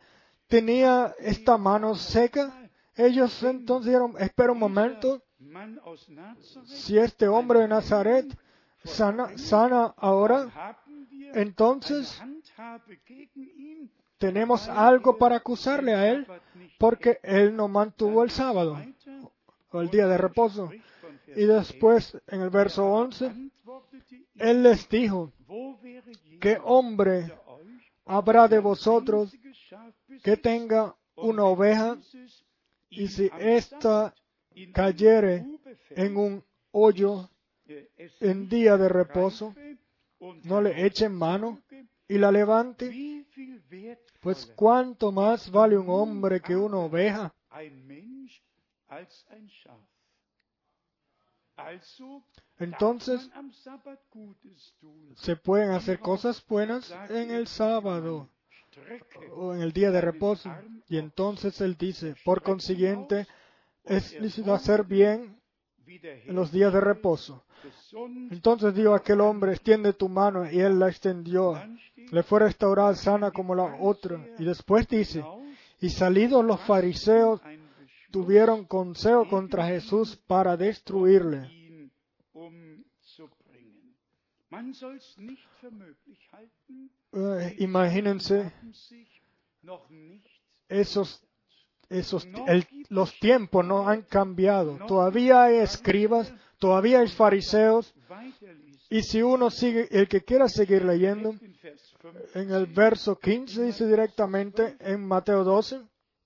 tenía 0.48 1.14
esta 1.20 1.56
mano 1.58 1.94
seca, 1.94 2.70
ellos 2.96 3.42
entonces 3.42 3.86
dijeron, 3.86 4.14
espera 4.18 4.52
un 4.52 4.58
momento, 4.58 5.22
si 6.64 6.98
este 6.98 7.28
hombre 7.28 7.60
de 7.60 7.68
Nazaret 7.68 8.26
sana, 8.84 9.94
ahora, 9.96 10.76
entonces 11.34 12.20
tenemos 14.18 14.68
algo 14.68 15.16
para 15.16 15.36
acusarle 15.36 15.94
a 15.94 16.08
él, 16.08 16.26
porque 16.78 17.20
él 17.22 17.54
no 17.54 17.68
mantuvo 17.68 18.24
el 18.24 18.30
sábado, 18.30 18.82
o 19.70 19.80
el 19.80 19.90
día 19.90 20.06
de 20.08 20.18
reposo. 20.18 20.70
Y 21.36 21.44
después, 21.44 22.16
en 22.26 22.40
el 22.40 22.50
verso 22.50 22.86
11, 22.86 23.26
antwortete 23.26 24.14
ihm, 24.16 24.26
él 24.38 24.62
les 24.62 24.88
dijo, 24.88 25.30
¿qué 26.40 26.58
hombre 26.64 27.30
habrá 28.08 28.48
de 28.48 28.58
vosotros 28.58 29.36
que 30.24 30.36
tenga 30.36 30.96
una 31.14 31.44
oveja 31.44 31.98
y 32.88 33.06
si 33.08 33.30
ésta 33.38 34.14
cayere 34.72 35.46
en 35.90 36.16
un 36.16 36.44
hoyo 36.72 37.28
en 38.20 38.48
día 38.48 38.76
de 38.76 38.88
reposo, 38.88 39.54
no 40.44 40.60
le 40.60 40.86
eche 40.86 41.04
en 41.04 41.14
mano 41.14 41.60
y 42.08 42.18
la 42.18 42.32
levante? 42.32 43.26
Pues 44.20 44.46
cuánto 44.56 45.12
más 45.12 45.50
vale 45.50 45.76
un 45.76 45.90
hombre 45.90 46.40
que 46.40 46.56
una 46.56 46.78
oveja. 46.78 47.34
Entonces 52.58 53.30
se 55.14 55.36
pueden 55.36 55.70
hacer 55.70 56.00
cosas 56.00 56.44
buenas 56.46 56.94
en 57.08 57.30
el 57.30 57.46
sábado 57.46 58.28
o 59.36 59.54
en 59.54 59.62
el 59.62 59.72
día 59.72 59.90
de 59.90 60.00
reposo. 60.00 60.50
Y 60.88 60.98
entonces 60.98 61.60
él 61.60 61.76
dice, 61.76 62.14
por 62.24 62.42
consiguiente, 62.42 63.26
es 63.84 64.18
lícito 64.20 64.52
hacer 64.52 64.84
bien 64.84 65.40
en 65.86 66.34
los 66.34 66.52
días 66.52 66.72
de 66.72 66.80
reposo. 66.80 67.44
Entonces 68.30 68.74
dijo 68.74 68.94
aquel 68.94 69.20
hombre, 69.20 69.52
extiende 69.52 69.92
tu 69.92 70.08
mano, 70.08 70.50
y 70.50 70.60
él 70.60 70.78
la 70.78 70.88
extendió. 70.88 71.60
Le 72.10 72.22
fue 72.22 72.40
restaurada 72.40 72.94
sana 72.94 73.30
como 73.30 73.54
la 73.54 73.76
otra. 73.80 74.24
Y 74.38 74.44
después 74.44 74.86
dice, 74.88 75.24
y 75.80 75.90
salidos 75.90 76.44
los 76.44 76.60
fariseos 76.60 77.40
tuvieron 78.10 78.64
consejo 78.64 79.28
contra 79.28 79.66
Jesús 79.66 80.16
para 80.26 80.56
destruirle. 80.56 81.48
Eh, 87.12 87.56
imagínense 87.58 88.52
esos, 90.68 91.22
esos, 91.90 92.26
el- 92.46 92.66
los 92.90 93.18
tiempos 93.18 93.64
no 93.64 93.88
han 93.88 94.02
cambiado. 94.02 94.78
Todavía 94.86 95.44
hay 95.44 95.56
escribas, 95.56 96.32
todavía 96.58 97.00
hay 97.00 97.08
fariseos. 97.08 97.94
Y 98.90 99.02
si 99.02 99.22
uno 99.22 99.50
sigue, 99.50 99.86
el 99.90 100.08
que 100.08 100.22
quiera 100.22 100.48
seguir 100.48 100.82
leyendo, 100.84 101.30
In 101.32 101.56
Vers 101.62 101.82
5, 102.00 102.12
en 102.34 102.50
el 102.52 102.66
verso 102.66 103.18
15 103.18 103.62
dice 103.64 103.86
directamente 103.86 104.76
en 104.80 105.04
Mateo 105.06 105.44
12, 105.44 105.80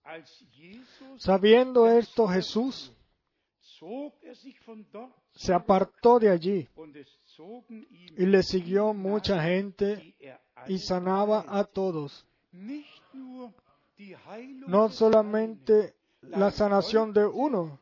als 0.05 0.45
Jesus 0.53 0.87
sabiendo 1.22 1.86
esto 1.86 2.26
Jesús 2.26 2.92
se 5.34 5.54
apartó 5.54 6.18
de 6.18 6.28
allí 6.28 6.68
y 8.16 8.26
le 8.26 8.42
siguió 8.42 8.92
mucha 8.92 9.40
gente 9.42 10.16
y 10.66 10.78
sanaba 10.78 11.44
a 11.46 11.64
todos. 11.64 12.26
No 14.66 14.88
solamente 14.88 15.94
la 16.22 16.50
sanación 16.50 17.12
de 17.12 17.24
uno, 17.24 17.78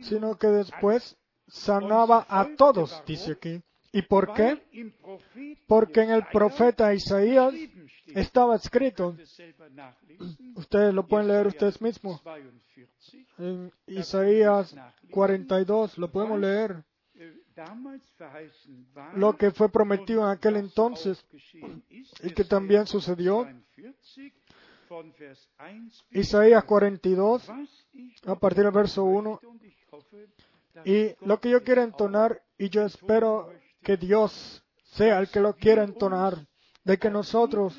sino 0.00 0.38
que 0.38 0.46
después 0.46 1.18
sanaba 1.48 2.26
a 2.28 2.56
todos, 2.56 3.02
dice 3.06 3.32
aquí. 3.32 3.62
¿Y 3.92 4.00
por 4.02 4.32
qué? 4.32 4.62
Porque 5.66 6.00
en 6.00 6.10
el 6.10 6.24
profeta 6.32 6.94
Isaías. 6.94 7.52
Estaba 8.14 8.56
escrito, 8.56 9.16
ustedes 10.54 10.94
lo 10.94 11.06
pueden 11.06 11.28
leer 11.28 11.46
ustedes 11.46 11.80
mismos, 11.80 12.20
42, 12.22 13.26
en 13.38 13.72
Isaías 13.86 14.74
42, 15.10 15.98
lo 15.98 16.10
podemos 16.10 16.38
leer, 16.38 16.84
lo 19.14 19.36
que 19.36 19.50
fue 19.50 19.68
prometido 19.68 20.22
en 20.22 20.30
aquel 20.30 20.56
entonces 20.56 21.24
y 22.22 22.30
que 22.30 22.44
también 22.44 22.86
sucedió. 22.86 23.44
42, 23.44 24.32
von 24.92 25.14
Vers 25.18 25.48
1 25.58 25.90
bis 26.10 26.26
Isaías 26.28 26.64
42, 26.64 27.48
was 27.48 27.86
ich 27.94 28.28
a 28.28 28.34
partir 28.34 28.64
del 28.64 28.72
verso 28.72 29.04
1, 29.04 29.30
möchte, 29.30 29.46
und 29.46 29.64
ich 29.64 29.86
hoffe, 29.90 30.28
dass 30.74 30.86
y 30.86 31.14
lo 31.24 31.40
que 31.40 31.48
yo 31.48 31.62
quiero 31.62 31.82
entonar, 31.82 32.42
y 32.58 32.68
yo 32.68 32.84
espero 32.84 33.50
que 33.82 33.96
Dios 33.96 34.62
sea 34.84 35.18
el 35.18 35.28
que 35.30 35.40
lo 35.40 35.54
quiera 35.56 35.82
entonar, 35.82 36.46
de 36.84 36.98
que 36.98 37.10
nosotros, 37.10 37.74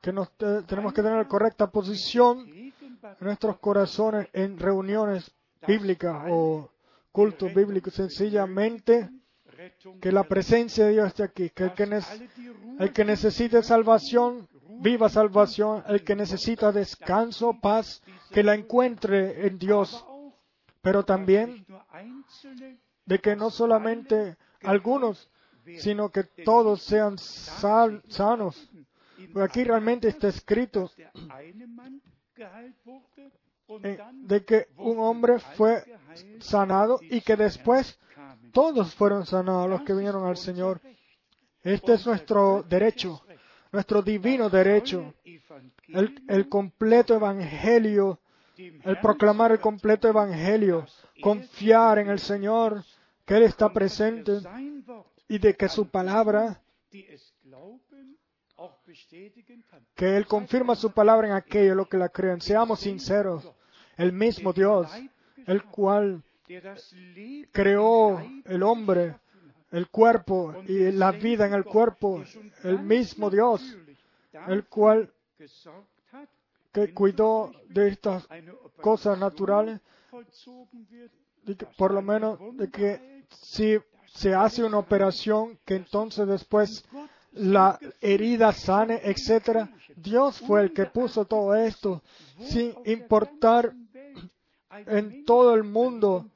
que 0.00 0.12
nos 0.12 0.30
te- 0.36 0.62
tenemos 0.62 0.92
que 0.92 1.02
tener 1.02 1.16
la 1.18 1.28
correcta 1.28 1.70
posición 1.70 2.46
en 2.48 2.72
nuestros 3.20 3.58
corazones 3.58 4.28
en 4.32 4.58
reuniones 4.58 5.30
bíblicas 5.66 6.24
o 6.30 6.70
cultos 7.12 7.54
bíblicos, 7.54 7.94
sencillamente 7.94 9.10
que 10.00 10.10
la 10.12 10.24
presencia 10.24 10.86
de 10.86 10.92
Dios 10.92 11.06
esté 11.08 11.22
aquí, 11.22 11.50
que 11.50 11.64
el 11.64 11.72
que, 11.74 11.86
Ruhe 11.86 12.00
el 12.80 12.92
que 12.92 13.04
necesite 13.04 13.62
salvación, 13.62 14.48
viva 14.80 15.08
salvación, 15.08 15.84
el 15.86 16.02
que 16.04 16.16
necesita 16.16 16.72
descanso, 16.72 17.58
paz, 17.62 18.02
que 18.32 18.42
la 18.42 18.54
encuentre 18.54 19.46
en 19.46 19.58
Dios, 19.58 20.04
pero 20.82 21.04
también 21.04 21.64
de 23.06 23.18
que 23.20 23.36
no 23.36 23.50
solamente 23.50 24.36
algunos, 24.64 25.30
sino 25.78 26.10
que 26.10 26.24
todos 26.24 26.82
sean 26.82 27.18
sal- 27.18 28.02
sanos. 28.08 28.70
Porque 29.32 29.42
aquí 29.44 29.64
realmente 29.64 30.08
está 30.08 30.28
escrito 30.28 30.90
und 33.66 33.86
eh, 33.86 33.98
de 34.26 34.44
que 34.44 34.68
un 34.76 34.98
hombre 34.98 35.38
fue 35.38 35.82
sanado 36.40 37.00
y 37.02 37.20
que 37.22 37.36
después 37.36 37.98
todos 38.52 38.94
fueron 38.94 39.24
sanados 39.26 39.68
los 39.70 39.82
que 39.82 39.94
vinieron 39.94 40.26
al 40.26 40.36
Señor. 40.36 40.80
Este 41.62 41.94
es 41.94 42.06
nuestro 42.06 42.62
derecho, 42.68 43.22
nuestro 43.72 44.02
divino 44.02 44.50
derecho, 44.50 45.14
el, 45.88 46.22
el 46.28 46.48
completo 46.48 47.14
evangelio, 47.14 48.20
el 48.56 49.00
proclamar 49.00 49.52
el 49.52 49.60
completo 49.60 50.08
evangelio, 50.08 50.86
confiar 51.22 51.98
en 52.00 52.08
el 52.10 52.18
Señor, 52.18 52.84
que 53.24 53.36
Él 53.38 53.44
está 53.44 53.72
presente 53.72 54.40
y 55.28 55.38
de 55.38 55.56
que 55.56 55.68
su 55.68 55.88
palabra, 55.88 56.60
que 59.94 60.16
Él 60.16 60.26
confirma 60.26 60.74
su 60.74 60.90
palabra 60.92 61.28
en 61.28 61.34
aquello 61.34 61.74
lo 61.74 61.88
que 61.88 61.96
la 61.96 62.08
creen. 62.08 62.40
Seamos 62.40 62.80
sinceros, 62.80 63.50
el 63.96 64.12
mismo 64.12 64.52
Dios, 64.52 64.90
el 65.46 65.64
cual 65.64 66.22
creó 67.52 68.20
el 68.44 68.62
hombre, 68.62 69.16
el 69.70 69.88
cuerpo 69.88 70.54
y 70.66 70.92
la 70.92 71.12
vida 71.12 71.46
en 71.46 71.54
el 71.54 71.64
cuerpo, 71.64 72.22
el 72.62 72.78
mismo 72.80 73.30
Dios, 73.30 73.76
el 74.46 74.64
cual 74.66 75.12
que 76.72 76.92
cuidó 76.92 77.52
de 77.68 77.88
estas 77.88 78.28
cosas 78.80 79.18
naturales, 79.18 79.80
por 81.76 81.92
lo 81.92 82.02
menos 82.02 82.38
de 82.56 82.70
que 82.70 83.24
si 83.30 83.78
se 84.14 84.34
hace 84.34 84.62
una 84.62 84.78
operación, 84.78 85.58
que 85.64 85.76
entonces 85.76 86.26
después 86.26 86.84
la 87.32 87.78
herida 88.00 88.52
sane, 88.52 89.00
etcétera. 89.02 89.68
Dios 89.96 90.38
fue 90.38 90.62
el 90.62 90.72
que 90.72 90.86
puso 90.86 91.24
todo 91.24 91.54
esto, 91.54 92.02
sin 92.38 92.74
importar 92.84 93.72
en 94.86 95.24
todo 95.24 95.54
el 95.54 95.64
mundo 95.64 96.26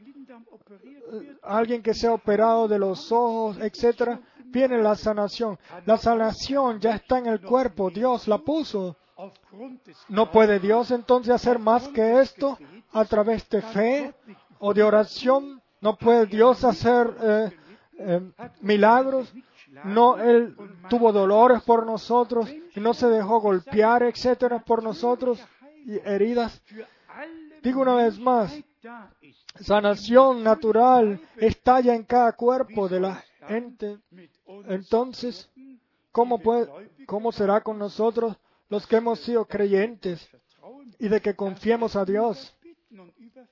alguien 1.43 1.83
que 1.83 1.95
sea 1.95 2.13
operado 2.13 2.69
de 2.69 2.79
los 2.79 3.11
ojos, 3.13 3.59
etcétera, 3.61 4.21
viene 4.47 4.83
la 4.83 4.95
sanación. 4.95 5.59
La 5.87 5.97
sanación 5.97 6.81
ya 6.81 6.97
está 6.97 7.19
en 7.19 7.27
el 7.27 7.41
cuerpo, 7.41 7.91
Dios 7.91 8.29
la 8.29 8.39
puso. 8.39 8.97
¿No 10.09 10.31
puede 10.31 10.61
Dios 10.61 10.91
entonces 10.91 11.33
hacer 11.33 11.59
más 11.59 11.89
que 11.89 12.21
esto 12.21 12.59
a 12.93 13.05
través 13.05 13.49
de 13.49 13.63
fe 13.63 14.15
o 14.59 14.73
de 14.75 14.83
oración? 14.83 15.61
¿No 15.81 15.97
puede 15.97 16.27
Dios 16.27 16.65
hacer 16.65 17.17
eh, 17.21 17.53
eh, 17.99 18.20
milagros? 18.61 19.33
No, 19.85 20.16
Él 20.16 20.57
tuvo 20.89 21.12
dolores 21.12 21.62
por 21.62 21.85
nosotros 21.85 22.49
no 22.81 22.95
se 22.95 23.09
dejó 23.09 23.41
golpear, 23.41 24.03
etcétera, 24.03 24.61
por 24.61 24.83
nosotros 24.83 25.41
y 25.85 25.99
heridas. 26.05 26.62
Digo 27.62 27.83
una 27.83 27.97
vez 27.97 28.19
más, 28.19 28.57
sanación 29.61 30.43
natural 30.43 31.20
estalla 31.37 31.95
en 31.95 32.05
cada 32.05 32.33
cuerpo 32.33 32.89
de 32.89 33.01
la 33.01 33.25
gente. 33.47 33.99
Entonces, 34.69 35.51
¿cómo, 36.12 36.41
¿cómo 37.07 37.33
será 37.33 37.62
con 37.62 37.79
nosotros 37.79 38.37
los 38.69 38.87
que 38.87 38.97
hemos 38.97 39.20
sido 39.20 39.47
creyentes 39.47 40.29
y 40.99 41.09
de 41.09 41.20
que 41.20 41.35
confiemos 41.35 41.97
a 41.97 42.05
Dios 42.05 42.55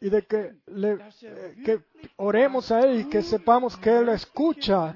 y 0.01 0.11
de 0.11 0.23
que, 0.23 0.55
le, 0.67 0.99
eh, 1.23 1.57
que 1.65 1.81
oremos 2.17 2.71
a 2.71 2.81
Él 2.81 3.01
y 3.01 3.05
que 3.09 3.23
sepamos 3.23 3.77
que 3.77 3.99
Él 3.99 4.09
escucha 4.11 4.95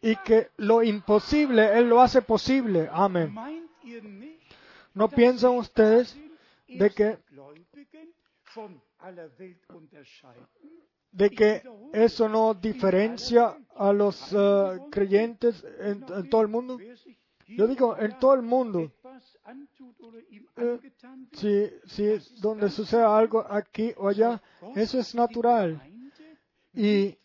y 0.00 0.16
que 0.16 0.50
lo 0.56 0.82
imposible 0.82 1.78
Él 1.78 1.88
lo 1.88 2.00
hace 2.00 2.22
posible? 2.22 2.88
Amén. 2.92 3.34
¿No 4.92 5.08
piensan 5.08 5.52
ustedes 5.52 6.16
de 6.68 6.90
que, 6.90 7.18
de 11.12 11.30
que 11.30 11.62
eso 11.92 12.28
no 12.28 12.54
diferencia 12.54 13.56
a 13.76 13.92
los 13.92 14.32
eh, 14.32 14.78
creyentes 14.90 15.64
en, 15.80 16.04
en 16.08 16.30
todo 16.30 16.42
el 16.42 16.48
mundo? 16.48 16.78
Yo 17.46 17.66
digo, 17.66 17.96
en 17.98 18.18
todo 18.18 18.34
el 18.34 18.42
mundo. 18.42 18.90
Eh, 20.56 20.78
Si, 21.32 21.70
si 21.86 22.40
donde 22.40 22.70
suceda 22.70 23.16
algo 23.16 23.44
aquí 23.50 23.92
o 23.96 24.08
allá, 24.08 24.40
eso 24.76 24.98
es 24.98 25.14
natural. 25.14 25.80
Y 26.72 27.16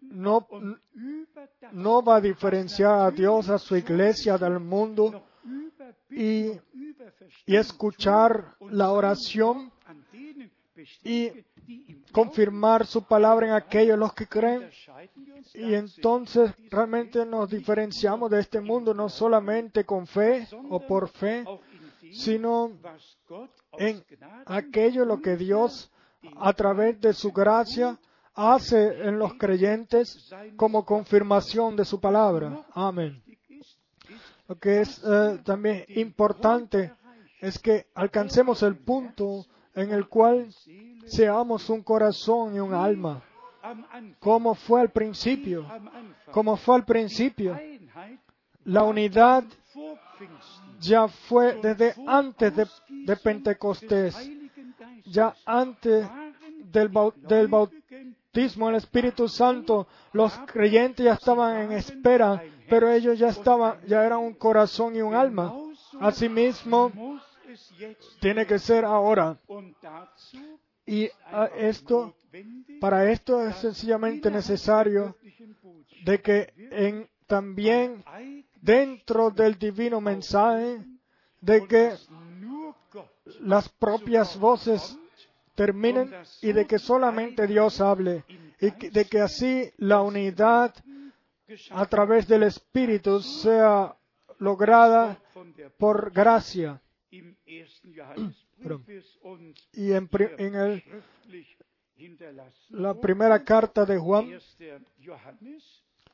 no, 0.00 0.46
no 1.72 2.02
va 2.02 2.16
a 2.16 2.20
diferenciar 2.20 3.00
a 3.00 3.10
Dios, 3.10 3.48
a 3.48 3.58
su 3.58 3.76
iglesia 3.76 4.38
del 4.38 4.60
mundo 4.60 5.24
y, 6.10 6.52
y 7.46 7.56
escuchar 7.56 8.56
la 8.70 8.90
oración 8.90 9.72
ihm 11.04 11.44
confirmar 12.12 12.86
su 12.86 13.02
palabra 13.02 13.46
en 13.46 13.52
aquellos 13.54 13.98
los 13.98 14.12
que 14.12 14.26
creen. 14.26 14.68
Y 15.54 15.74
entonces 15.74 16.52
realmente 16.70 17.24
nos 17.26 17.50
diferenciamos 17.50 18.30
de 18.30 18.40
este 18.40 18.60
mundo 18.60 18.94
no 18.94 19.08
solamente 19.08 19.84
con 19.84 20.06
fe 20.06 20.46
o 20.70 20.80
por 20.80 21.08
fe, 21.08 21.44
sino 22.12 22.72
en 23.78 24.04
aquello 24.46 25.04
lo 25.04 25.20
que 25.20 25.36
Dios 25.36 25.90
a 26.36 26.52
través 26.52 27.00
de 27.00 27.12
su 27.12 27.32
gracia 27.32 27.98
hace 28.34 29.06
en 29.06 29.18
los 29.18 29.34
creyentes 29.34 30.30
como 30.56 30.84
confirmación 30.84 31.76
de 31.76 31.84
su 31.84 32.00
palabra. 32.00 32.64
Amén. 32.72 33.22
Lo 34.48 34.58
que 34.58 34.80
es 34.80 35.02
eh, 35.04 35.40
también 35.44 35.84
importante 35.88 36.92
es 37.40 37.58
que 37.58 37.86
alcancemos 37.94 38.62
el 38.62 38.76
punto 38.76 39.46
en 39.74 39.92
el 39.92 40.08
cual 40.08 40.48
seamos 41.06 41.68
un 41.70 41.82
corazón 41.82 42.54
y 42.54 42.60
un 42.60 42.74
alma, 42.74 43.22
como 44.18 44.54
fue 44.54 44.80
al 44.80 44.90
principio, 44.90 45.66
como 46.30 46.56
fue 46.56 46.76
al 46.76 46.84
principio. 46.84 47.58
La 48.64 48.84
unidad 48.84 49.44
ya 50.80 51.08
fue 51.08 51.58
desde 51.62 51.94
antes 52.06 52.54
de, 52.56 53.16
Pentecostés, 53.16 54.14
ya 55.06 55.34
antes 55.44 56.06
del, 56.72 56.90
bau- 56.90 57.14
del 57.14 57.48
bautismo 57.48 58.68
en 58.68 58.74
el 58.74 58.78
Espíritu 58.78 59.28
Santo, 59.28 59.86
los 60.12 60.32
creyentes 60.46 61.04
ya 61.04 61.14
estaban 61.14 61.56
en 61.62 61.72
espera, 61.72 62.42
pero 62.68 62.90
ellos 62.90 63.18
ya 63.18 63.28
estaban, 63.28 63.78
ya 63.86 64.04
eran 64.04 64.18
un 64.20 64.34
corazón 64.34 64.94
y 64.96 65.02
un 65.02 65.14
alma. 65.14 65.52
Asimismo, 66.00 66.90
tiene 68.20 68.46
que 68.46 68.58
ser 68.58 68.84
ahora. 68.84 69.36
Y 70.86 71.08
ah, 71.26 71.48
esto, 71.56 72.14
para 72.80 73.10
esto 73.10 73.46
es 73.46 73.56
sencillamente 73.56 74.30
necesario 74.30 75.16
de 76.04 76.20
que 76.20 76.52
en, 76.70 77.08
también 77.26 78.04
dentro 78.60 79.30
del 79.30 79.58
divino 79.58 80.00
mensaje, 80.00 80.84
de 81.40 81.66
que 81.66 81.92
las 83.40 83.68
propias 83.68 84.38
voces 84.38 84.96
terminen 85.54 86.12
y 86.40 86.52
de 86.52 86.66
que 86.66 86.78
solamente 86.78 87.46
Dios 87.46 87.80
hable 87.80 88.24
y 88.60 88.70
de 88.70 89.04
que 89.06 89.20
así 89.20 89.70
la 89.78 90.02
unidad 90.02 90.74
a 91.70 91.86
través 91.86 92.28
del 92.28 92.42
Espíritu 92.44 93.20
sea 93.20 93.96
lograda 94.38 95.18
por 95.78 96.12
gracia. 96.12 96.80
Y 97.10 97.18
en, 99.92 100.08
en 100.38 100.54
el-. 100.54 100.84
La 102.70 102.94
primera 102.94 103.44
carta 103.44 103.84
de 103.84 103.98
Juan, 103.98 104.30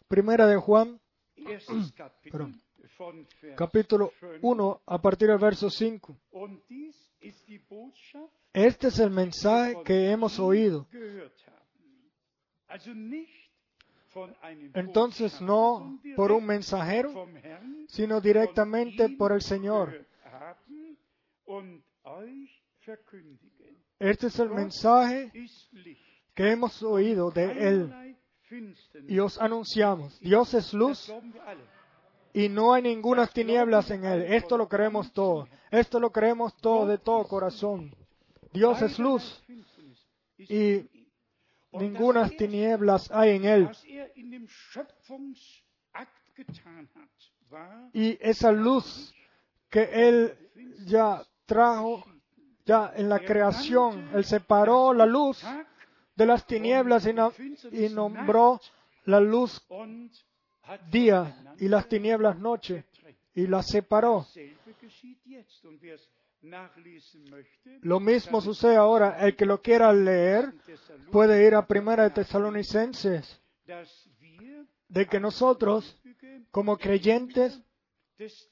primera 0.09 0.47
de 0.47 0.57
Juan, 0.57 1.01
capítulo 3.57 4.13
1, 4.43 4.81
a 4.87 5.01
partir 5.01 5.29
del 5.29 5.39
verso 5.39 5.71
5. 5.71 6.17
Und 6.33 6.61
dies 6.69 6.97
ist 7.21 7.47
die 7.47 7.59
Botschaft, 7.59 8.33
Este 8.53 8.89
es 8.89 8.99
el 8.99 9.11
mensaje 9.11 9.77
que 9.85 10.11
hemos 10.11 10.39
oído. 10.39 10.87
Entonces 14.75 15.41
no 15.41 16.01
por 16.17 16.33
un 16.33 16.45
mensajero, 16.45 17.29
sino 17.89 18.21
directamente 18.21 19.09
por 19.11 19.33
el 19.33 19.43
Señor. 19.43 20.07
Este 23.99 24.29
es 24.29 24.39
el 24.39 24.51
mensaje 24.51 25.33
que 26.35 26.51
hemos 26.51 26.83
oído 26.83 27.31
de 27.31 27.69
Él. 27.69 28.17
Y 29.09 29.19
os 29.19 29.39
anunciamos. 29.39 30.19
Dios 30.21 30.55
es 30.55 30.73
luz 30.73 31.13
y 32.33 32.49
no 32.49 32.73
hay 32.73 32.83
ninguna 32.83 33.27
tinieblas 33.27 33.91
en 33.91 34.05
él. 34.05 34.23
Esto 34.23 34.57
lo 34.57 34.69
creemos 34.69 35.13
todo. 35.13 35.49
Esto 35.71 36.01
lo 36.01 36.11
creemos 36.11 36.57
todo 36.57 36.87
de 36.87 36.99
todo 36.99 37.27
corazón. 37.27 37.95
Dios 38.53 38.81
es 38.83 38.99
luz 38.99 39.45
y 40.39 40.89
ninguna 41.73 42.29
tinieblas 42.29 43.11
hay 43.11 43.37
en 43.37 43.45
él. 43.45 43.71
er 43.95 44.13
Y 47.93 48.19
esa 48.21 48.53
luz 48.53 49.15
que 49.69 49.83
él 49.93 50.39
ya 50.87 51.23
trajo, 51.45 52.05
ya 52.69 52.93
en 52.95 53.09
la 53.09 53.19
creación, 53.21 54.11
él 54.15 54.25
separó 54.25 54.93
la 54.93 55.07
luz 55.07 55.43
de 56.15 56.27
las 56.27 56.47
tinieblas 56.47 57.07
y, 57.07 57.13
no- 57.13 57.33
y 57.73 57.89
nombró 57.95 58.61
la 59.05 59.21
luz 59.21 59.61
día 60.91 61.35
y 61.59 61.69
las 61.69 61.89
tinieblas 61.89 62.39
noche 62.39 62.85
y 63.35 63.47
las 63.47 63.67
separó. 63.69 64.27
Lo 67.83 68.01
mismo 68.01 68.41
sucede 68.41 68.77
ahora. 68.77 69.19
El 69.27 69.35
que 69.35 69.47
lo 69.47 69.61
quiera 69.61 69.93
leer 69.93 70.53
puede 71.11 71.47
ir 71.47 71.55
a 71.55 71.67
Primera 71.67 72.05
de 72.05 72.11
Tesalonicenses, 72.11 73.41
de 74.89 75.07
que 75.07 75.19
nosotros, 75.21 75.97
como 76.51 76.77
creyentes, 76.77 77.61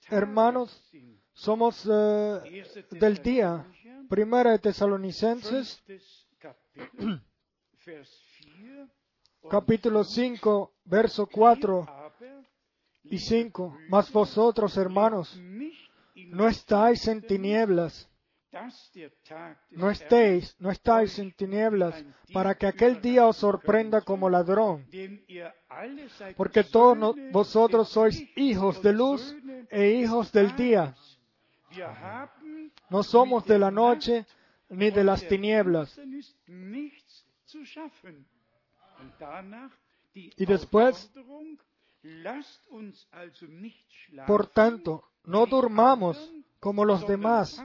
hermanos, 0.09 0.82
somos 1.34 1.84
eh, 1.90 2.64
del 2.93 3.18
día. 3.22 3.64
Primera 4.08 4.52
de 4.52 4.58
Tesalonicenses, 4.58 5.82
fünftes 5.84 6.26
Kapitel, 6.38 7.02
Vers 7.84 8.10
4 9.42 9.42
und 9.42 9.50
capítulo 9.50 10.04
5, 10.04 10.72
verso 10.84 11.26
4 11.26 11.86
aber, 11.88 12.44
y 13.04 13.18
5. 13.18 13.78
Mas 13.88 14.10
vosotros, 14.10 14.76
hermanos, 14.76 15.40
no 16.14 16.48
estáis 16.48 17.06
en 17.06 17.22
tinieblas, 17.22 18.08
no 19.70 19.90
estéis, 19.90 20.56
no 20.58 20.70
estáis 20.70 21.18
en 21.18 21.32
tinieblas, 21.32 22.04
para 22.32 22.54
que 22.54 22.66
aquel 22.66 23.00
día 23.00 23.26
os 23.26 23.36
sorprenda 23.36 24.00
como 24.00 24.28
ladrón. 24.28 24.86
Porque 26.36 26.64
todos 26.64 27.14
vosotros 27.30 27.88
sois 27.88 28.20
hijos 28.36 28.82
de 28.82 28.92
luz 28.92 29.36
e 29.70 29.90
hijos 29.90 30.32
del 30.32 30.56
día. 30.56 30.94
No 32.90 33.02
somos 33.02 33.44
de 33.46 33.58
la 33.58 33.70
noche 33.70 34.26
ni 34.68 34.90
de 34.90 35.04
las 35.04 35.26
tinieblas. 35.26 35.98
Y 40.14 40.46
después, 40.46 41.12
Por 44.26 44.46
tanto, 44.48 45.04
no 45.24 45.46
durmamos 45.46 46.32
como 46.60 46.84
los 46.84 47.06
demás, 47.06 47.62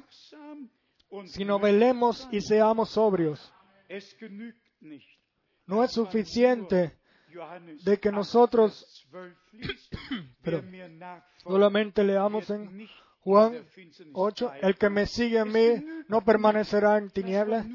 sino 1.26 1.60
velemos 1.60 2.28
y 2.32 2.42
seamos 2.42 2.90
sobrios. 2.92 3.54
No 5.66 5.84
es 5.84 5.92
suficiente 5.92 6.98
de 7.84 8.00
que 8.00 8.10
8, 8.10 8.16
nosotros 8.16 9.08
Vers 9.12 9.38
12 9.52 9.58
liest. 9.58 9.94
Pero 10.42 10.58
Wer 10.58 10.66
mir 10.66 10.90
nachfolgt, 10.90 11.44
solamente 11.44 12.04
leamos 12.04 12.50
en 12.50 12.88
Juan 13.24 13.48
in 13.48 13.54
der 13.54 13.66
Finsternis 13.66 14.16
8, 14.16 14.46
bleiben. 14.48 14.70
el 14.70 14.78
que 14.78 14.90
me 14.90 15.06
sigue 15.06 15.40
a 15.40 15.46
mí 15.46 15.86
no 16.08 16.22
permanecerá 16.22 16.98
en 16.98 17.10
tinieblas. 17.10 17.66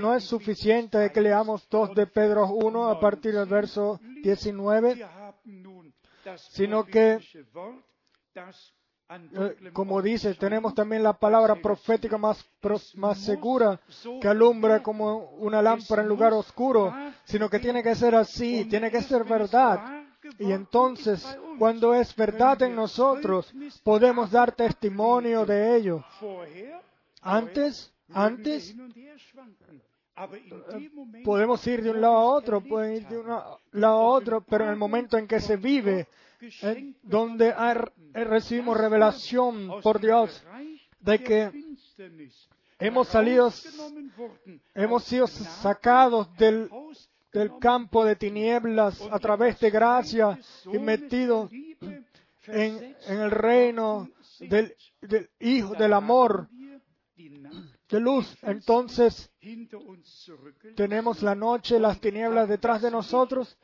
No 0.00 0.14
es 0.14 0.24
suficiente 0.24 1.10
que 1.12 1.20
leamos 1.20 1.68
2 1.68 1.94
de 1.94 2.06
Pedro 2.06 2.46
1 2.48 2.88
a 2.88 2.98
partir 2.98 3.34
del 3.34 3.46
verso 3.46 4.00
19, 4.22 4.94
Wir 4.94 5.04
haben 5.04 5.62
nun 5.62 5.94
das 6.24 6.42
sino 6.50 6.84
que, 6.84 7.18
eh, 9.08 9.70
como 9.72 10.02
dice, 10.02 10.34
tenemos 10.34 10.74
también 10.74 11.02
la 11.02 11.12
palabra 11.12 11.54
profética 11.56 12.18
más, 12.18 12.44
más 12.94 13.18
segura 13.18 13.80
que 14.20 14.28
alumbra 14.28 14.82
como 14.82 15.30
una 15.38 15.62
lámpara 15.62 16.02
en 16.02 16.08
lugar 16.08 16.32
oscuro, 16.32 16.92
sino 17.24 17.48
que 17.48 17.60
tiene 17.60 17.82
que 17.82 17.94
ser 17.94 18.14
así, 18.16 18.64
tiene 18.66 18.90
que 18.90 19.02
ser 19.02 19.24
verdad. 19.24 19.99
Y 20.38 20.52
entonces, 20.52 21.26
cuando 21.58 21.94
es 21.94 22.14
verdad 22.14 22.62
en 22.62 22.74
nosotros, 22.74 23.52
podemos 23.82 24.30
dar 24.30 24.52
testimonio 24.52 25.44
de 25.44 25.76
ello. 25.76 26.04
Antes, 27.22 27.92
antes, 28.12 28.74
podemos 31.24 31.66
ir 31.66 31.82
de 31.82 31.90
un 31.90 32.00
lado 32.00 32.16
a 32.16 32.24
otro, 32.24 32.60
pueden 32.60 32.96
ir 32.96 33.08
de 33.08 33.18
un 33.18 33.28
lado 33.28 33.96
a 33.96 34.02
otro, 34.02 34.40
pero 34.42 34.64
en 34.64 34.70
el 34.70 34.76
momento 34.76 35.16
en 35.18 35.26
que 35.26 35.40
se 35.40 35.56
vive, 35.56 36.08
donde 37.02 37.48
eh, 37.48 38.24
recibimos 38.24 38.76
revelación 38.76 39.80
por 39.82 40.00
Dios 40.00 40.42
de 41.00 41.22
que 41.22 41.50
hemos 42.78 43.08
salido, 43.08 43.52
hemos 44.74 45.04
sido 45.04 45.26
sacados 45.26 46.34
del, 46.36 46.70
del 47.32 47.58
campo 47.58 48.04
de 48.04 48.16
tinieblas 48.16 49.00
a 49.10 49.18
través 49.18 49.60
de 49.60 49.70
gracia 49.70 50.38
y 50.72 50.78
metidos 50.78 51.50
en, 52.46 52.96
el 53.06 53.30
reino 53.30 54.10
del, 54.40 54.74
del 55.00 55.30
Hijo, 55.38 55.74
del 55.74 55.92
amor, 55.92 56.48
de 57.88 58.00
luz. 58.00 58.36
Entonces 58.42 59.30
tenemos 60.76 61.22
la 61.22 61.34
noche, 61.34 61.78
las 61.78 62.00
tinieblas 62.00 62.48
detrás 62.48 62.82
de 62.82 62.90
nosotros 62.90 63.58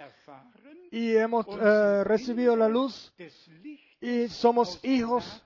y 0.91 1.17
hemos 1.17 1.47
eh, 1.49 2.05
recibido 2.05 2.57
la 2.57 2.69
luz 2.69 3.13
y 4.01 4.29
somos 4.29 4.79
hijos 4.85 5.43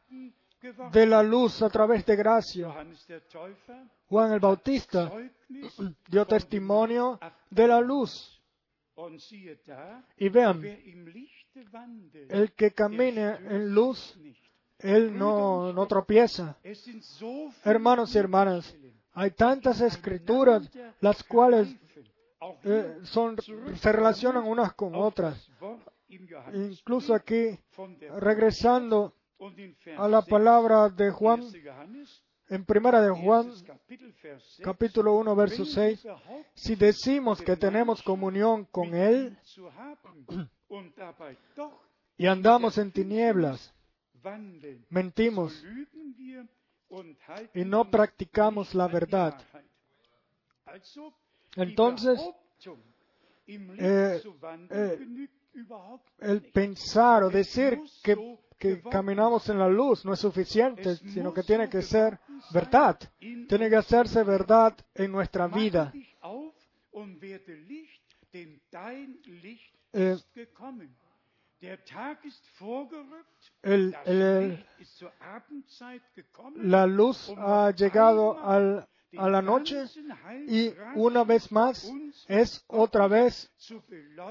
de 0.93 1.07
la 1.07 1.23
luz 1.23 1.63
a 1.63 1.71
través 1.71 2.05
de 2.05 2.17
gracia. 2.17 2.75
Juan 4.09 4.33
el 4.33 4.41
Bautista 4.41 5.11
dio 6.09 6.27
testimonio 6.27 7.19
de 7.51 7.69
la 7.69 7.81
luz. 7.81 8.41
Y 10.17 10.29
vean, 10.29 10.63
el 12.29 12.53
que 12.53 12.71
camine 12.73 13.37
en 13.49 13.75
luz, 13.75 14.19
él 14.79 15.17
no, 15.17 15.73
no 15.73 15.87
tropieza. 15.87 16.59
Hermanos 17.65 18.15
y 18.15 18.19
hermanas, 18.19 18.77
hay 19.13 19.31
tantas 19.31 19.81
escrituras 19.81 20.71
las 21.01 21.23
cuales 21.25 21.75
eh, 22.65 22.99
son, 23.05 23.37
se 23.41 23.93
relacionan 23.93 24.45
unas 24.45 24.75
con 24.75 24.95
otras. 24.95 25.51
Incluso 26.53 27.15
aquí, 27.15 27.59
regresando 28.19 29.15
a 29.97 30.09
la 30.09 30.23
palabra 30.23 30.89
de 30.89 31.11
Juan, 31.11 31.43
en 32.49 32.65
primera 32.65 33.01
de 33.01 33.11
Juan, 33.11 33.53
capítulo 34.63 35.15
1, 35.15 35.37
verso 35.37 35.65
6, 35.65 36.07
si 36.55 36.77
decimos 36.77 37.41
que 37.41 37.57
tenemos 37.57 38.03
comunión 38.03 38.65
con 38.67 38.95
Él 38.95 39.39
y 42.17 42.27
andamos 42.27 42.77
en 42.79 42.93
tinieblas, 42.93 43.73
mentimos 44.91 45.65
y 47.55 47.65
no 47.65 47.91
practicamos 47.91 48.75
la 48.75 48.89
verdad. 48.89 49.41
Entonces, 51.57 52.21
eh, 53.79 54.23
eh, 54.71 55.29
el 56.19 56.43
pensar 56.53 57.23
o 57.25 57.31
decir 57.31 57.81
que, 58.03 58.15
que 58.59 58.81
caminamos 58.91 59.49
en 59.49 59.59
la 59.59 59.69
luz 59.69 60.05
no 60.05 60.13
es 60.13 60.21
suficiente, 60.21 60.97
sino 61.13 61.33
que 61.35 61.43
tiene 61.43 61.69
que 61.69 61.83
ser 61.83 62.19
verdad. 62.53 62.99
Tiene 63.49 63.69
que 63.71 63.77
hacerse 63.77 64.23
verdad 64.23 64.77
en 64.95 65.11
nuestra 65.13 65.49
vida. 65.49 65.93
Eh, 69.93 70.17
el- 73.63 73.95
el- 74.07 74.65
la 76.63 76.87
luz 76.87 77.29
ha 77.37 77.71
llegado 77.73 78.39
al- 78.45 78.87
a 79.17 79.29
la 79.29 79.43
noche 79.43 79.85
y 80.47 80.73
una 80.95 81.25
vez 81.25 81.51
más 81.51 81.91
es 82.29 82.65
otra 82.69 83.09
vez, 83.09 83.51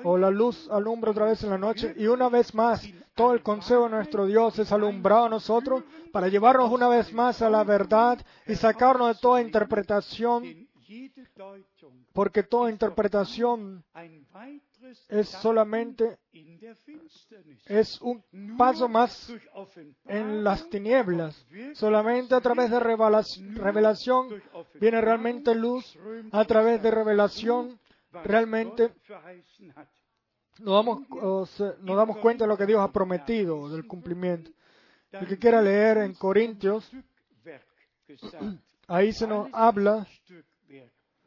o 0.04 0.18
la 0.18 0.30
luz 0.30 0.70
alumbra 0.72 1.12
otra 1.12 1.26
vez 1.26 1.44
en 1.44 1.50
la 1.50 1.58
noche 1.58 1.94
y 1.98 2.08
una 2.08 2.30
vez 2.30 2.54
más 2.54 2.88
todo 3.16 3.34
el 3.34 3.44
consejo 3.44 3.84
de 3.84 3.90
nuestro 3.90 4.26
Dios 4.26 4.58
es 4.60 4.72
alumbrado 4.72 5.26
a 5.26 5.30
nosotros 5.30 5.84
para 6.12 6.28
llevarnos 6.28 6.72
una 6.72 6.88
vez 6.88 7.12
más 7.14 7.42
a 7.42 7.50
la 7.50 7.64
verdad 7.64 8.20
y 8.48 8.56
sacarnos 8.56 9.16
de 9.16 9.22
toda 9.22 9.42
interpretación, 9.42 10.68
porque 12.14 12.44
toda 12.44 12.72
interpretación 12.72 13.84
es 15.10 15.30
solamente 15.30 16.18
es 17.66 18.02
un 18.02 18.24
paso 18.58 18.88
más 18.88 19.32
en 20.06 20.44
las 20.44 20.70
tinieblas. 20.70 21.46
Solamente 21.74 22.36
a 22.36 22.42
través 22.42 22.70
de 22.72 22.80
revelac- 22.80 23.56
revelación 23.56 24.42
viene 24.80 25.02
realmente 25.02 25.54
luz, 25.56 25.98
a 26.32 26.46
través 26.46 26.82
de 26.82 26.92
revelación 26.92 27.80
realmente 28.24 28.92
nos 30.60 30.76
damos, 30.76 31.10
nos 31.10 31.98
damos 31.98 32.18
cuenta 32.18 32.44
de 32.44 32.50
lo 32.50 32.58
que 32.58 32.66
Dios 32.66 32.82
ha 32.82 32.92
prometido, 32.92 33.70
del 33.70 33.88
cumplimiento. 33.88 34.52
El 35.12 35.28
que 35.28 35.38
quiera 35.38 35.62
leer 35.62 36.00
en 36.00 36.14
Corintios, 36.14 36.92
ahí 38.88 39.14
se 39.14 39.26
nos 39.28 39.50
habla 39.54 40.06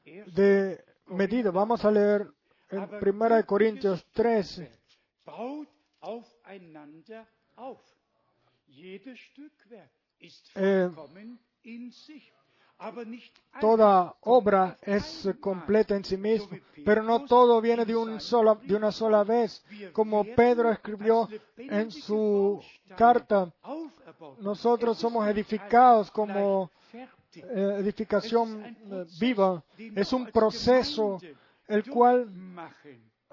de 0.05 0.85
medida. 1.07 1.51
Vamos 1.51 1.85
a 1.85 1.91
leer 1.91 2.29
en 2.73 2.89
Primera 3.01 3.37
de 3.37 3.45
Corintios 3.45 4.05
13. 4.13 4.71
baut 5.27 5.69
aufeinander 6.01 7.27
auf. 7.57 7.81
Jedes 8.67 9.19
Stückwerk 9.19 9.91
ist 10.19 10.51
Eh, 10.57 10.89
Toda 13.61 14.17
obra 14.23 14.77
es 14.83 15.29
completa 15.41 15.95
en 15.95 16.05
sí 16.05 16.17
misma, 16.17 16.59
pero 16.85 17.05
no 17.05 17.25
todo 17.27 17.61
viene 17.61 17.85
de, 17.85 17.95
un 17.95 18.21
sola, 18.21 18.57
de 18.61 18.75
una 18.75 18.91
sola 18.91 19.23
vez. 19.23 19.65
Como 19.93 20.25
Pedro 20.25 20.73
escribió 20.73 21.29
en 21.57 21.93
su 21.93 22.61
carta, 22.97 23.53
nosotros 24.41 24.99
somos 24.99 25.29
edificados 25.29 26.11
como 26.11 26.73
eh, 26.93 27.77
edificación 27.79 28.77
viva. 29.21 29.63
Es 29.95 30.13
un 30.13 30.27
proceso 30.27 31.21
el 31.73 31.85
cual 31.91 32.29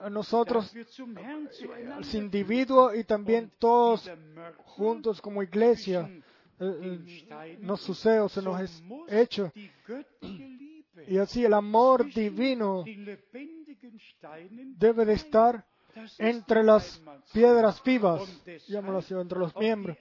nosotros, 0.10 0.74
los 1.98 2.14
individuos 2.14 2.96
y 2.96 3.04
también 3.04 3.52
todos 3.60 4.10
juntos 4.64 5.22
como 5.22 5.44
iglesia, 5.44 6.10
eh, 6.60 7.00
eh, 7.42 7.58
nos 7.62 7.82
sucede 7.82 8.20
o 8.20 8.30
se 8.30 8.42
nos 8.42 8.62
es 8.62 8.84
hecho. 9.10 9.52
Y 11.08 11.18
así 11.18 11.44
el 11.44 11.54
amor 11.54 12.14
divino 12.14 12.86
debe 14.78 15.06
de 15.06 15.14
estar 15.14 15.66
entre 16.18 16.64
las 16.64 17.02
piedras 17.34 17.84
vivas, 17.84 18.22
llamémoslo 18.68 19.00
así, 19.00 19.14
entre 19.16 19.40
los 19.40 19.56
miembros. 19.58 19.98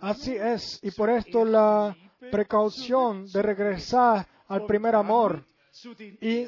Así 0.00 0.36
es, 0.36 0.78
y 0.82 0.92
por 0.92 1.10
esto 1.10 1.44
la 1.44 1.96
precaución 2.30 3.26
de 3.26 3.42
regresar 3.42 4.26
al 4.46 4.66
primer 4.66 4.94
amor 4.94 5.44
y, 6.20 6.46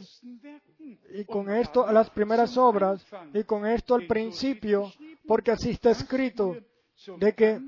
y 1.11 1.24
con 1.24 1.51
esto 1.51 1.86
a 1.86 1.93
las 1.93 2.11
primeras 2.11 2.57
obras 2.57 3.05
y 3.32 3.44
con 3.44 3.66
esto 3.66 3.94
al 3.94 4.07
principio, 4.07 4.93
porque 5.27 5.51
así 5.53 5.70
está 5.70 5.90
escrito 5.90 6.57
de 7.19 7.35
que 7.35 7.61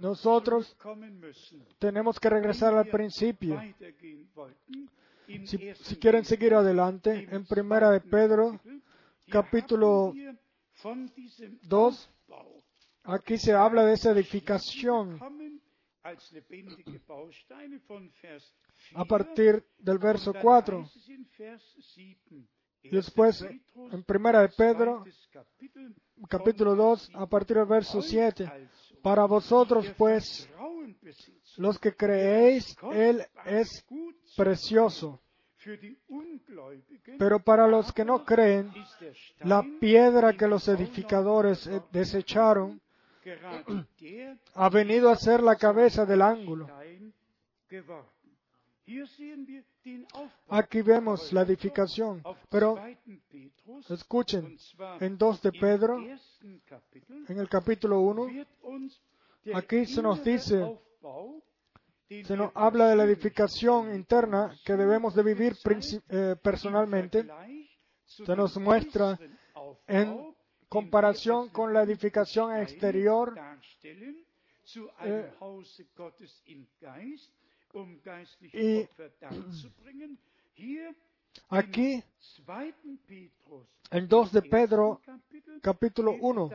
nosotros 0.00 0.76
tenemos 1.78 2.18
que 2.18 2.30
regresar 2.30 2.74
al 2.74 2.86
principio. 2.86 3.60
Si, 5.26 5.74
si 5.74 5.96
quieren 5.96 6.24
seguir 6.24 6.54
adelante, 6.54 7.28
en 7.30 7.44
primera 7.46 7.90
de 7.90 8.00
Pedro, 8.00 8.58
capítulo 9.28 10.12
2, 11.62 12.10
aquí 13.04 13.38
se 13.38 13.52
habla 13.52 13.84
de 13.84 13.94
esa 13.94 14.10
edificación 14.10 15.20
a 18.94 19.04
partir 19.04 19.64
del 19.78 19.98
verso 19.98 20.32
4. 20.40 20.90
Y 22.82 22.88
después, 22.88 23.46
en 23.92 24.02
primera 24.04 24.40
de 24.40 24.48
Pedro, 24.48 25.04
capítulo 26.28 26.74
2, 26.74 27.10
a 27.14 27.26
partir 27.26 27.58
del 27.58 27.66
verso 27.66 28.00
7. 28.00 28.50
Para 29.02 29.24
vosotros, 29.26 29.86
pues, 29.96 30.48
los 31.56 31.78
que 31.78 31.94
creéis, 31.94 32.76
Él 32.92 33.24
es 33.44 33.84
precioso. 34.36 35.20
Pero 37.18 37.40
para 37.40 37.66
los 37.66 37.92
que 37.92 38.04
no 38.04 38.24
creen, 38.24 38.72
la 39.40 39.62
piedra 39.78 40.32
que 40.34 40.46
los 40.46 40.66
edificadores 40.68 41.68
desecharon 41.92 42.80
ha 44.54 44.68
venido 44.68 45.10
a 45.10 45.16
ser 45.16 45.42
la 45.42 45.56
cabeza 45.56 46.04
del 46.06 46.22
ángulo. 46.22 46.68
Aquí 50.48 50.82
vemos 50.82 51.32
la 51.32 51.42
edificación, 51.42 52.22
pero 52.48 52.76
escuchen, 53.88 54.56
en 55.00 55.16
2 55.16 55.42
de 55.42 55.52
Pedro, 55.52 55.98
en 56.00 57.38
el 57.38 57.48
capítulo 57.48 58.00
1, 58.00 58.26
aquí 59.54 59.86
se 59.86 60.02
nos 60.02 60.24
dice, 60.24 60.78
se 62.24 62.36
nos 62.36 62.50
habla 62.54 62.88
de 62.88 62.96
la 62.96 63.04
edificación 63.04 63.94
interna 63.94 64.52
que 64.64 64.74
debemos 64.74 65.14
de 65.14 65.22
vivir 65.22 65.56
eh, 66.08 66.36
personalmente. 66.42 67.28
Se 68.04 68.34
nos 68.34 68.56
muestra 68.56 69.16
en 69.86 70.34
comparación 70.70 71.48
con 71.48 71.74
la 71.74 71.82
edificación 71.82 72.56
exterior 72.56 73.34
eh, 75.02 75.32
y 78.52 78.88
aquí 81.48 82.02
en 83.90 84.08
2 84.08 84.32
de 84.32 84.42
Pedro, 84.42 85.00
capítulo 85.60 86.12
1, 86.20 86.50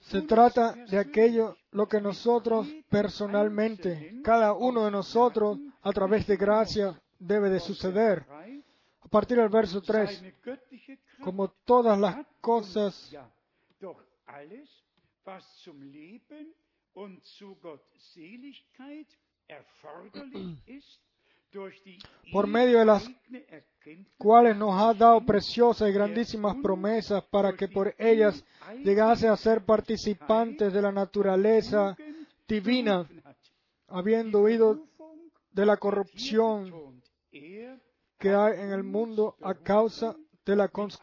se 0.00 0.22
trata 0.22 0.72
de 0.72 0.98
aquello 0.98 1.56
lo 1.70 1.88
que 1.88 2.02
nosotros 2.02 2.68
personalmente, 2.90 4.20
cada 4.22 4.52
uno 4.52 4.84
de 4.84 4.90
nosotros, 4.90 5.58
a 5.80 5.92
través 5.92 6.26
de 6.26 6.36
gracia, 6.36 7.00
debe 7.18 7.48
de 7.48 7.60
suceder. 7.60 8.26
A 9.08 9.10
partir 9.10 9.38
del 9.38 9.48
verso 9.48 9.80
3, 9.80 10.22
como 11.24 11.48
todas 11.64 11.98
las 11.98 12.26
cosas 12.42 13.10
Por 22.30 22.46
medio 22.46 22.78
de 22.80 22.84
las 22.84 23.10
cuales 24.18 24.56
nos 24.58 24.78
ha 24.78 24.92
dado 24.92 25.24
preciosas 25.24 25.88
y 25.88 25.92
grandísimas 25.92 26.56
promesas 26.62 27.24
para 27.24 27.54
que 27.54 27.66
por 27.66 27.94
ellas 27.96 28.44
llegase 28.84 29.26
a 29.26 29.38
ser 29.38 29.64
participantes 29.64 30.70
de 30.70 30.82
la 30.82 30.92
naturaleza 30.92 31.96
divina, 32.46 33.08
habiendo 33.86 34.42
huido 34.42 34.86
de 35.50 35.64
la 35.64 35.78
corrupción 35.78 37.00
que 38.18 38.30
hay 38.30 38.60
en 38.60 38.72
el 38.72 38.82
mundo 38.82 39.36
a 39.42 39.54
causa 39.54 40.16
de 40.44 40.56
la 40.56 40.68
kommt's. 40.68 40.98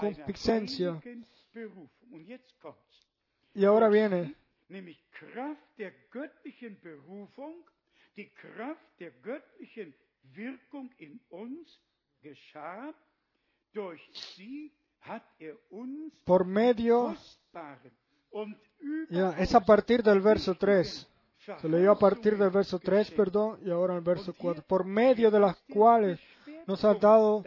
Y 3.53 3.63
ahora 3.63 3.87
viene, 3.89 4.35
nämlich 4.67 5.01
Kraft 5.11 5.61
der 5.77 5.93
göttlichen 6.11 6.77
Berufung, 6.81 7.63
die 8.17 8.29
Kraft 8.29 8.81
der 8.99 9.11
göttlichen 9.21 9.95
Wirkung 10.33 10.91
in 10.97 11.19
uns 11.29 11.79
geschah. 12.21 12.93
Durch 13.73 14.01
sie 14.35 14.71
hat 15.01 15.23
er 15.39 15.55
uns 15.69 16.13
por 16.25 16.45
medio, 16.45 17.15
ya, 19.09 19.31
es 19.37 19.53
a 19.53 19.59
partir 19.59 20.01
del 20.01 20.21
verso 20.21 20.55
3. 20.55 21.07
Se 21.61 21.69
leyó 21.69 21.91
a 21.91 21.99
partir 21.99 22.37
del 22.37 22.49
verso 22.49 22.79
3, 22.79 23.09
geschenkt. 23.09 23.17
perdón, 23.17 23.59
y 23.63 23.69
ahora 23.69 23.95
el 23.95 24.01
verso 24.01 24.33
4. 24.33 24.63
Por 24.63 24.83
medio 24.85 25.29
de 25.29 25.39
las 25.39 25.55
cuales 25.71 26.19
nos 26.67 26.83
ha 26.83 26.93
dado 26.95 27.43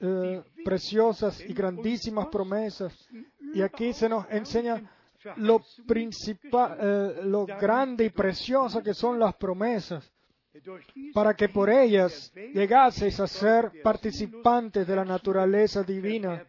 eh, 0.00 0.42
preciosas 0.64 1.40
y 1.40 1.52
grandísimas 1.52 2.28
promesas. 2.28 3.08
Y 3.54 3.62
aquí 3.62 3.92
se 3.92 4.08
nos 4.08 4.26
enseña 4.30 4.82
lo 5.36 5.60
principal, 5.86 6.78
eh, 6.80 7.20
lo 7.24 7.46
grande 7.46 8.06
y 8.06 8.10
precioso 8.10 8.82
que 8.82 8.94
son 8.94 9.18
las 9.18 9.34
promesas, 9.34 10.10
para 11.12 11.34
que 11.34 11.48
por 11.48 11.68
ellas 11.68 12.32
llegaseis 12.54 13.20
a 13.20 13.26
ser 13.26 13.82
participantes 13.82 14.86
de 14.86 14.96
la 14.96 15.04
naturaleza 15.04 15.82
divina, 15.82 16.44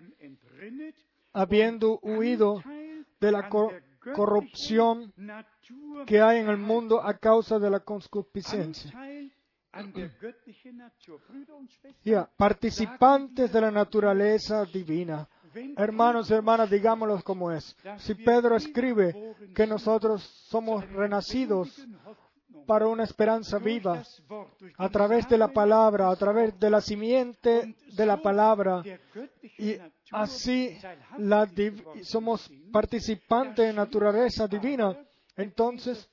habiendo 1.34 2.00
huido 2.02 2.62
de 3.20 3.32
la 3.32 3.50
corrupción 4.16 5.14
que 6.06 6.22
hay 6.22 6.40
en 6.40 6.50
el 6.50 6.58
mundo 6.58 7.02
a 7.04 7.18
causa 7.18 7.60
de 7.60 7.70
la 7.70 7.80
concupiscencia. 7.80 8.92
Participantes 12.38 13.52
de 13.52 13.62
la 13.62 13.72
naturaleza 13.72 14.66
divina. 14.66 15.28
Hermanos 15.78 16.30
y 16.30 16.34
hermanas, 16.34 16.70
digámoslo 16.70 17.22
como 17.24 17.52
es. 17.52 17.76
Si 17.98 18.16
Pedro 18.16 18.56
escribe 18.56 19.36
que 19.54 19.68
nosotros 19.68 20.24
somos 20.24 20.88
renacidos 20.92 21.86
para 22.66 22.88
una 22.88 23.04
esperanza 23.04 23.58
viva 23.58 24.04
a 24.78 24.90
través 24.90 25.28
de 25.28 25.38
la 25.38 25.50
palabra, 25.50 26.10
a 26.10 26.16
través 26.16 26.58
de 26.60 26.70
la 26.70 26.82
simiente 26.82 27.76
de 27.94 28.06
la 28.06 28.22
palabra, 28.22 28.84
y 29.58 29.78
así 30.12 30.78
la 31.18 31.50
somos 32.04 32.50
participantes 32.72 33.68
de 33.68 33.74
naturaleza 33.74 34.48
divina, 34.48 34.98
entonces 35.36 36.10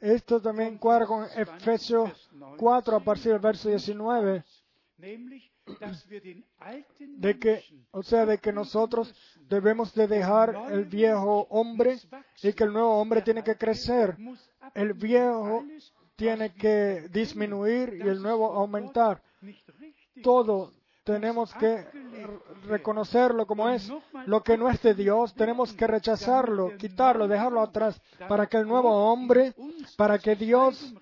esto 0.00 0.40
también 0.40 0.78
cuadra 0.78 1.06
con 1.06 1.24
Efesios 1.36 2.21
4 2.56 2.96
a 2.96 3.00
partir 3.00 3.32
del 3.32 3.40
verso 3.40 3.68
19, 3.68 4.44
nämlich 4.98 5.52
dass 5.80 6.08
wir 6.10 6.20
den 6.20 6.44
alten 6.58 7.20
de 7.20 7.38
que, 7.38 7.62
o 7.92 8.02
sea, 8.02 8.26
de 8.26 8.38
que 8.38 8.52
nosotros 8.52 9.14
debemos 9.48 9.94
de 9.94 10.06
dejar 10.06 10.54
el 10.70 10.84
viejo 10.84 11.46
hombre 11.50 11.98
y 12.42 12.52
que 12.52 12.64
el 12.64 12.72
nuevo 12.72 13.00
hombre 13.00 13.22
tiene 13.22 13.42
que 13.42 13.56
crecer. 13.56 14.16
El 14.74 14.94
viejo 14.94 15.64
tiene 16.16 16.52
que 16.54 17.08
disminuir 17.10 17.94
y 17.94 18.08
el 18.08 18.20
nuevo 18.22 18.52
aumentar. 18.52 19.22
Todo 20.22 20.72
tenemos 21.04 21.54
que 21.54 21.86
reconocerlo 22.66 23.46
como 23.46 23.68
es. 23.68 23.90
Lo 24.26 24.42
que 24.42 24.56
no 24.56 24.68
es 24.68 24.82
de 24.82 24.94
Dios, 24.94 25.34
tenemos 25.34 25.72
que 25.72 25.86
rechazarlo, 25.86 26.76
quitarlo, 26.76 27.28
dejarlo 27.28 27.60
atrás, 27.60 28.00
para 28.28 28.46
que 28.46 28.56
el 28.56 28.66
nuevo 28.66 28.90
hombre, 29.12 29.54
para 29.96 30.18
que 30.18 30.36
Dios 30.36 30.94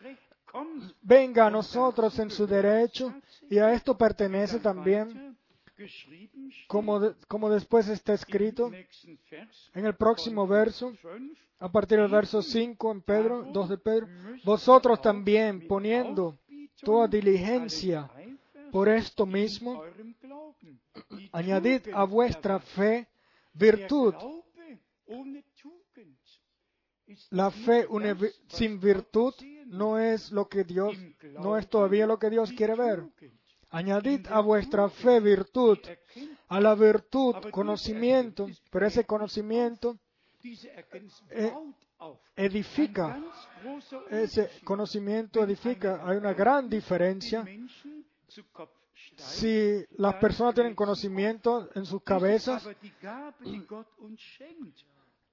venga 1.02 1.46
a 1.46 1.50
nosotros 1.50 2.18
en 2.18 2.30
su 2.30 2.46
derecho, 2.46 3.14
y 3.48 3.58
a 3.58 3.72
esto 3.72 3.96
pertenece 3.96 4.58
también, 4.60 5.36
como, 6.66 7.14
como 7.26 7.50
después 7.50 7.88
está 7.88 8.14
escrito 8.14 8.70
en 9.74 9.86
el 9.86 9.94
próximo 9.94 10.46
verso, 10.46 10.92
5, 11.00 11.08
a 11.60 11.70
partir 11.70 11.98
del 11.98 12.10
verso 12.10 12.42
5 12.42 12.92
en 12.92 13.02
Pedro, 13.02 13.44
2 13.52 13.68
de 13.68 13.78
Pedro, 13.78 14.08
vosotros 14.44 15.00
también 15.00 15.66
poniendo 15.66 16.38
toda 16.82 17.06
diligencia 17.06 18.10
por 18.70 18.88
esto 18.88 19.26
mismo, 19.26 19.82
añadid 21.32 21.88
a 21.92 22.04
vuestra 22.04 22.58
fe 22.60 23.08
virtud, 23.52 24.14
La 27.30 27.50
fe 27.50 27.88
sin 28.48 28.78
virtud 28.78 29.34
no 29.70 29.98
es 29.98 30.30
lo 30.32 30.48
que 30.48 30.64
Dios, 30.64 30.96
no 31.40 31.56
es 31.56 31.68
todavía 31.68 32.06
lo 32.06 32.18
que 32.18 32.30
Dios 32.30 32.52
quiere 32.52 32.74
ver. 32.74 33.04
Añadid 33.70 34.26
a 34.28 34.40
vuestra 34.40 34.88
fe 34.88 35.20
virtud, 35.20 35.78
a 36.48 36.60
la 36.60 36.74
virtud 36.74 37.36
conocimiento, 37.50 38.48
pero 38.70 38.86
ese 38.86 39.04
conocimiento 39.04 39.96
eh, 41.30 41.52
edifica, 42.34 43.22
ese 44.10 44.50
conocimiento 44.64 45.42
edifica. 45.44 46.00
Hay 46.04 46.16
una 46.16 46.34
gran 46.34 46.68
diferencia. 46.68 47.46
Si 49.16 49.84
las 49.98 50.14
personas 50.16 50.54
tienen 50.54 50.74
conocimiento 50.74 51.68
en 51.74 51.86
sus 51.86 52.02
cabezas, 52.02 52.68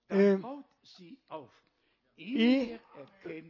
Eh, 0.10 0.40
y 2.18 2.78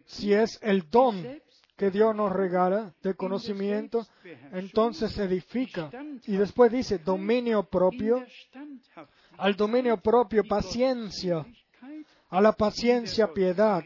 si 0.06 0.34
es 0.34 0.60
el 0.62 0.90
don 0.90 1.42
que 1.78 1.92
Dios 1.92 2.16
nos 2.16 2.32
regala 2.34 2.94
de 3.02 3.14
conocimiento, 3.14 4.06
entonces 4.52 5.18
edifica. 5.20 5.90
Y 6.26 6.36
después 6.36 6.72
dice 6.72 6.98
dominio 6.98 7.60
in 7.60 7.66
propio, 7.68 8.26
al 9.38 9.56
dominio 9.56 9.98
propio 9.98 10.44
paciencia, 10.44 11.46
a 12.30 12.42
la 12.42 12.52
paciencia 12.52 13.32
piedad, 13.32 13.84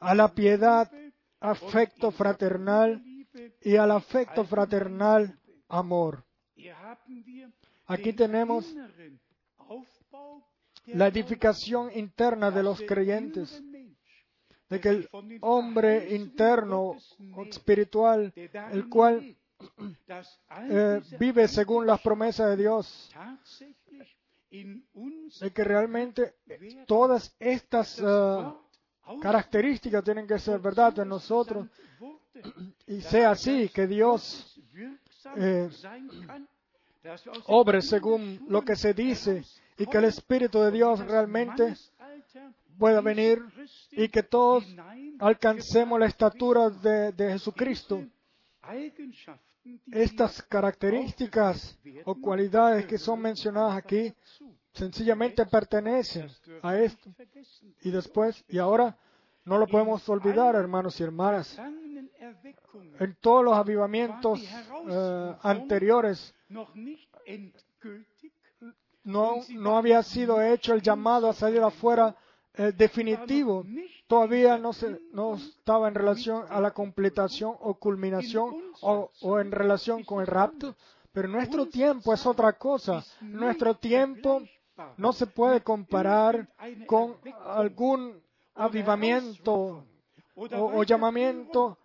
a 0.00 0.14
la 0.14 0.28
piedad 0.28 0.90
afecto 1.38 2.10
fraternal 2.10 3.02
y 3.62 3.76
al 3.76 3.92
afecto 3.92 4.44
fraternal 4.44 5.38
amor. 5.68 6.24
Aquí 7.86 8.12
tenemos 8.12 8.74
la 10.86 11.08
edificación 11.08 11.90
interna 11.94 12.50
de 12.50 12.62
los 12.62 12.80
creyentes, 12.82 13.62
de 14.68 14.80
que 14.80 14.88
el 14.88 15.08
hombre 15.40 16.14
interno 16.14 16.96
espiritual, 17.46 18.32
el 18.34 18.88
cual 18.88 19.36
eh, 20.70 21.00
vive 21.18 21.48
según 21.48 21.86
las 21.86 22.00
promesas 22.00 22.50
de 22.50 22.56
Dios, 22.56 23.10
de 24.50 25.52
que 25.52 25.64
realmente 25.64 26.34
todas 26.86 27.34
estas 27.38 28.00
eh, 28.00 28.52
características 29.20 30.04
tienen 30.04 30.26
que 30.26 30.38
ser 30.38 30.60
verdad 30.60 30.98
en 31.00 31.08
nosotros 31.08 31.68
y 32.86 33.00
sea 33.00 33.32
así, 33.32 33.68
que 33.68 33.86
Dios 33.86 34.60
eh, 35.36 35.68
obre 37.46 37.82
según 37.82 38.44
lo 38.48 38.62
que 38.62 38.76
se 38.76 38.94
dice 38.94 39.44
y 39.80 39.86
que 39.86 39.96
el 39.96 40.04
Espíritu 40.04 40.60
de 40.60 40.70
Dios 40.70 41.00
realmente 41.06 41.74
pueda 42.78 43.00
venir 43.00 43.42
y 43.92 44.08
que 44.08 44.22
todos 44.22 44.64
alcancemos 45.18 45.98
la 45.98 46.06
estatura 46.06 46.68
de, 46.68 47.12
de 47.12 47.32
Jesucristo. 47.32 48.04
Estas 49.90 50.42
características 50.42 51.78
o 52.04 52.14
cualidades 52.14 52.84
que 52.84 52.98
son 52.98 53.20
mencionadas 53.20 53.74
aquí 53.74 54.12
sencillamente 54.72 55.46
pertenecen 55.46 56.28
a 56.62 56.78
esto. 56.78 57.10
Y 57.82 57.90
después, 57.90 58.44
y 58.48 58.58
ahora, 58.58 58.96
no 59.46 59.56
lo 59.56 59.66
podemos 59.66 60.06
olvidar, 60.10 60.54
hermanos 60.56 61.00
y 61.00 61.04
hermanas, 61.04 61.58
en 62.98 63.16
todos 63.20 63.44
los 63.44 63.54
avivamientos 63.54 64.40
eh, 64.42 65.36
anteriores 65.42 66.34
no, 69.04 69.36
no 69.50 69.76
había 69.76 70.02
sido 70.02 70.40
hecho 70.42 70.74
el 70.74 70.82
llamado 70.82 71.28
a 71.28 71.32
salir 71.32 71.62
afuera 71.62 72.14
eh, 72.54 72.72
definitivo. 72.76 73.64
Todavía 74.06 74.58
no, 74.58 74.72
se, 74.72 75.00
no 75.12 75.34
estaba 75.34 75.88
en 75.88 75.94
relación 75.94 76.44
a 76.48 76.60
la 76.60 76.72
completación 76.72 77.54
o 77.60 77.74
culminación 77.74 78.54
o, 78.82 79.10
o 79.20 79.40
en 79.40 79.52
relación 79.52 80.04
con 80.04 80.20
el 80.20 80.26
rapto. 80.26 80.74
Pero 81.12 81.28
nuestro 81.28 81.66
tiempo 81.66 82.12
es 82.12 82.24
otra 82.26 82.52
cosa. 82.52 83.04
Nuestro 83.20 83.76
tiempo 83.76 84.42
no 84.96 85.12
se 85.12 85.26
puede 85.26 85.60
comparar 85.62 86.48
con 86.86 87.16
algún 87.44 88.20
avivamiento 88.54 89.84
o, 90.34 90.46
o 90.56 90.82
llamamiento 90.84 91.78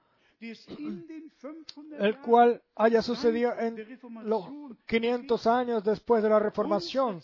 el 2.00 2.18
cual 2.20 2.62
haya 2.76 3.02
sucedido 3.02 3.54
en 3.58 4.00
los 4.24 4.46
500 4.86 5.48
años 5.48 5.84
después 5.84 6.22
de 6.24 6.30
la 6.30 6.40
reformación, 6.40 7.22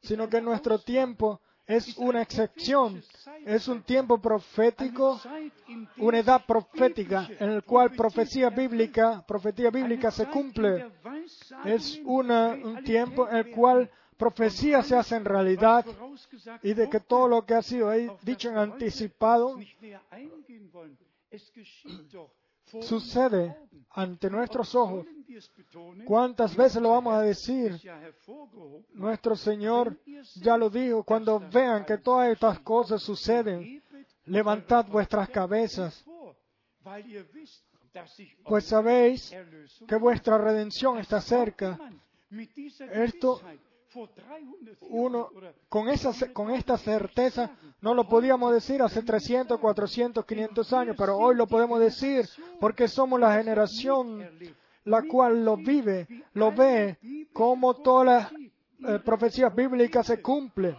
sino 0.00 0.28
que 0.28 0.40
nuestro 0.40 0.78
tiempo 0.78 1.40
es 1.66 1.98
una 1.98 2.22
excepción, 2.22 3.02
es 3.44 3.68
un 3.68 3.82
tiempo 3.82 4.18
profético, 4.18 5.20
una 5.98 6.18
edad 6.18 6.44
profética 6.46 7.28
en 7.38 7.50
el 7.50 7.62
cual 7.62 7.90
profecía 7.92 8.48
bíblica, 8.48 9.22
profecía 9.26 9.70
bíblica 9.70 10.10
se 10.10 10.26
cumple. 10.26 10.90
Es 11.66 12.00
una, 12.04 12.52
un 12.52 12.82
tiempo 12.84 13.28
en 13.28 13.36
el 13.36 13.50
cual 13.50 13.90
profecías 14.16 14.86
se 14.86 14.96
hacen 14.96 15.26
realidad 15.26 15.84
y 16.62 16.72
de 16.72 16.88
que 16.88 17.00
todo 17.00 17.28
lo 17.28 17.44
que 17.44 17.54
ha 17.54 17.62
sido 17.62 17.90
dicho 18.22 18.48
en 18.48 18.56
anticipado 18.56 19.58
sucede 22.82 23.56
ante 23.90 24.30
nuestros 24.30 24.74
ojos. 24.74 25.06
¿Cuántas 26.04 26.56
veces 26.56 26.80
lo 26.82 26.90
vamos 26.90 27.14
a 27.14 27.22
decir? 27.22 27.80
Nuestro 28.92 29.36
Señor 29.36 29.98
ya 30.36 30.56
lo 30.56 30.70
dijo, 30.70 31.02
cuando 31.04 31.40
vean 31.40 31.84
que 31.84 31.98
todas 31.98 32.30
estas 32.30 32.60
cosas 32.60 33.02
suceden, 33.02 33.82
levantad 34.24 34.86
vuestras 34.86 35.28
cabezas, 35.28 36.04
pues 38.44 38.64
sabéis 38.66 39.34
que 39.86 39.96
vuestra 39.96 40.38
redención 40.38 40.98
está 40.98 41.20
cerca. 41.20 41.78
Esto 42.92 43.40
uno 44.80 45.30
con, 45.68 45.88
esa, 45.88 46.12
con 46.32 46.50
esta 46.50 46.76
certeza 46.76 47.50
no 47.80 47.94
lo 47.94 48.08
podíamos 48.08 48.52
decir 48.52 48.82
hace 48.82 49.02
300, 49.02 49.58
400, 49.58 50.24
500 50.24 50.72
años, 50.72 50.96
pero 50.98 51.16
hoy 51.16 51.36
lo 51.36 51.46
podemos 51.46 51.80
decir 51.80 52.28
porque 52.60 52.88
somos 52.88 53.18
la 53.18 53.34
generación 53.34 54.28
la 54.84 55.02
cual 55.02 55.44
lo 55.44 55.56
vive, 55.56 56.08
lo 56.32 56.50
ve, 56.52 56.98
como 57.32 57.74
todas 57.74 58.06
las 58.06 58.32
eh, 58.94 58.98
profecías 59.00 59.54
bíblicas 59.54 60.06
se 60.06 60.22
cumplen. 60.22 60.76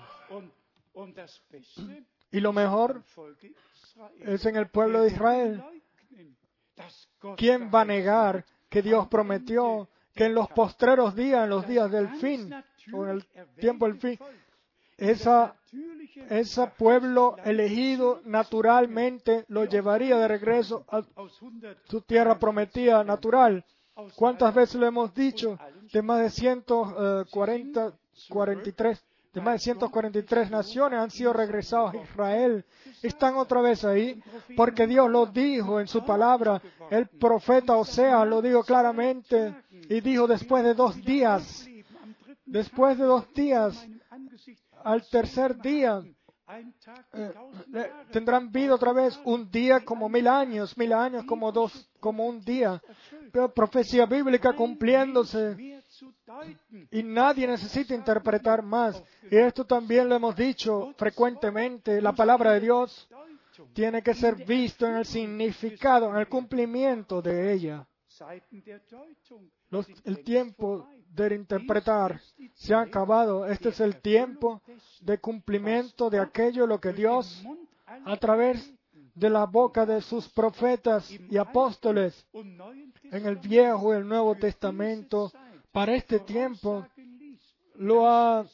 Y 2.32 2.40
lo 2.40 2.52
mejor 2.52 3.04
es 4.20 4.46
en 4.46 4.56
el 4.56 4.68
pueblo 4.70 5.02
de 5.02 5.10
Israel. 5.10 5.64
¿Quién 7.38 7.70
va 7.74 7.82
a 7.82 7.86
negar 7.86 8.46
que 8.70 8.82
Dios 8.82 9.08
prometió 9.08 9.90
que 10.14 10.26
en 10.26 10.34
los 10.34 10.50
postreros 10.50 11.16
días, 11.16 11.44
en 11.44 11.50
los 11.50 11.68
días 11.68 11.92
del 11.92 12.10
fin, 12.16 12.52
en 12.88 13.10
el 13.10 13.26
tiempo 13.60 13.86
del 13.86 13.98
fin, 13.98 14.20
esa, 14.98 15.56
ese 16.30 16.68
pueblo 16.78 17.38
elegido 17.46 18.22
naturalmente 18.26 19.46
lo 19.48 19.66
llevaría 19.66 20.18
de 20.18 20.28
regreso 20.28 20.86
a 20.90 21.02
su 21.86 22.02
tierra 22.02 22.38
prometida 22.38 23.04
natural. 23.04 23.64
¿Cuántas 24.16 24.54
veces 24.54 24.76
lo 24.76 24.88
hemos 24.88 25.14
dicho? 25.14 25.58
De 25.92 26.02
más 26.02 26.22
de 26.22 26.30
140, 26.30 27.94
43, 28.30 29.04
de 29.34 29.42
más 29.42 29.54
de 29.56 29.60
143 29.60 30.52
naciones 30.52 31.00
han 31.00 31.12
sido 31.12 31.34
regresados 31.34 31.94
a 31.94 31.98
Israel. 31.98 32.66
Están 33.02 33.36
otra 33.36 33.62
vez 33.62 33.84
ahí 33.86 34.22
porque 34.56 34.88
Dios 34.88 35.10
lo 35.10 35.26
dijo 35.26 35.80
en 35.80 35.88
su 35.88 36.04
palabra. 36.06 36.62
El 36.90 37.08
profeta 37.08 37.76
Oseas 37.76 38.28
lo 38.28 38.42
dijo 38.42 38.64
claramente 38.64 39.54
y 39.72 40.02
dijo 40.02 40.28
después 40.28 40.64
de 40.64 40.74
dos 40.74 40.96
días, 41.04 41.68
después 42.50 42.98
de 42.98 43.06
dos 43.06 43.32
días, 43.34 43.88
al 44.84 45.08
tercer 45.10 45.60
día, 45.62 46.02
eh, 47.14 47.32
tendrán 48.12 48.52
vida 48.52 48.74
otra 48.74 48.92
vez 48.92 49.20
un 49.24 49.52
día 49.52 49.86
como 49.86 50.10
mil 50.10 50.28
años, 50.28 50.76
mil 50.78 50.94
años 50.94 51.24
como 51.26 51.52
dos, 51.52 51.90
como 52.00 52.26
un 52.26 52.42
día. 52.42 52.82
Pero 53.32 53.54
profecía 53.54 54.06
bíblica 54.08 54.54
cumpliéndose 54.54 55.84
y 56.92 57.04
nadie 57.04 57.48
necesita 57.48 57.94
interpretar 57.94 58.64
más. 58.64 59.02
Y 59.30 59.38
esto 59.38 59.66
también 59.66 60.10
lo 60.10 60.16
hemos 60.16 60.36
dicho 60.36 60.94
frecuentemente. 60.98 62.02
La 62.02 62.14
palabra 62.14 62.54
de 62.54 62.62
Dios 62.62 63.08
tiene 63.74 64.02
que 64.02 64.16
ser 64.16 64.44
visto 64.46 64.88
en 64.88 64.96
el 64.96 65.06
significado, 65.06 66.10
en 66.10 66.18
el 66.18 66.28
cumplimiento 66.28 67.22
de 67.22 67.54
ella. 67.54 67.88
El 70.04 70.24
tiempo 70.24 70.90
de 71.10 71.36
interpretar 71.36 72.20
se 72.54 72.74
ha 72.74 72.82
acabado. 72.82 73.46
Este 73.46 73.70
es 73.70 73.80
el 73.80 74.02
tiempo 74.02 74.62
de 75.02 75.18
cumplimiento 75.20 76.10
de 76.10 76.20
aquello 76.20 76.68
lo 76.68 76.80
que 76.80 76.94
Dios, 76.94 77.44
a 78.06 78.18
través 78.18 78.74
de 79.16 79.30
la 79.30 79.46
boca 79.46 79.86
de 79.86 80.02
sus 80.02 80.30
profetas 80.30 81.10
y 81.12 81.38
apóstoles, 81.38 82.26
en 82.34 83.26
el 83.26 83.36
Viejo 83.38 83.94
y 83.94 83.98
el 83.98 84.08
Nuevo 84.08 84.36
Testamento, 84.36 85.32
para 85.72 85.96
este 85.96 86.20
tiempo, 86.20 86.86
lo 87.76 88.08
ha 88.08 88.46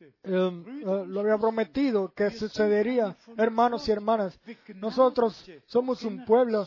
eh, 0.00 0.08
eh, 0.22 1.04
lo 1.06 1.20
había 1.20 1.38
prometido 1.38 2.12
que 2.14 2.30
sucedería, 2.30 3.16
hermanos 3.36 3.86
y 3.88 3.92
hermanas. 3.92 4.38
Nosotros 4.76 5.44
somos 5.66 6.02
un 6.04 6.24
pueblo, 6.24 6.66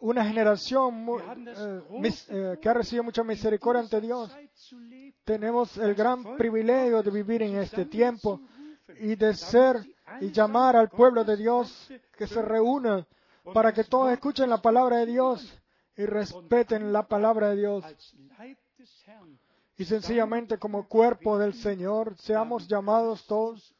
una 0.00 0.24
generación 0.24 1.06
eh, 1.46 1.82
mis- 2.00 2.26
eh, 2.30 2.58
que 2.60 2.68
ha 2.68 2.74
recibido 2.74 3.04
mucha 3.04 3.22
misericordia 3.22 3.82
ante 3.82 4.00
Dios. 4.00 4.30
Tenemos 5.24 5.76
el 5.78 5.94
gran 5.94 6.36
privilegio 6.36 7.02
de 7.02 7.10
vivir 7.10 7.42
en 7.42 7.56
este 7.56 7.84
tiempo 7.84 8.40
y 9.00 9.14
de 9.16 9.34
ser 9.34 9.76
y 10.20 10.32
llamar 10.32 10.76
al 10.76 10.88
pueblo 10.88 11.24
de 11.24 11.36
Dios 11.36 11.88
que 12.16 12.26
se 12.26 12.42
reúna 12.42 13.06
para 13.54 13.72
que 13.72 13.84
todos 13.84 14.10
escuchen 14.12 14.50
la 14.50 14.60
palabra 14.60 14.98
de 14.98 15.06
Dios 15.06 15.60
y 15.96 16.04
respeten 16.06 16.92
la 16.92 17.06
palabra 17.06 17.50
de 17.50 17.56
Dios. 17.56 17.84
Y 19.76 19.84
sencillamente 19.84 20.58
como 20.58 20.86
cuerpo 20.88 21.38
del 21.38 21.54
Señor 21.54 22.16
seamos 22.18 22.66
llamados 22.68 23.26
todos 23.26 23.74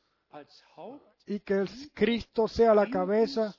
y 1.26 1.40
que 1.40 1.54
el 1.54 1.68
Cristo 1.92 2.46
sea 2.48 2.74
la 2.74 2.88
cabeza 2.88 3.54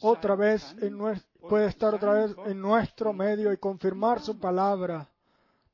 otra 0.00 0.34
vez 0.34 0.74
en 0.80 0.94
nues- 0.98 1.24
puede 1.48 1.66
estar 1.68 1.94
otra 1.94 2.12
vez 2.12 2.34
en 2.46 2.60
nuestro 2.60 3.12
medio 3.12 3.52
y 3.52 3.56
confirmar 3.56 4.20
su 4.20 4.38
palabra 4.38 5.08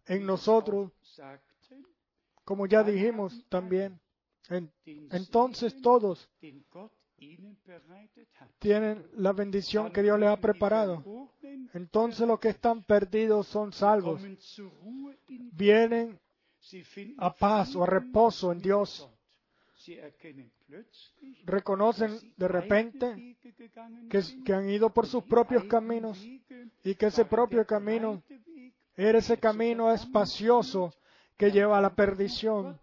en 0.07 0.27
nosotros, 0.27 0.91
como 2.45 2.67
ya 2.67 2.83
dijimos 2.83 3.45
también. 3.49 3.99
En- 4.49 4.71
entonces 5.11 5.81
todos 5.83 6.29
tienen 8.59 9.07
la 9.17 9.33
bendición 9.33 9.93
que 9.93 10.03
Dios 10.03 10.19
les 10.19 10.29
ha 10.29 10.37
preparado. 10.37 11.03
Entonces 11.75 12.27
los 12.27 12.41
que 12.41 12.49
están 12.49 12.83
perdidos 12.83 13.47
son 13.47 13.73
salvos. 13.73 14.21
Vienen 15.53 16.19
a 17.19 17.33
paz 17.35 17.75
o 17.77 17.83
a 17.83 17.87
reposo 17.87 18.51
en 18.53 18.61
Dios. 18.61 19.09
Reconocen 21.45 22.19
de 22.37 22.49
repente 22.49 23.37
que, 24.11 24.23
que 24.45 24.53
han 24.53 24.71
ido 24.71 24.91
por 24.91 25.07
sus 25.07 25.25
propios 25.25 25.65
caminos 25.65 26.19
y 26.85 26.95
que 26.95 27.07
ese 27.07 27.25
propio 27.25 27.67
camino 27.67 28.23
era 28.97 29.19
ese 29.19 29.39
camino 29.39 29.93
espacioso 29.93 30.95
que 31.37 31.51
lleva 31.51 31.79
a 31.79 31.81
la 31.81 31.95
perdición. 31.95 32.79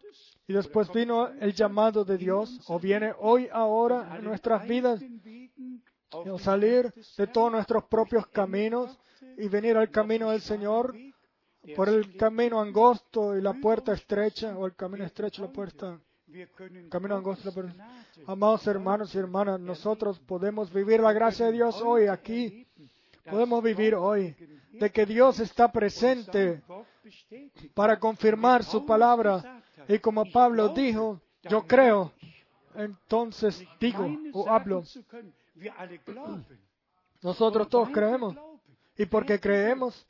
Y 0.48 0.54
después 0.54 0.92
vino 0.92 1.28
el 1.28 1.54
llamado 1.54 2.04
de 2.04 2.18
Dios, 2.18 2.60
o 2.68 2.80
viene 2.80 3.14
hoy, 3.20 3.48
ahora, 3.52 4.18
en 4.18 4.24
nuestras 4.24 4.68
vidas, 4.68 5.00
o 6.10 6.40
salir 6.40 6.92
de 7.18 7.28
todos 7.28 7.52
nuestros 7.52 7.84
propios 7.86 8.26
caminos 8.28 9.00
y 9.38 9.48
venir 9.48 9.78
al 9.78 9.92
camino 9.92 10.32
del 10.32 10.42
Señor 10.42 10.96
por 11.76 11.88
el 11.88 12.18
camino 12.18 12.60
angosto 12.60 13.38
y 13.38 13.42
la 13.42 13.54
puerta 13.54 13.94
estrecha, 13.94 14.58
o 14.58 14.66
el 14.66 14.76
camino 14.76 15.06
estrecho 15.06 15.44
y 15.44 15.48
la 15.48 15.54
puerta 15.54 16.00
camino 16.90 17.16
angosto. 17.16 17.52
Pero, 17.54 17.70
amados 18.28 18.68
hermanos 18.68 19.14
y 19.16 19.18
hermanas, 19.18 19.60
nosotros 19.60 20.20
podemos 20.20 20.72
vivir 20.72 21.00
la 21.00 21.14
gracia 21.14 21.48
de 21.48 21.54
Dios 21.54 21.82
hoy 21.82 22.08
aquí. 22.08 22.68
Podemos 23.30 23.64
vivir 23.64 23.96
hoy 23.96 24.36
de 24.72 24.92
que 24.92 25.06
Dios 25.06 25.40
está 25.40 25.72
presente 25.72 26.62
para 27.74 28.00
confirmar 28.00 28.64
su 28.64 28.86
palabra. 28.86 29.62
Y 29.88 30.00
como 30.00 30.26
Pablo 30.32 30.70
dijo, 30.70 31.22
yo 31.44 31.66
creo, 31.66 32.12
entonces 32.76 33.64
digo 33.80 34.08
o 34.34 34.50
hablo. 34.50 34.84
Nosotros 37.22 37.70
todos 37.70 37.90
creemos. 37.90 38.36
Y 38.98 39.06
porque 39.06 39.40
creemos, 39.40 40.06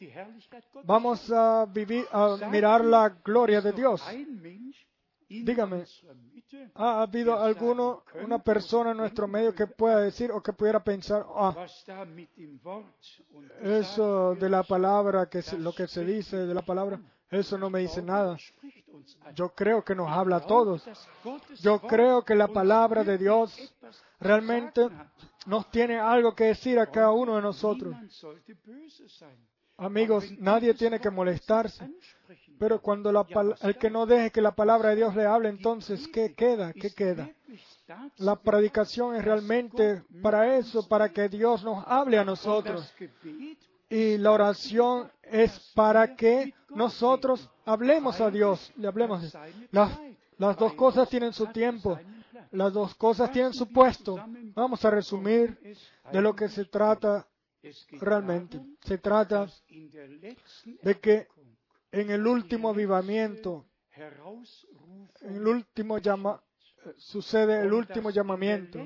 vamos 0.84 1.32
a 1.32 1.66
vivir, 1.66 2.08
a 2.12 2.38
mirar 2.50 2.84
la 2.84 3.10
gloria 3.10 3.62
de 3.62 3.72
Dios. 3.72 4.04
Dígame, 5.30 5.86
¿ha 6.74 7.04
habido 7.04 7.40
alguno, 7.40 8.04
una 8.24 8.40
persona 8.40 8.92
en 8.92 8.98
nuestro 8.98 9.28
medio 9.28 9.54
que 9.54 9.68
pueda 9.68 10.00
decir 10.00 10.32
o 10.32 10.42
que 10.42 10.54
pudiera 10.54 10.84
pensar, 10.84 11.24
ah, 11.36 11.68
eso 13.62 14.34
de 14.34 14.50
la 14.50 14.64
palabra, 14.64 15.30
que 15.30 15.44
lo 15.60 15.72
que 15.72 15.88
se 15.88 16.04
dice 16.04 16.36
de 16.36 16.54
la 16.54 16.64
palabra, 16.64 17.00
eso 17.30 17.60
no 17.60 17.70
me 17.70 17.82
dice 17.82 18.02
nada? 18.02 18.38
Yo 19.36 19.50
creo 19.50 19.84
que 19.84 19.94
nos 19.94 20.10
habla 20.10 20.38
a 20.38 20.48
todos. 20.48 20.84
Yo 21.62 21.80
creo 21.80 22.26
que 22.26 22.34
la 22.34 22.48
palabra 22.48 23.04
de 23.04 23.20
Dios 23.20 23.76
realmente 24.20 24.90
nos 25.46 25.70
tiene 25.70 26.00
algo 26.00 26.34
que 26.34 26.46
decir 26.46 26.80
a 26.80 26.90
cada 26.90 27.12
uno 27.12 27.36
de 27.36 27.44
nosotros. 27.44 27.96
Amigos, 29.78 30.26
nadie 30.40 30.74
tiene 30.74 31.00
que 31.00 31.12
molestarse. 31.12 31.88
Pero 32.60 32.82
cuando 32.82 33.12
la 33.12 33.26
el 33.62 33.78
que 33.78 33.90
no 33.90 34.06
deje 34.06 34.32
que 34.32 34.42
la 34.42 34.52
palabra 34.52 34.90
de 34.90 34.98
Dios 34.98 35.16
le 35.16 35.26
hable, 35.26 35.48
entonces, 35.48 36.08
¿qué 36.10 36.34
queda? 36.36 36.74
¿Qué 36.74 36.92
queda? 36.92 37.30
La 38.18 38.36
predicación 38.36 39.16
es 39.16 39.24
realmente 39.24 40.04
para 40.22 40.58
eso, 40.58 40.88
para 40.88 41.10
que 41.10 41.30
Dios 41.30 41.64
nos 41.64 41.84
hable 41.88 42.18
a 42.18 42.26
nosotros. 42.26 42.94
Y 43.90 44.18
la 44.18 44.32
oración 44.32 45.10
es 45.24 45.72
para 45.74 46.16
que 46.16 46.54
nosotros 46.70 47.50
hablemos 47.66 48.20
a 48.20 48.30
Dios, 48.30 48.72
le 48.76 48.88
hablemos. 48.88 49.36
Las, 49.72 49.98
las 50.38 50.58
dos 50.58 50.74
cosas 50.74 51.10
tienen 51.10 51.32
su 51.34 51.48
tiempo, 51.48 51.98
las 52.52 52.74
dos 52.74 52.94
cosas 52.96 53.32
tienen 53.32 53.54
su 53.54 53.68
puesto. 53.72 54.18
Vamos 54.54 54.84
a 54.84 54.92
resumir 54.92 55.58
de 56.12 56.22
lo 56.22 56.36
que 56.36 56.50
se 56.50 56.66
trata 56.66 57.26
realmente. 57.94 58.60
Se 58.82 58.98
trata 58.98 59.48
de 60.84 61.00
que 61.00 61.28
en 61.92 62.10
el 62.12 62.26
último 62.26 62.70
avivamiento, 62.70 63.66
en 65.22 65.36
el 65.36 65.48
último 65.48 65.98
llama, 65.98 66.42
eh, 66.86 66.94
sucede 66.98 67.62
el 67.62 67.74
último 67.74 68.10
llamamiento 68.10 68.80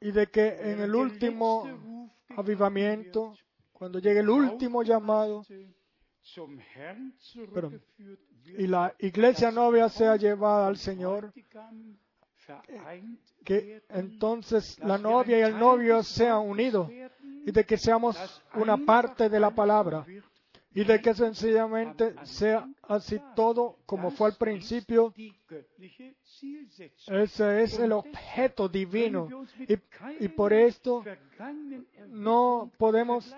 y 0.00 0.12
de 0.12 0.26
que 0.28 0.72
en 0.72 0.80
el 0.80 0.94
último 0.94 2.10
avivamiento, 2.36 3.34
cuando 3.72 3.98
llegue 3.98 4.20
el 4.20 4.30
último 4.30 4.82
llamado, 4.82 5.44
perdón, 7.52 7.82
y 8.44 8.66
la 8.66 8.94
iglesia 8.98 9.50
novia 9.50 9.88
sea 9.88 10.16
llevada 10.16 10.68
al 10.68 10.76
Señor, 10.76 11.32
que 13.44 13.82
entonces 13.90 14.78
la 14.78 14.96
novia 14.96 15.38
y 15.38 15.42
el 15.42 15.58
novio 15.58 16.02
sean 16.02 16.48
unidos 16.48 16.90
y 16.90 17.50
de 17.50 17.64
que 17.64 17.76
seamos 17.76 18.42
una 18.54 18.78
parte 18.78 19.28
de 19.28 19.40
la 19.40 19.50
palabra 19.54 20.06
y 20.78 20.84
de 20.84 21.00
que 21.00 21.12
sencillamente 21.12 22.14
sea 22.22 22.68
así 22.82 23.20
todo 23.34 23.78
como 23.84 24.12
fue 24.12 24.28
al 24.28 24.36
principio. 24.36 25.12
Ese 27.08 27.62
es 27.64 27.78
el 27.80 27.90
objeto 27.90 28.68
divino 28.68 29.28
y, 29.66 29.74
y 30.24 30.28
por 30.28 30.52
esto 30.52 31.02
no 32.06 32.70
podemos 32.78 33.34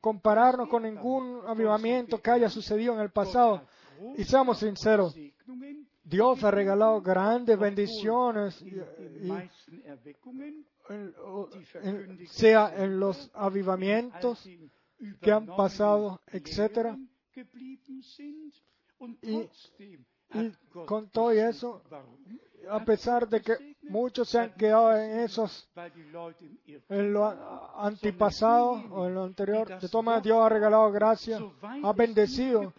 compararnos 0.00 0.68
con 0.68 0.84
ningún 0.84 1.40
avivamiento 1.44 2.22
que 2.22 2.30
haya 2.30 2.48
sucedido 2.48 2.94
en 2.94 3.00
el 3.00 3.10
pasado. 3.10 3.62
Y 4.16 4.22
seamos 4.22 4.60
sinceros, 4.60 5.16
Dios 6.04 6.44
ha 6.44 6.50
regalado 6.52 7.00
grandes 7.02 7.58
bendiciones, 7.58 8.62
y- 8.62 8.70
sea 12.28 12.72
en 12.76 13.00
los 13.00 13.30
avivamientos 13.34 14.46
que 15.20 15.32
han 15.32 15.46
pasado, 15.46 16.20
etcétera. 16.26 16.96
Y, 19.22 19.48
con 20.86 21.08
todo 21.10 21.30
eso, 21.30 21.82
a 22.70 22.84
pesar 22.84 23.28
de 23.28 23.40
que 23.40 23.76
muchos 23.82 24.28
se 24.28 24.38
han 24.38 24.54
quedado 24.54 24.96
en 24.96 25.20
esos, 25.20 25.68
en 26.88 27.12
lo 27.12 27.26
antipasado 27.76 28.82
o 28.90 29.06
en 29.06 29.14
lo 29.14 29.24
anterior. 29.24 29.78
De 29.80 29.88
todas 29.88 30.22
Dios 30.22 30.38
ha 30.40 30.48
regalado 30.48 30.90
gracia, 30.90 31.38
ha 31.82 31.92
bendecido. 31.92 32.72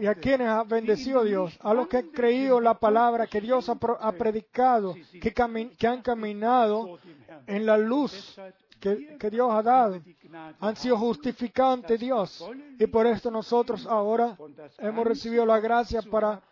¿Y 0.00 0.06
a 0.06 0.14
quienes 0.14 0.48
ha 0.48 0.64
bendecido 0.64 1.22
Dios? 1.22 1.58
A 1.62 1.74
los 1.74 1.86
que 1.88 1.98
han 1.98 2.08
creído 2.08 2.60
la 2.60 2.78
palabra 2.78 3.26
que 3.26 3.40
Dios 3.40 3.68
ha, 3.68 3.76
predicado, 4.12 4.94
que, 5.20 5.86
han 5.86 6.02
caminado 6.02 6.98
en 7.46 7.66
la 7.66 7.76
luz 7.76 8.38
que, 8.80 9.30
Dios 9.30 9.50
ha 9.52 9.62
dado. 9.62 10.00
Han 10.58 10.76
sido 10.76 10.98
ante 11.62 11.98
Dios. 11.98 12.44
Y 12.78 12.86
por 12.86 13.06
esto 13.06 13.30
nosotros 13.30 13.86
ahora 13.86 14.36
hemos 14.78 15.06
recibido 15.06 15.46
la 15.46 15.60
gracia 15.60 16.02
para, 16.02 16.42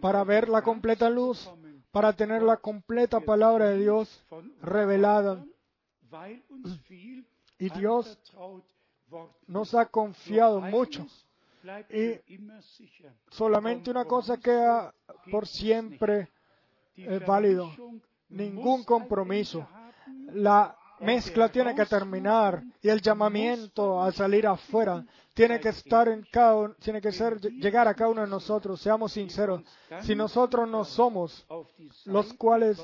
para 0.00 0.24
ver 0.24 0.48
la 0.48 0.62
completa 0.62 1.08
luz, 1.08 1.50
para 1.90 2.12
tener 2.12 2.42
la 2.42 2.56
completa 2.56 3.20
palabra 3.20 3.70
de 3.70 3.78
Dios 3.78 4.24
revelada. 4.60 5.44
Y 7.58 7.70
Dios 7.70 8.18
nos 9.46 9.74
ha 9.74 9.86
confiado 9.86 10.60
mucho. 10.60 11.06
Y. 11.90 12.20
Solamente 13.30 13.90
una 13.90 14.04
cosa 14.04 14.36
queda 14.36 14.94
por 15.30 15.46
siempre 15.46 16.28
es 16.96 17.26
válido. 17.26 17.66
Vermischung 17.66 18.00
Ningún 18.28 18.84
compromiso. 18.84 19.66
La 20.32 20.76
mezcla 21.00 21.48
tiene 21.48 21.74
que 21.74 21.86
terminar 21.86 22.62
y 22.82 22.88
el 22.88 23.00
llamamiento 23.00 24.02
a 24.02 24.12
salir 24.12 24.46
afuera 24.46 25.04
tiene 25.34 25.60
que 25.60 25.68
estar 25.68 26.08
en 26.08 26.26
cada 26.30 26.74
tiene 26.76 27.00
que 27.00 27.12
ser 27.12 27.40
llegar 27.40 27.86
a 27.86 27.94
cada 27.94 28.10
uno 28.10 28.22
de 28.22 28.28
nosotros. 28.28 28.80
Seamos 28.80 29.12
sinceros. 29.12 29.62
Si 30.02 30.14
nosotros 30.14 30.68
no 30.68 30.84
somos 30.84 31.46
los 32.04 32.32
cuales 32.34 32.80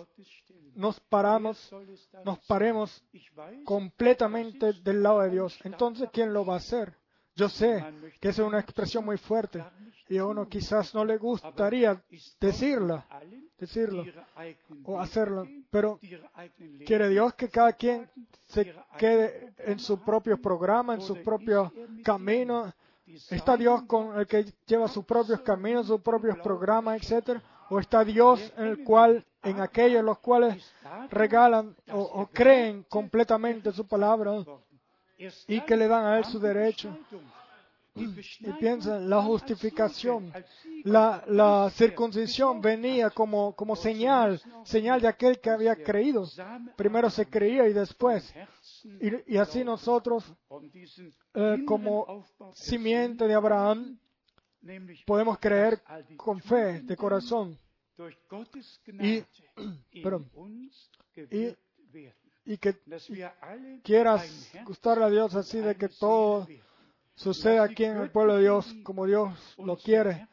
nos 0.75 1.01
paramos, 1.01 1.71
nos 2.25 2.39
paremos 2.47 3.05
completamente 3.65 4.73
del 4.75 5.03
lado 5.03 5.21
de 5.21 5.31
Dios, 5.31 5.59
entonces 5.65 6.09
¿quién 6.13 6.33
lo 6.33 6.45
va 6.45 6.55
a 6.55 6.59
hacer? 6.59 6.95
Yo 7.43 7.49
sé 7.49 7.85
que 8.21 8.29
es 8.29 8.39
una 8.39 8.61
expresión 8.61 9.05
muy 9.05 9.19
fuerte 9.19 9.65
y 10.09 10.17
a 10.17 10.25
uno 10.25 10.49
quizás 10.49 10.95
no 10.95 11.05
le 11.05 11.17
gustaría 11.19 12.01
decirla, 12.41 13.05
decirlo 13.59 14.05
o 14.85 15.01
hacerlo, 15.01 15.45
pero 15.69 15.99
quiere 16.87 17.09
Dios 17.09 17.35
que 17.35 17.49
cada 17.49 17.73
quien 17.73 18.09
se 18.47 18.73
quede 18.97 19.55
en 19.59 19.81
su 19.81 19.99
propio 20.05 20.41
programa, 20.41 20.95
en 20.95 21.01
su 21.01 21.21
propio 21.21 21.73
camino. 22.05 22.73
¿Está 23.29 23.57
Dios 23.57 23.83
con 23.89 24.17
el 24.21 24.29
que 24.29 24.45
lleva 24.65 24.87
sus 24.87 25.05
propios 25.05 25.41
caminos, 25.41 25.89
sus 25.89 26.01
propios 26.01 26.39
programas, 26.39 27.03
etcétera? 27.03 27.43
¿O 27.71 27.81
está 27.81 28.05
Dios 28.05 28.53
en 28.57 28.67
el 28.67 28.85
cual, 28.85 29.27
en 29.43 29.61
aquellos 29.61 30.05
los 30.05 30.21
cuales 30.21 30.65
regalan 31.11 31.75
o, 31.91 32.25
creen 32.33 32.85
completamente 32.89 33.73
su 33.73 33.85
palabra 33.85 34.45
y 35.49 35.61
que 35.63 35.77
le 35.77 35.89
dan 35.89 36.05
a 36.07 36.19
él 36.19 36.25
su 36.25 36.39
derecho? 36.39 36.97
Y 37.95 38.07
piensan, 38.59 39.11
la 39.11 39.21
justificación, 39.23 40.33
la, 40.85 41.23
la 41.27 41.69
circuncisión 41.71 42.63
venía 42.63 43.11
como, 43.11 43.55
como 43.55 43.77
señal, 43.77 44.41
señal 44.65 45.01
de 45.03 45.09
aquel 45.09 45.41
que 45.41 45.51
había 45.51 45.77
creído. 45.77 46.27
Primero 46.77 47.11
se 47.11 47.27
creía 47.27 47.69
y 47.69 47.75
después. 47.75 48.33
Y, 49.27 49.37
así 49.37 49.63
nosotros, 49.63 50.25
eh, 51.35 51.63
como 51.67 52.25
simiente 52.55 53.27
de 53.27 53.35
Abraham, 53.35 53.99
podemos 55.07 55.39
creer 55.39 55.83
con 56.17 56.41
fe, 56.41 56.81
de 56.81 56.97
corazón. 56.97 57.59
Y- 59.01 59.23
y 62.45 62.57
que 62.59 62.77
quieras 63.83 64.51
gustarle 64.65 65.05
a 65.05 65.11
Dios 65.11 65.35
así 65.35 65.59
de 65.59 65.77
que 65.77 65.89
todo 65.89 66.47
suceda 67.15 67.63
aquí 67.65 67.85
en 67.85 67.99
el 67.99 68.11
pueblo 68.11 68.35
de 68.37 68.43
Dios 68.43 68.75
como 68.83 69.07
Dios 69.07 69.33
lo 69.59 69.77
quiere, 69.77 70.27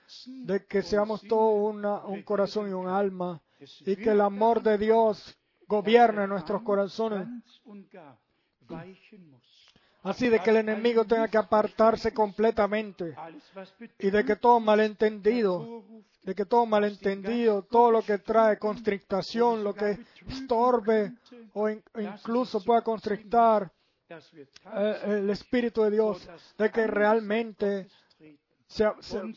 de 0.46 0.66
que 0.66 0.82
seamos 0.82 1.22
todos 1.28 1.74
una- 1.74 2.04
un 2.06 2.24
corazón 2.24 2.70
y 2.70 2.74
un 2.74 2.88
alma, 2.88 3.42
y 3.86 3.96
que 3.96 4.10
el 4.12 4.22
amor 4.22 4.62
de 4.64 4.78
Dios 4.78 5.38
gobierne 5.68 6.26
nuestros 6.28 6.62
corazones, 6.64 7.28
así 10.04 10.30
de 10.30 10.40
que 10.40 10.50
el 10.52 10.58
enemigo 10.58 11.06
tenga 11.06 11.28
que 11.28 11.38
apartarse 11.38 12.14
completamente, 12.14 13.16
y 14.00 14.10
de 14.10 14.24
que 14.26 14.36
todo 14.36 14.60
malentendido, 14.60 15.84
de 16.24 16.36
que 16.36 16.46
todo 16.46 16.66
malentendido, 16.66 17.64
todo 17.64 17.92
lo 17.92 18.02
que 18.02 18.18
trae 18.20 18.58
constrictación, 18.60 19.64
lo 19.64 19.74
que 19.74 19.98
estorbe 20.28 21.14
o 21.54 21.70
in- 21.70 21.84
incluso 22.00 22.64
pueda 22.64 22.82
constrictar 22.82 23.72
eh, 24.76 25.20
el 25.22 25.30
Espíritu 25.30 25.84
de 25.84 25.92
Dios, 25.92 26.28
de 26.58 26.70
que 26.72 26.88
realmente 26.88 27.88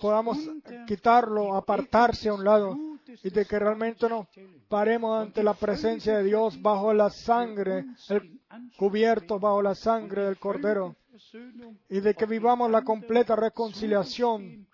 podamos 0.00 0.38
quitarlo, 0.86 1.54
apartarse 1.56 2.28
a 2.28 2.34
un 2.34 2.44
lado 2.44 2.76
y 3.06 3.30
de 3.30 3.44
que 3.46 3.58
realmente 3.58 4.08
nos 4.08 4.26
paremos 4.68 5.20
ante 5.20 5.42
la 5.42 5.54
presencia 5.54 6.18
de 6.18 6.24
Dios 6.24 6.60
bajo 6.60 6.92
la 6.92 7.10
sangre, 7.10 7.84
el 8.08 8.40
cubierto 8.76 9.38
bajo 9.38 9.62
la 9.62 9.74
sangre 9.74 10.24
del 10.24 10.38
Cordero 10.38 10.96
y 11.88 12.00
de 12.00 12.14
que 12.14 12.26
vivamos 12.26 12.70
la 12.70 12.82
completa 12.82 13.36
reconciliación, 13.36 14.66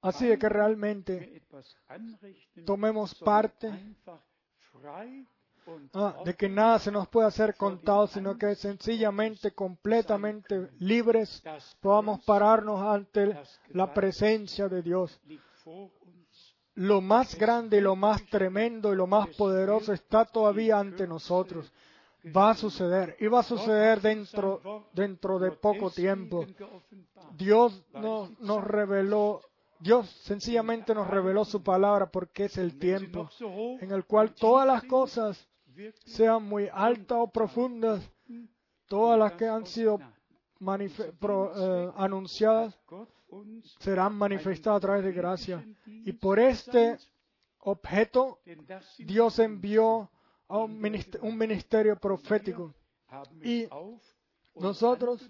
así 0.00 0.26
de 0.26 0.38
que 0.38 0.48
realmente 0.48 1.42
tomemos 2.64 3.14
parte 3.14 3.70
ah, 5.94 6.16
de 6.24 6.34
que 6.34 6.48
nada 6.48 6.78
se 6.78 6.90
nos 6.90 7.08
pueda 7.08 7.28
hacer 7.28 7.56
contado, 7.56 8.06
sino 8.06 8.36
que 8.36 8.54
sencillamente, 8.54 9.52
completamente 9.52 10.70
libres, 10.78 11.42
podamos 11.80 12.22
pararnos 12.24 12.80
ante 12.80 13.36
la 13.70 13.92
presencia 13.92 14.68
de 14.68 14.82
Dios. 14.82 15.20
Lo 16.74 17.00
más 17.00 17.36
grande 17.36 17.80
lo 17.80 17.96
más 17.96 18.24
tremendo 18.26 18.92
y 18.92 18.96
lo 18.96 19.06
más 19.06 19.28
poderoso 19.36 19.92
está 19.92 20.24
todavía 20.24 20.78
ante 20.78 21.06
nosotros. 21.06 21.72
Va 22.34 22.50
a 22.50 22.54
suceder 22.54 23.16
y 23.20 23.26
va 23.26 23.40
a 23.40 23.42
suceder 23.42 24.00
dentro, 24.00 24.86
dentro 24.92 25.38
de 25.38 25.50
poco 25.50 25.90
tiempo. 25.90 26.46
Dios 27.36 27.84
nos, 27.92 28.64
reveló, 28.64 29.40
Dios 29.80 30.08
sencillamente 30.22 30.94
nos 30.94 31.08
reveló 31.08 31.44
su 31.44 31.62
palabra 31.62 32.10
porque 32.10 32.44
es 32.44 32.56
el 32.58 32.78
tiempo 32.78 33.28
en 33.80 33.90
el 33.90 34.04
cual 34.06 34.34
todas 34.34 34.66
las 34.66 34.84
cosas, 34.84 35.48
sean 36.04 36.44
muy 36.44 36.68
altas 36.72 37.18
o 37.20 37.26
profundas, 37.26 38.08
todas 38.86 39.18
las 39.18 39.32
que 39.32 39.46
han 39.46 39.66
sido 39.66 39.98
pro- 41.18 41.52
eh, 41.56 41.92
anunciadas, 41.96 42.74
serán 43.80 44.14
manifestadas 44.14 44.78
a 44.78 44.80
través 44.80 45.04
de 45.04 45.12
gracia. 45.12 45.64
Y 45.86 46.12
por 46.12 46.38
este 46.38 46.98
objeto, 47.60 48.38
Dios 49.06 49.38
envió 49.38 50.10
a 50.48 50.58
un 50.58 50.80
minist- 50.80 51.18
un 51.22 51.36
ministerio 51.38 51.96
profético. 51.96 52.74
Y 53.42 53.66
nosotros 54.54 55.28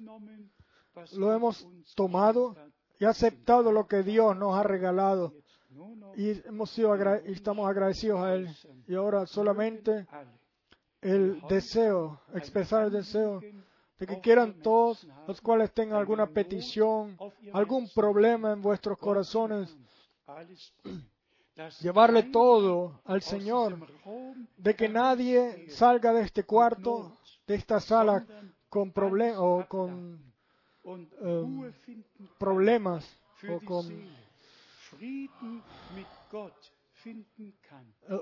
lo 1.17 1.33
hemos 1.33 1.67
tomado 1.95 2.55
y 2.99 3.05
aceptado 3.05 3.73
lo 3.73 3.87
que 3.87 4.03
Dios 4.03 4.37
nos 4.37 4.57
ha 4.57 4.63
regalado. 4.63 5.33
Y 6.17 6.47
hemos 6.47 6.71
sido 6.71 6.93
agra- 6.93 7.23
y 7.27 7.33
estamos 7.33 7.69
agradecidos 7.69 8.21
a 8.21 8.35
Él. 8.35 8.49
Y 8.87 8.95
ahora 8.95 9.27
solamente 9.27 10.07
el 11.01 11.41
deseo, 11.49 12.21
expresar 12.35 12.85
el 12.87 12.93
deseo 12.93 13.41
de 14.03 14.07
que 14.09 14.21
quieran 14.21 14.55
todos 14.63 15.07
los 15.29 15.41
cuales 15.41 15.73
tengan 15.73 16.01
alguna 16.01 16.27
petición, 16.27 17.17
algún 17.53 17.89
problema 17.91 18.53
en 18.53 18.61
vuestros 18.61 18.99
corazones, 18.99 19.77
llevarle 21.81 22.25
todo 22.25 23.01
al 23.05 23.23
Señor, 23.23 23.79
de 24.57 24.75
que 24.75 24.89
nadie 24.89 25.71
salga 25.71 26.13
de 26.13 26.23
este 26.23 26.43
cuarto, 26.43 27.17
de 27.47 27.55
esta 27.55 27.79
sala, 27.79 28.27
con 28.69 28.91
problemas 28.91 29.37
o 29.39 29.67
con 29.69 30.21
ähm, 30.85 31.73
problemas 32.39 33.09
o 33.49 33.61
con 33.65 33.85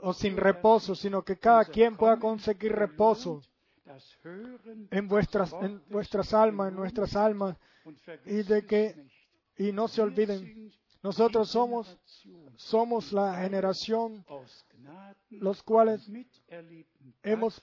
o 0.02 0.12
sin 0.12 0.36
reposo, 0.36 0.94
sino 0.94 1.23
que 1.23 1.39
cada 1.39 1.65
quien 1.65 1.97
pueda 1.97 2.19
conseguir 2.19 2.73
reposo 2.73 3.40
en 4.90 5.08
vuestras, 5.08 5.52
en 5.52 5.82
vuestras 5.88 6.34
almas, 6.34 6.68
en 6.70 6.76
nuestras 6.76 7.16
almas, 7.16 7.56
y 8.26 8.42
de 8.42 8.64
que, 8.66 8.94
y 9.56 9.72
no 9.72 9.88
se 9.88 10.02
olviden, 10.02 10.72
nosotros 11.02 11.50
somos, 11.50 11.98
somos 12.56 13.12
la 13.12 13.34
generación 13.40 14.24
los 15.30 15.62
cuales 15.62 16.08
hemos 17.22 17.62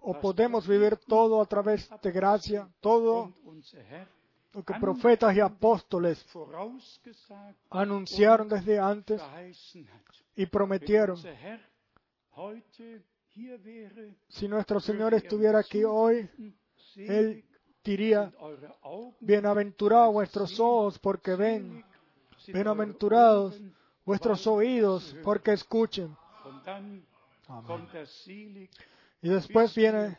o 0.00 0.18
podemos 0.20 0.66
vivir 0.66 0.96
todo 0.96 1.40
a 1.40 1.46
través 1.46 1.90
de 2.02 2.12
gracia, 2.12 2.68
todo 2.80 3.34
lo 4.54 4.64
que 4.64 4.74
profetas 4.74 5.36
y 5.36 5.40
apóstoles 5.40 6.24
anunciaron 7.70 8.48
desde 8.48 8.78
antes 8.78 9.20
y 10.36 10.46
prometieron. 10.46 11.18
Si 14.28 14.48
nuestro 14.48 14.80
Señor 14.80 15.14
estuviera 15.14 15.60
aquí 15.60 15.84
hoy, 15.84 16.28
Él 16.96 17.44
diría, 17.84 18.32
bienaventurados 19.20 20.12
vuestros 20.12 20.58
ojos 20.58 20.98
porque 20.98 21.34
ven, 21.34 21.84
bienaventurados 22.46 23.60
vuestros 24.04 24.46
oídos 24.46 25.16
porque 25.22 25.52
escuchen. 25.52 26.16
Selig, 28.04 28.70
Y 29.22 29.28
después 29.28 29.74
viene 29.74 30.18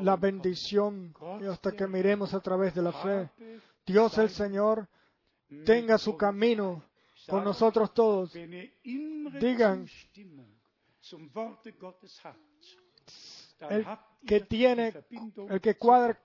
la 0.00 0.16
bendición 0.16 1.14
y 1.40 1.46
hasta 1.46 1.72
que 1.72 1.86
miremos 1.86 2.34
a 2.34 2.40
través 2.40 2.74
de 2.74 2.82
la 2.82 2.92
fe. 2.92 3.30
Dios 3.86 4.18
el 4.18 4.30
Señor 4.30 4.86
tenga 5.64 5.96
su 5.98 6.16
camino 6.16 6.84
con 7.28 7.44
nosotros 7.44 7.92
todos. 7.92 8.32
Digan, 8.32 9.86
El 13.70 13.86
que 14.26 14.40
tiene, 14.40 14.94
el 15.48 15.60
que 15.60 15.76
cuadra 15.76 16.18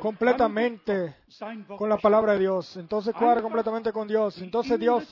completamente 0.00 1.16
con 1.76 1.88
la 1.88 1.96
palabra 1.96 2.34
de 2.34 2.40
Dios, 2.40 2.76
entonces 2.76 3.14
cuadra 3.14 3.40
completamente 3.42 3.92
con 3.92 4.06
Dios. 4.06 4.40
Entonces 4.40 4.78
Dios 4.78 5.04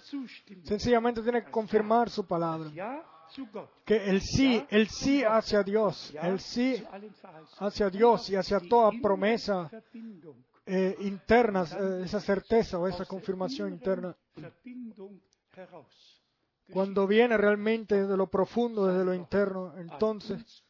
sencillamente 0.65 1.23
tiene 1.23 1.45
que 1.45 1.51
confirmar 1.51 2.11
su 2.11 2.27
palabra. 2.27 2.71
Que 3.85 4.09
el 4.09 4.21
sí, 4.21 4.65
el 4.71 4.89
sí 4.89 5.25
hacia 5.25 5.63
Dios, 5.63 6.15
el 6.23 6.39
sí 6.39 6.85
hacia 7.59 7.91
Dios 7.91 8.31
y 8.31 8.37
hacia 8.37 8.61
toda 8.61 8.93
promesa 9.03 9.71
eh, 10.67 10.97
interna, 11.01 11.63
eh, 11.63 12.03
esa 12.05 12.21
certeza 12.21 12.79
o 12.79 12.89
esa 12.89 13.05
confirmación 13.05 13.73
interna. 13.73 14.17
Cuando 16.73 17.07
viene 17.07 17.37
realmente 17.37 18.07
de 18.07 18.17
lo 18.17 18.27
profundo, 18.27 18.87
desde 18.87 19.05
lo 19.05 19.15
interno, 19.15 19.73
entonces 19.79 20.65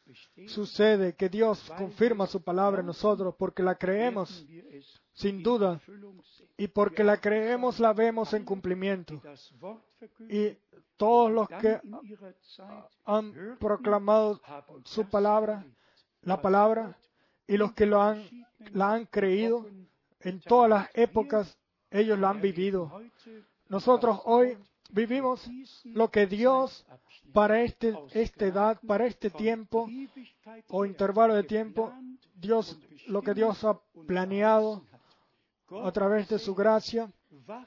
sucede 0.47 1.15
que 1.15 1.27
Dios 1.27 1.71
confirma 1.75 2.27
su 2.27 2.43
palabra 2.43 2.81
en 2.81 2.85
nosotros 2.85 3.33
porque 3.37 3.63
la 3.63 3.75
creemos 3.75 4.45
sin 5.13 5.41
duda 5.41 5.81
y 6.55 6.67
porque 6.67 7.03
la 7.03 7.19
creemos 7.19 7.79
la 7.79 7.93
vemos 7.93 8.33
en 8.33 8.45
cumplimiento. 8.45 9.19
Y 10.29 10.55
todos 10.97 11.31
los 11.31 11.47
que 11.49 11.81
han 13.05 13.57
proclamado 13.59 14.39
su 14.85 15.09
palabra, 15.09 15.65
la 16.21 16.39
palabra, 16.39 16.95
y 17.47 17.57
los 17.57 17.73
que 17.73 17.85
lo 17.87 18.01
han, 18.01 18.23
la 18.73 18.93
han 18.93 19.05
creído 19.05 19.65
en 20.21 20.39
todas 20.41 20.69
las 20.69 20.89
épocas, 20.93 21.57
ellos 21.89 22.19
la 22.19 22.29
han 22.29 22.41
vivido. 22.41 23.01
Nosotros 23.69 24.21
hoy 24.25 24.57
vivimos 24.91 25.49
lo 25.83 26.09
que 26.09 26.27
Dios 26.27 26.85
para 27.33 27.61
este, 27.61 27.95
esta 28.11 28.45
edad, 28.45 28.79
para 28.87 29.05
este 29.05 29.29
tiempo 29.29 29.89
o 30.69 30.85
intervalo 30.85 31.35
de 31.35 31.43
tiempo, 31.43 31.93
Dios, 32.33 32.79
lo 33.07 33.21
que 33.21 33.33
Dios 33.33 33.63
ha 33.63 33.79
planeado 34.05 34.83
a 35.83 35.91
través 35.91 36.29
de 36.29 36.39
su 36.39 36.55
gracia, 36.55 37.11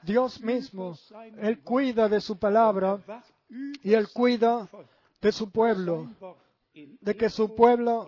Dios 0.03 0.41
mismo, 0.41 0.97
Él 1.37 1.61
cuida 1.61 2.09
de 2.09 2.21
su 2.21 2.37
palabra 2.37 2.99
y 3.83 3.93
Él 3.93 4.09
cuida 4.09 4.67
de 5.21 5.31
su 5.31 5.51
pueblo, 5.51 6.09
de 6.73 7.15
que 7.15 7.29
su 7.29 7.55
pueblo 7.55 8.07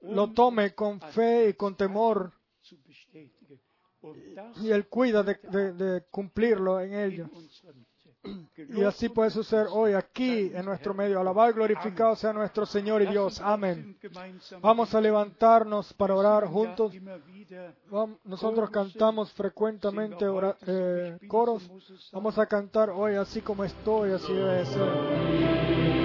lo 0.00 0.32
tome 0.32 0.74
con 0.74 1.00
fe 1.00 1.48
y 1.48 1.54
con 1.54 1.76
temor 1.76 2.32
y 4.62 4.70
Él 4.70 4.86
cuida 4.88 5.22
de, 5.22 6.04
cumplirlo 6.10 6.80
en 6.80 6.94
ello. 6.94 7.28
Y 8.56 8.82
así 8.84 9.10
puede 9.10 9.30
suceder 9.30 9.66
hoy 9.70 9.92
aquí 9.92 10.50
en 10.54 10.64
nuestro 10.64 10.94
medio. 10.94 11.20
Alabado 11.20 11.50
y 11.50 11.54
glorificado 11.54 12.16
sea 12.16 12.32
nuestro 12.32 12.64
Señor 12.64 13.02
y 13.02 13.06
Dios. 13.06 13.40
Amén. 13.40 13.98
Vamos 14.60 14.94
a 14.94 15.00
levantarnos 15.00 15.92
para 15.92 16.14
orar 16.14 16.46
juntos. 16.46 16.92
Nosotros 18.24 18.70
cantamos 18.70 19.32
frecuentemente 19.32 20.24
eh, 20.66 21.18
coros. 21.28 21.70
Vamos 22.12 22.38
a 22.38 22.46
cantar 22.46 22.90
hoy 22.90 23.14
así 23.14 23.42
como 23.42 23.64
estoy, 23.64 24.12
así 24.12 24.32
debe 24.32 24.54
de 24.54 24.66
ser. 24.66 26.03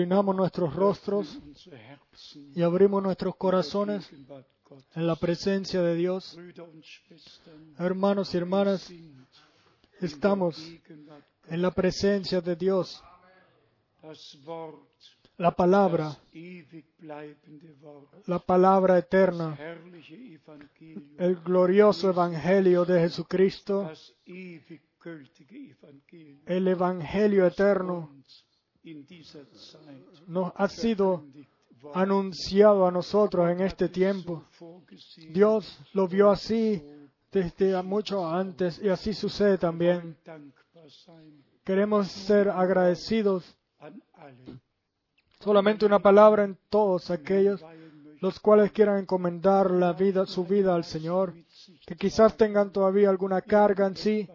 Inclinamos 0.00 0.34
nuestros 0.34 0.74
rostros 0.74 1.38
y 2.54 2.62
abrimos 2.62 3.02
nuestros 3.02 3.36
corazones 3.36 4.10
en 4.94 5.06
la 5.06 5.14
presencia 5.14 5.82
de 5.82 5.94
Dios. 5.94 6.38
Hermanos 7.78 8.32
y 8.32 8.38
hermanas, 8.38 8.90
estamos 10.00 10.56
en 11.48 11.60
la 11.60 11.70
presencia 11.70 12.40
de 12.40 12.56
Dios. 12.56 13.04
La 15.36 15.50
palabra, 15.50 16.16
la 18.24 18.38
palabra 18.38 18.96
eterna, 18.96 19.58
el 21.18 21.36
glorioso 21.42 22.08
Evangelio 22.08 22.86
de 22.86 23.00
Jesucristo, 23.00 23.92
el 26.46 26.68
Evangelio 26.68 27.46
eterno, 27.46 28.10
nos 30.26 30.52
ha 30.54 30.68
sido 30.68 31.24
anunciado 31.94 32.86
a 32.86 32.90
nosotros 32.90 33.50
en 33.50 33.60
este 33.60 33.88
tiempo. 33.88 34.44
Dios 35.32 35.78
lo 35.92 36.08
vio 36.08 36.30
así 36.30 36.82
desde 37.30 37.82
mucho 37.82 38.26
antes 38.26 38.80
y 38.82 38.88
así 38.88 39.12
sucede 39.14 39.58
también. 39.58 40.16
Queremos 41.64 42.08
ser 42.08 42.48
agradecidos. 42.48 43.56
Solamente 45.40 45.86
una 45.86 46.00
palabra 46.00 46.44
en 46.44 46.58
todos 46.68 47.10
aquellos 47.10 47.62
los 48.20 48.38
cuales 48.38 48.70
quieran 48.72 48.98
encomendar 48.98 49.70
la 49.70 49.94
vida, 49.94 50.26
su 50.26 50.44
vida 50.44 50.74
al 50.74 50.84
Señor, 50.84 51.34
que 51.86 51.96
quizás 51.96 52.36
tengan 52.36 52.70
todavía 52.70 53.08
alguna 53.08 53.40
carga 53.40 53.86
en 53.86 53.96
sí, 53.96 54.28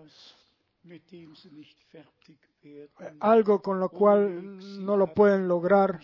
algo 3.20 3.62
con 3.62 3.80
lo 3.80 3.90
cual 3.90 4.58
no 4.84 4.98
lo 4.98 5.14
pueden 5.14 5.48
lograr 5.48 6.00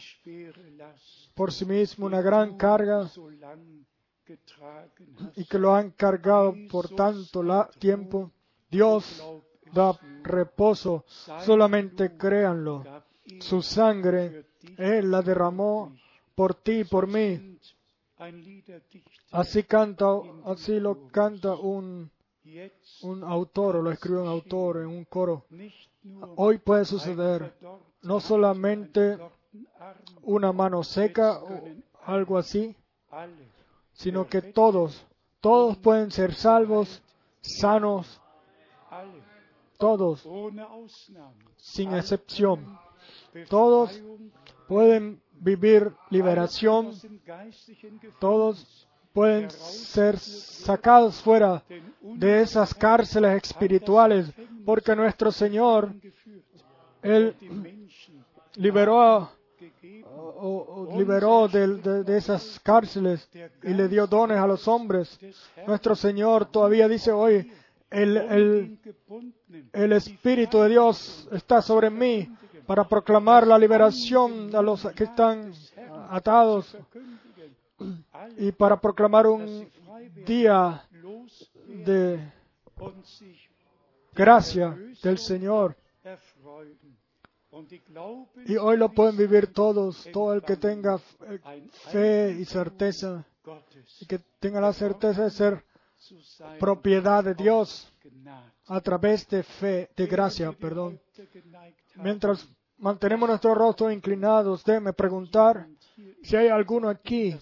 por 1.34 1.52
sí 1.52 1.66
mismo, 1.66 2.06
una 2.06 2.22
gran 2.22 2.58
carga 2.58 3.10
y 5.36 5.46
que 5.46 5.58
lo 5.58 5.76
han 5.76 5.92
cargado 5.92 6.56
por 6.70 6.90
tanto 6.90 7.44
tiempo. 7.80 8.32
Dios 8.70 9.24
da 9.74 9.98
reposo, 10.24 11.06
solamente 11.46 12.16
créanlo. 12.18 12.84
Su 13.40 13.62
sangre, 13.62 14.46
Él 14.78 15.10
la 15.10 15.22
derramó 15.22 15.96
por 16.36 16.56
ti 16.56 16.80
y 16.80 16.84
por 16.84 17.08
mí. 17.08 17.58
Así 19.32 19.64
canta, 19.64 20.06
así 20.46 20.80
lo 20.80 21.08
canta 21.08 21.56
un, 21.56 22.12
un 23.02 23.24
autor, 23.24 23.78
o 23.78 23.82
lo 23.82 23.92
escribe 23.92 24.22
un 24.22 24.28
autor 24.28 24.78
en 24.78 24.88
un 24.88 25.06
coro. 25.06 25.46
Hoy 26.36 26.58
puede 26.58 26.86
suceder 26.86 27.56
no 28.02 28.20
solamente 28.20 29.18
una 30.24 30.52
mano 30.52 30.84
seca 30.84 31.40
o 31.44 31.62
algo 32.06 32.38
así, 32.38 32.76
sino 33.94 34.28
que 34.28 34.42
todos, 34.42 35.06
todos 35.40 35.78
pueden 35.78 36.12
ser 36.12 36.34
salvos, 36.34 37.04
sanos, 37.42 38.22
todos, 39.78 40.28
sin 41.58 41.94
excepción. 41.94 42.80
Todos 43.50 44.02
pueden 44.68 45.22
vivir 45.34 45.94
liberación, 46.10 46.92
todos 48.20 48.88
pueden 49.14 49.50
ser 49.52 50.18
sacados 50.18 51.22
fuera 51.22 51.64
de 52.02 52.42
esas 52.42 52.74
cárceles 52.74 53.44
espirituales, 53.44 54.32
porque 54.66 54.96
nuestro 54.96 55.32
Señor, 55.32 55.94
Él 57.02 57.36
liberó 58.56 59.30
liberó 60.98 61.48
de, 61.48 62.18
esas 62.18 62.60
cárceles 62.64 63.30
y 63.64 63.74
le 63.74 63.88
dio 63.88 64.08
dones 64.08 64.38
a 64.38 64.48
los 64.48 64.68
hombres. 64.68 65.20
Nuestro 65.68 65.96
Señor 65.96 66.46
todavía 66.46 66.88
dice 66.88 67.12
hoy, 67.12 67.52
el, 67.90 68.78
Espíritu 69.74 70.62
de 70.62 70.70
Dios 70.70 71.28
está 71.32 71.62
sobre 71.62 71.90
mí 71.90 72.28
para 72.66 72.88
proclamar 72.88 73.46
la 73.46 73.58
liberación 73.58 74.56
a 74.56 74.62
los 74.62 74.86
que 74.94 75.04
están 75.04 75.52
atados 76.10 76.76
y 78.38 78.52
para 78.52 78.80
proclamar 78.80 79.28
un 79.28 79.70
día 80.26 80.88
de 81.68 82.32
gracia 84.14 84.78
del 85.04 85.18
Señor. 85.18 85.76
Y 88.46 88.56
hoy 88.56 88.78
lo 88.78 88.90
pueden 88.90 89.18
vivir 89.18 89.48
todos, 89.54 90.08
todo 90.14 90.34
el 90.34 90.42
que 90.42 90.56
tenga 90.56 90.98
fe 91.92 92.38
y 92.40 92.46
certeza, 92.46 93.26
y 94.00 94.06
que 94.06 94.20
tenga 94.40 94.62
la 94.62 94.74
certeza 94.74 95.24
de 95.24 95.32
ser 95.32 95.66
propiedad 96.60 97.24
de 97.24 97.36
Dios 97.36 97.92
a 98.68 98.80
través 98.80 99.28
de 99.28 99.44
fe, 99.44 99.90
de 99.96 100.08
gracia, 100.08 100.52
perdón. 100.54 101.00
Mientras 101.96 102.48
mantenemos 102.78 103.28
nuestros 103.28 103.58
rostros 103.58 103.94
inclinados, 103.94 104.64
déjeme 104.64 104.94
preguntar 104.94 105.68
si 106.24 106.36
hay 106.36 106.48
alguno 106.48 106.90
aquí 106.90 107.38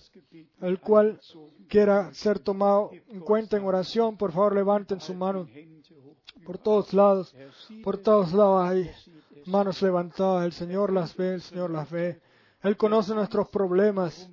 el 0.62 0.80
cual 0.80 1.20
quiera 1.68 2.14
ser 2.14 2.40
tomado 2.40 2.92
en 3.08 3.20
cuenta 3.22 3.58
en 3.58 3.66
oración, 3.66 4.18
por 4.18 4.32
favor 4.32 4.56
levanten 4.56 5.02
su 5.02 5.14
mano 5.14 5.48
por 6.50 6.58
todos 6.58 6.94
lados. 6.94 7.36
Por 7.84 7.98
todos 7.98 8.34
lados 8.34 8.70
hay 8.70 8.92
manos 9.46 9.82
levantadas. 9.84 10.46
El 10.46 10.54
Señor 10.54 10.92
las 10.92 11.16
ve, 11.16 11.36
el 11.36 11.42
Señor 11.42 11.70
las 11.70 11.90
ve. 11.92 12.22
Él 12.64 12.76
conoce 12.76 13.14
nuestros 13.14 13.50
problemas. 13.50 14.30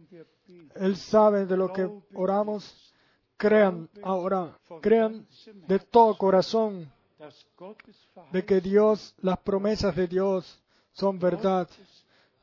Él 0.77 0.97
sabe 0.97 1.45
de 1.45 1.57
lo 1.59 1.73
que 1.73 1.87
oramos. 2.15 2.95
Crean 3.37 3.91
ahora, 4.03 4.59
crean 4.81 5.27
de 5.69 5.79
todo 5.79 6.17
corazón 6.17 6.91
de 8.33 8.47
que 8.47 8.63
Dios, 8.63 9.15
las 9.19 9.39
promesas 9.41 9.95
de 9.95 10.07
Dios 10.07 10.63
son 10.93 11.19
verdad. 11.19 11.69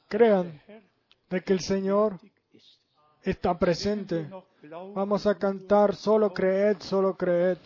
Crean 0.07 0.61
de 1.31 1.41
que 1.41 1.53
el 1.53 1.61
Señor. 1.61 2.19
Está 3.23 3.57
presente. 3.57 4.27
Vamos 4.93 5.27
a 5.27 5.35
cantar, 5.35 5.95
solo 5.95 6.33
creed, 6.33 6.77
solo 6.79 7.15
creed. 7.15 7.57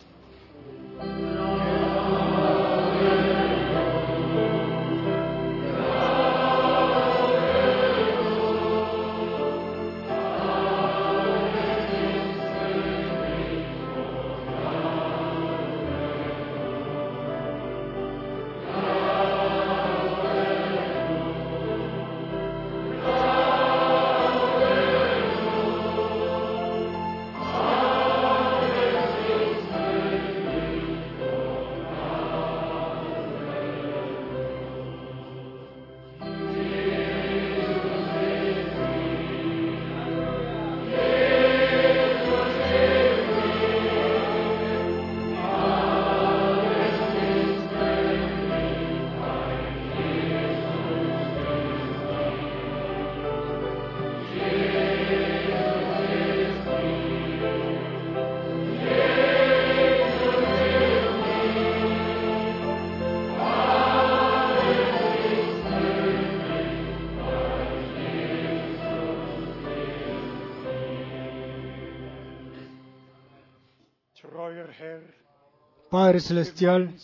Padre 76.08 76.20
Celestial, 76.20 76.94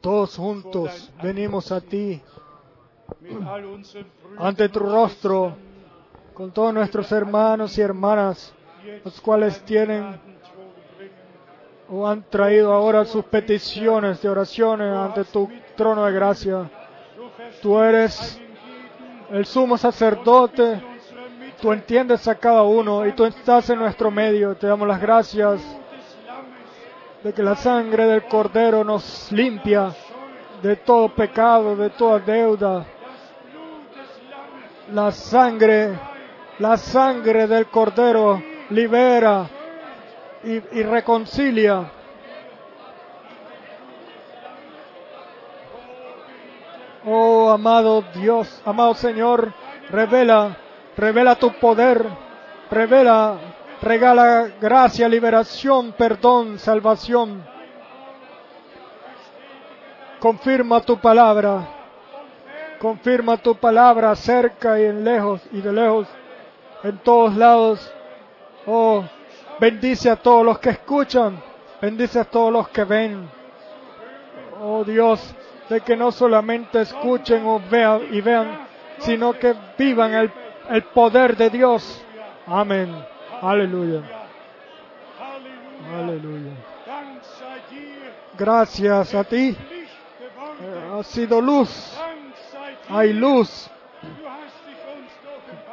todos 0.00 0.34
juntos 0.34 1.12
venimos 1.22 1.70
a 1.70 1.78
ti 1.82 2.22
ante 4.38 4.70
tu 4.70 4.78
rostro 4.78 5.54
con 6.32 6.50
todos 6.52 6.72
nuestros 6.72 7.12
hermanos 7.12 7.76
y 7.76 7.82
hermanas, 7.82 8.54
los 9.04 9.20
cuales 9.20 9.60
tienen 9.66 10.18
o 11.90 12.08
han 12.08 12.22
traído 12.30 12.72
ahora 12.72 13.04
sus 13.04 13.26
peticiones 13.26 14.22
de 14.22 14.28
oraciones 14.30 14.96
ante 14.96 15.24
tu 15.24 15.50
trono 15.76 16.06
de 16.06 16.12
gracia. 16.12 16.70
Tú 17.60 17.78
eres 17.78 18.40
el 19.30 19.44
sumo 19.44 19.76
sacerdote, 19.76 20.82
tú 21.60 21.74
entiendes 21.74 22.26
a 22.26 22.36
cada 22.36 22.62
uno 22.62 23.06
y 23.06 23.12
tú 23.12 23.26
estás 23.26 23.68
en 23.68 23.80
nuestro 23.80 24.10
medio. 24.10 24.56
Te 24.56 24.66
damos 24.66 24.88
las 24.88 25.02
gracias 25.02 25.77
de 27.22 27.32
que 27.32 27.42
la 27.42 27.56
sangre 27.56 28.06
del 28.06 28.24
Cordero 28.24 28.84
nos 28.84 29.30
limpia 29.32 29.94
de 30.62 30.76
todo 30.76 31.08
pecado, 31.14 31.76
de 31.76 31.90
toda 31.90 32.18
deuda. 32.20 32.86
La 34.92 35.10
sangre, 35.12 35.98
la 36.58 36.76
sangre 36.76 37.46
del 37.46 37.66
Cordero 37.66 38.42
libera 38.70 39.48
y 40.44 40.82
reconcilia. 40.82 41.92
Oh, 47.10 47.48
amado 47.48 48.04
Dios, 48.14 48.60
amado 48.66 48.92
Señor, 48.92 49.52
revela, 49.88 50.58
revela 50.94 51.36
tu 51.36 51.50
poder, 51.52 52.04
revela, 52.70 53.38
regala 53.80 54.50
gracia, 54.60 55.08
liberación, 55.08 55.92
perdón, 55.92 56.58
salvación. 56.58 57.44
Confirma 60.18 60.80
tu 60.80 60.98
palabra, 60.98 61.68
confirma 62.80 63.36
tu 63.36 63.54
palabra 63.54 64.14
cerca 64.16 64.80
y 64.80 64.84
en 64.84 65.04
lejos 65.04 65.40
y 65.52 65.60
de 65.60 65.72
lejos, 65.72 66.08
en 66.82 66.98
todos 66.98 67.36
lados. 67.36 67.92
Oh, 68.66 69.04
bendice 69.60 70.10
a 70.10 70.16
todos 70.16 70.44
los 70.44 70.58
que 70.58 70.70
escuchan, 70.70 71.40
bendice 71.80 72.18
a 72.18 72.24
todos 72.24 72.52
los 72.52 72.68
que 72.68 72.84
ven. 72.84 73.30
Oh 74.60 74.82
Dios, 74.82 75.34
de 75.68 75.80
que 75.82 75.96
no 75.96 76.10
solamente 76.10 76.80
escuchen 76.80 77.46
o 77.46 77.60
vean 77.70 78.08
y 78.10 78.20
vean, 78.20 78.66
sino 78.98 79.32
que 79.34 79.54
vivan 79.78 80.14
el, 80.14 80.32
el 80.70 80.82
poder 80.82 81.36
de 81.36 81.48
Dios. 81.48 82.04
Amén. 82.44 83.17
Aleluya. 83.42 84.02
Aleluya. 85.94 86.52
Gracias 88.36 89.14
a 89.14 89.24
ti. 89.24 89.56
Geworden, 90.18 90.92
Ha 90.92 91.02
sido 91.04 91.40
luz. 91.40 91.98
Hay 92.88 93.12
luz. 93.12 93.70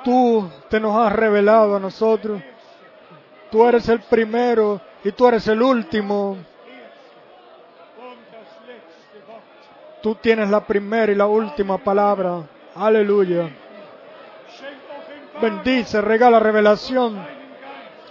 Tú 0.03 0.49
te 0.69 0.79
nos 0.79 0.95
has 0.95 1.13
revelado 1.13 1.75
a 1.75 1.79
nosotros. 1.79 2.41
Tú 3.51 3.65
eres 3.65 3.87
el 3.89 4.01
primero 4.01 4.81
y 5.03 5.11
tú 5.11 5.27
eres 5.27 5.47
el 5.47 5.61
último. 5.61 6.37
Tú 10.01 10.15
tienes 10.15 10.49
la 10.49 10.63
primera 10.63 11.11
y 11.11 11.15
la 11.15 11.25
última 11.25 11.79
palabra. 11.79 12.43
Aleluya. 12.75 13.49
Bendice, 15.41 16.01
regala 16.01 16.39
revelación. 16.39 17.34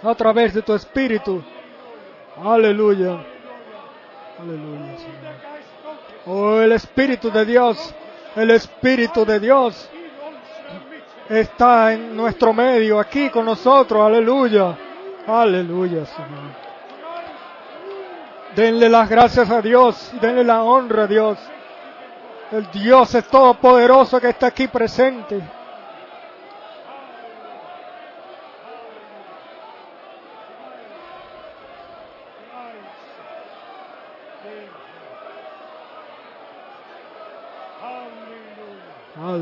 A 0.05 0.15
través 0.15 0.53
de 0.53 0.61
tu 0.61 0.73
espíritu. 0.73 1.43
Aleluya. 2.43 3.25
Aleluya. 4.39 4.97
Señor. 4.97 5.35
Oh, 6.27 6.59
el 6.59 6.71
espíritu 6.71 7.31
de 7.31 7.45
Dios, 7.45 7.93
el 8.35 8.51
espíritu 8.51 9.25
de 9.25 9.39
Dios 9.39 9.89
está 11.29 11.93
en 11.93 12.15
nuestro 12.15 12.53
medio, 12.53 12.99
aquí 12.99 13.29
con 13.29 13.45
nosotros. 13.45 14.05
Aleluya. 14.05 14.77
Aleluya, 15.27 16.05
Señor. 16.05 16.65
Denle 18.55 18.89
las 18.89 19.09
gracias 19.09 19.49
a 19.49 19.61
Dios, 19.61 20.13
denle 20.21 20.43
la 20.43 20.63
honra 20.63 21.03
a 21.03 21.07
Dios. 21.07 21.37
El 22.51 22.69
Dios 22.71 23.13
es 23.15 23.27
todopoderoso 23.27 24.19
que 24.21 24.29
está 24.29 24.47
aquí 24.47 24.67
presente. 24.67 25.41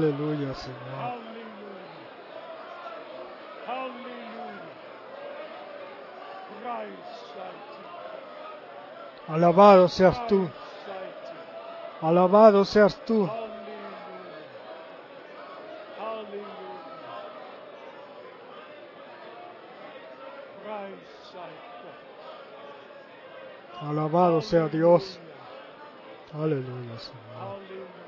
Aleluya, 0.03 0.53
Señor. 0.53 0.79
Alabado 9.29 9.87
seas 9.87 10.27
tú. 10.27 10.49
Alabado 12.01 12.65
seas 12.65 12.95
tú. 13.05 13.29
Alabado 23.79 24.41
sea 24.41 24.67
Dios. 24.67 25.17
Aleluya, 26.33 26.99
Señor. 26.99 28.02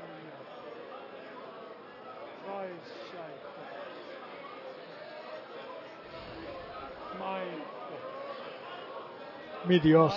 Mi 9.66 9.80
Dios, 9.80 10.14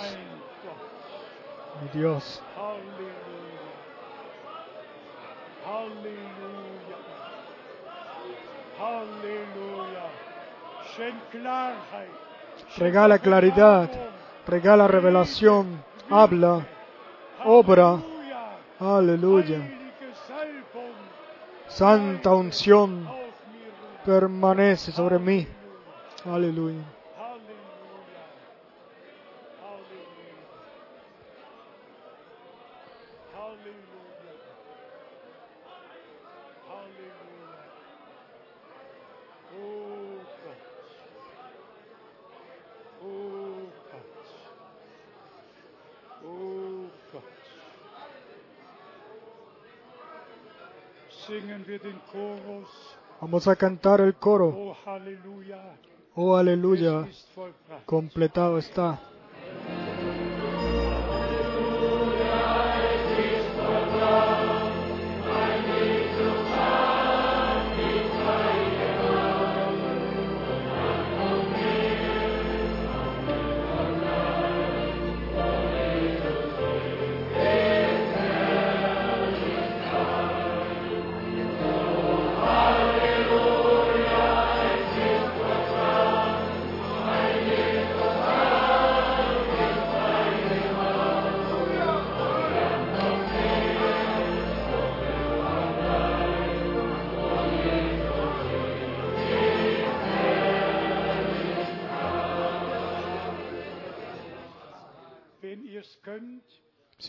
mi 1.82 2.00
Dios. 2.00 2.42
Schenk 10.94 11.14
Klarheit. 11.30 12.10
Regala 12.78 13.18
claridad, 13.18 13.90
regala 14.46 14.86
revelación, 14.86 15.82
habla, 16.08 16.66
obra. 17.44 17.98
Aleluya. 18.78 19.60
Santa 21.68 22.34
unción 22.34 23.08
permanece 24.04 24.92
sobre 24.92 25.18
mí. 25.18 25.46
Aleluya. 26.24 26.99
Vamos 53.20 53.46
a 53.48 53.56
cantar 53.56 54.00
el 54.00 54.14
coro. 54.14 54.48
Oh. 54.48 54.76
Oh, 56.14 56.36
aleluya. 56.36 57.06
Vollbracht. 57.36 57.84
Completado 57.86 58.58
está. 58.58 58.98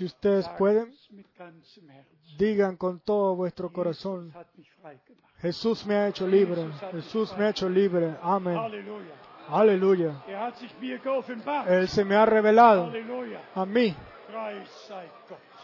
Si 0.02 0.06
ustedes 0.06 0.50
pueden, 0.58 0.92
digan 2.36 2.76
con 2.76 3.02
todo 3.02 3.36
vuestro 3.36 3.72
corazón. 3.72 4.34
Jesús 5.38 5.86
me 5.86 5.94
ha 5.94 6.08
hecho 6.08 6.26
libre, 6.26 6.72
Jesús 6.92 7.38
me 7.38 7.46
ha 7.46 7.50
hecho 7.50 7.70
libre. 7.70 8.18
Amén. 8.20 8.58
Aleluya. 9.48 10.24
Er. 10.28 10.54
Él 11.68 11.88
se 11.88 12.04
me 12.04 12.16
ha 12.16 12.26
revelado 12.26 12.92
a 13.54 13.64
mí. 13.64 13.96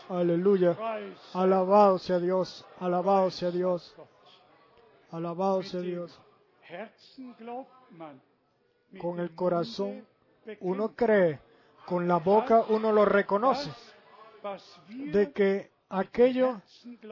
Aleluya. 0.08 0.78
Alabado 1.34 1.98
sea 1.98 2.20
Dios, 2.20 2.64
alabado 2.80 3.32
sea 3.32 3.50
Dios, 3.50 3.96
alabado 5.10 5.64
sea 5.64 5.82
Dios. 5.82 6.22
Con 9.00 9.20
el 9.20 9.34
corazón 9.34 10.06
uno 10.60 10.90
cree, 10.90 11.40
con 11.88 12.08
la 12.08 12.18
boca 12.18 12.66
uno 12.70 12.92
lo 12.92 13.04
reconoce, 13.04 13.72
de 14.90 15.32
que 15.32 15.72
aquello, 15.90 16.62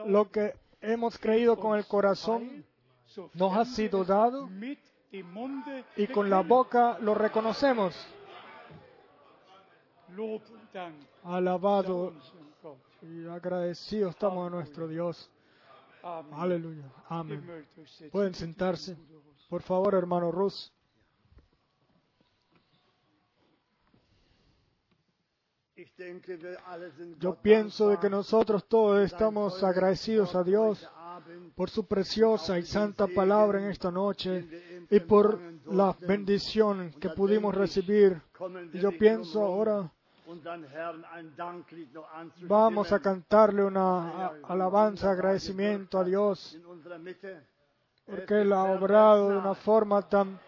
lo 0.06 0.30
que 0.30 0.54
hemos 0.80 1.18
creído 1.18 1.58
con 1.58 1.78
el 1.78 1.86
corazón, 1.86 2.64
nos 3.34 3.56
ha 3.56 3.64
sido 3.64 4.04
dado 4.04 4.48
y 5.96 6.06
con 6.08 6.28
la 6.28 6.40
boca 6.42 6.98
lo 7.00 7.14
reconocemos. 7.14 7.94
Alabado 11.24 12.12
y 13.02 13.26
agradecido 13.26 14.10
estamos 14.10 14.46
a 14.46 14.50
nuestro 14.50 14.88
Dios. 14.88 15.30
Aleluya. 16.32 16.84
Amén. 17.08 17.66
Pueden 18.12 18.34
sentarse. 18.34 18.96
Por 19.48 19.62
favor, 19.62 19.94
hermano 19.94 20.30
Rus. 20.30 20.72
Yo 27.18 27.34
pienso 27.34 27.90
de 27.90 27.98
que 27.98 28.08
nosotros 28.08 28.66
todos 28.66 29.04
estamos 29.04 29.62
agradecidos 29.62 30.34
a 30.34 30.42
Dios 30.42 30.88
por 31.54 31.68
su 31.68 31.86
preciosa 31.86 32.58
y 32.58 32.62
santa 32.62 33.06
palabra 33.06 33.62
en 33.62 33.70
esta 33.70 33.90
noche 33.90 34.86
y 34.90 35.00
por 35.00 35.38
la 35.66 35.94
bendición 36.00 36.92
que 36.98 37.10
pudimos 37.10 37.54
recibir. 37.54 38.22
Y 38.72 38.78
yo 38.78 38.90
pienso 38.96 39.42
ahora 39.42 39.92
vamos 42.40 42.92
a 42.92 42.98
cantarle 43.00 43.62
una 43.62 44.28
alabanza, 44.44 45.10
agradecimiento 45.10 45.98
a 45.98 46.04
Dios, 46.04 46.58
porque 48.06 48.40
Él 48.40 48.52
ha 48.52 48.64
obrado 48.64 49.28
de 49.28 49.36
una 49.36 49.54
forma 49.54 50.02
tan 50.08 50.38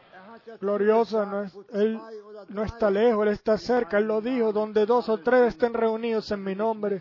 gloriosa. 0.61 1.25
No, 1.27 1.43
es- 1.43 1.55
Él 1.73 2.01
no 2.49 2.63
está 2.65 2.91
lejos, 2.91 3.27
Él 3.27 3.33
está 3.33 3.59
cerca. 3.59 3.99
Él 3.99 4.07
lo 4.07 4.21
dijo, 4.21 4.53
donde 4.53 4.87
dos 4.87 5.09
o 5.09 5.19
tres 5.19 5.49
estén 5.49 5.75
reunidos 5.75 6.31
en 6.31 6.43
mi 6.45 6.55
nombre, 6.55 7.01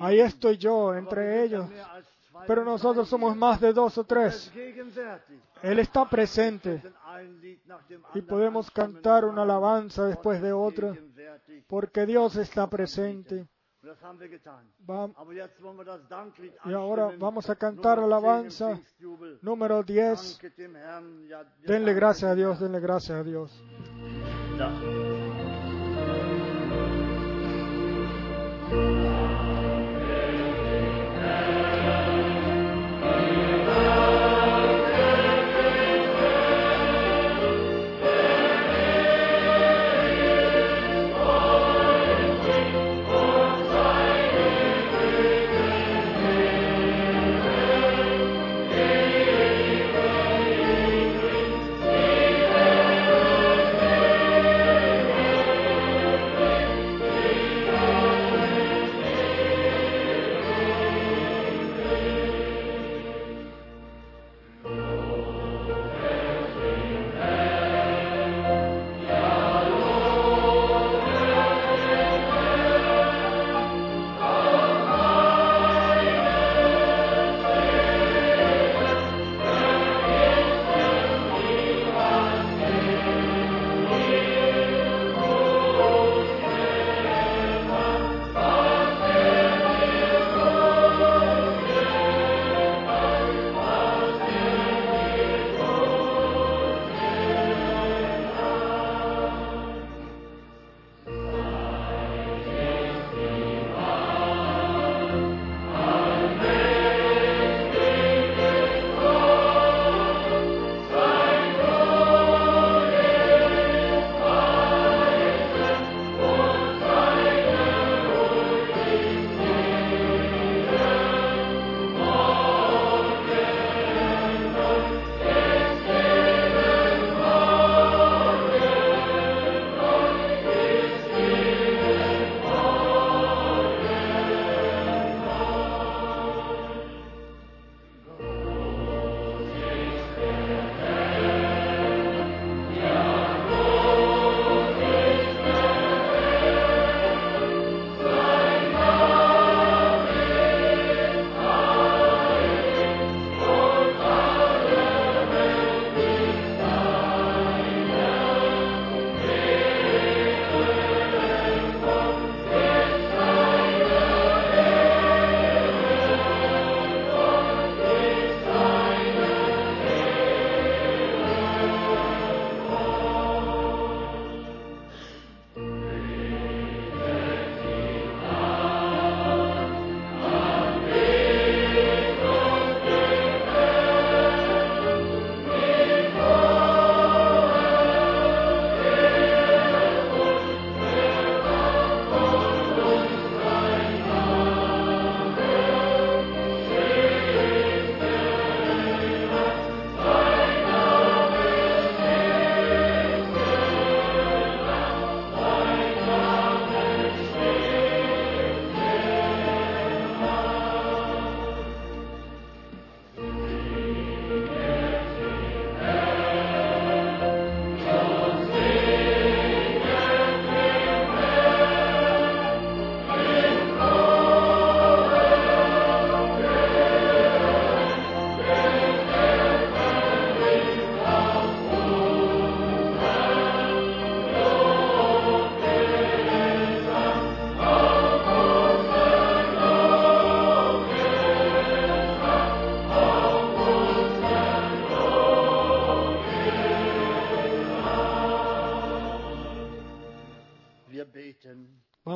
ahí 0.00 0.20
estoy 0.20 0.56
yo 0.56 0.94
entre 0.94 1.42
ellos. 1.44 1.66
Pero 2.46 2.64
nosotros 2.64 3.08
somos 3.08 3.36
más 3.36 3.60
de 3.60 3.72
dos 3.72 3.96
o 3.96 4.04
tres. 4.04 4.52
Él 5.62 5.78
está 5.78 6.08
presente 6.08 6.82
y 8.14 8.20
podemos 8.22 8.70
cantar 8.70 9.24
una 9.24 9.42
alabanza 9.42 10.04
después 10.06 10.42
de 10.42 10.52
otra, 10.52 10.94
porque 11.68 12.04
Dios 12.06 12.36
está 12.36 12.68
presente. 12.68 13.46
Va- 14.88 15.10
Y 16.64 16.72
ahora 16.72 17.12
vamos 17.18 17.48
a 17.50 17.56
cantar 17.56 17.98
Nummer 17.98 18.20
10 18.20 18.60
im 18.60 18.70
alabanza 18.70 18.80
número 19.42 19.82
10. 19.82 20.32
Danket 20.32 20.56
dem 20.56 20.76
Herrn. 20.76 21.28
Ja, 21.28 21.42
wir 21.60 21.68
Denle 21.68 21.94
gracias 21.94 22.30
a 22.30 22.34
Dios, 22.34 22.58
denle 22.60 22.80
gracias 22.80 23.18
a 23.18 23.22
Dios. 23.22 23.62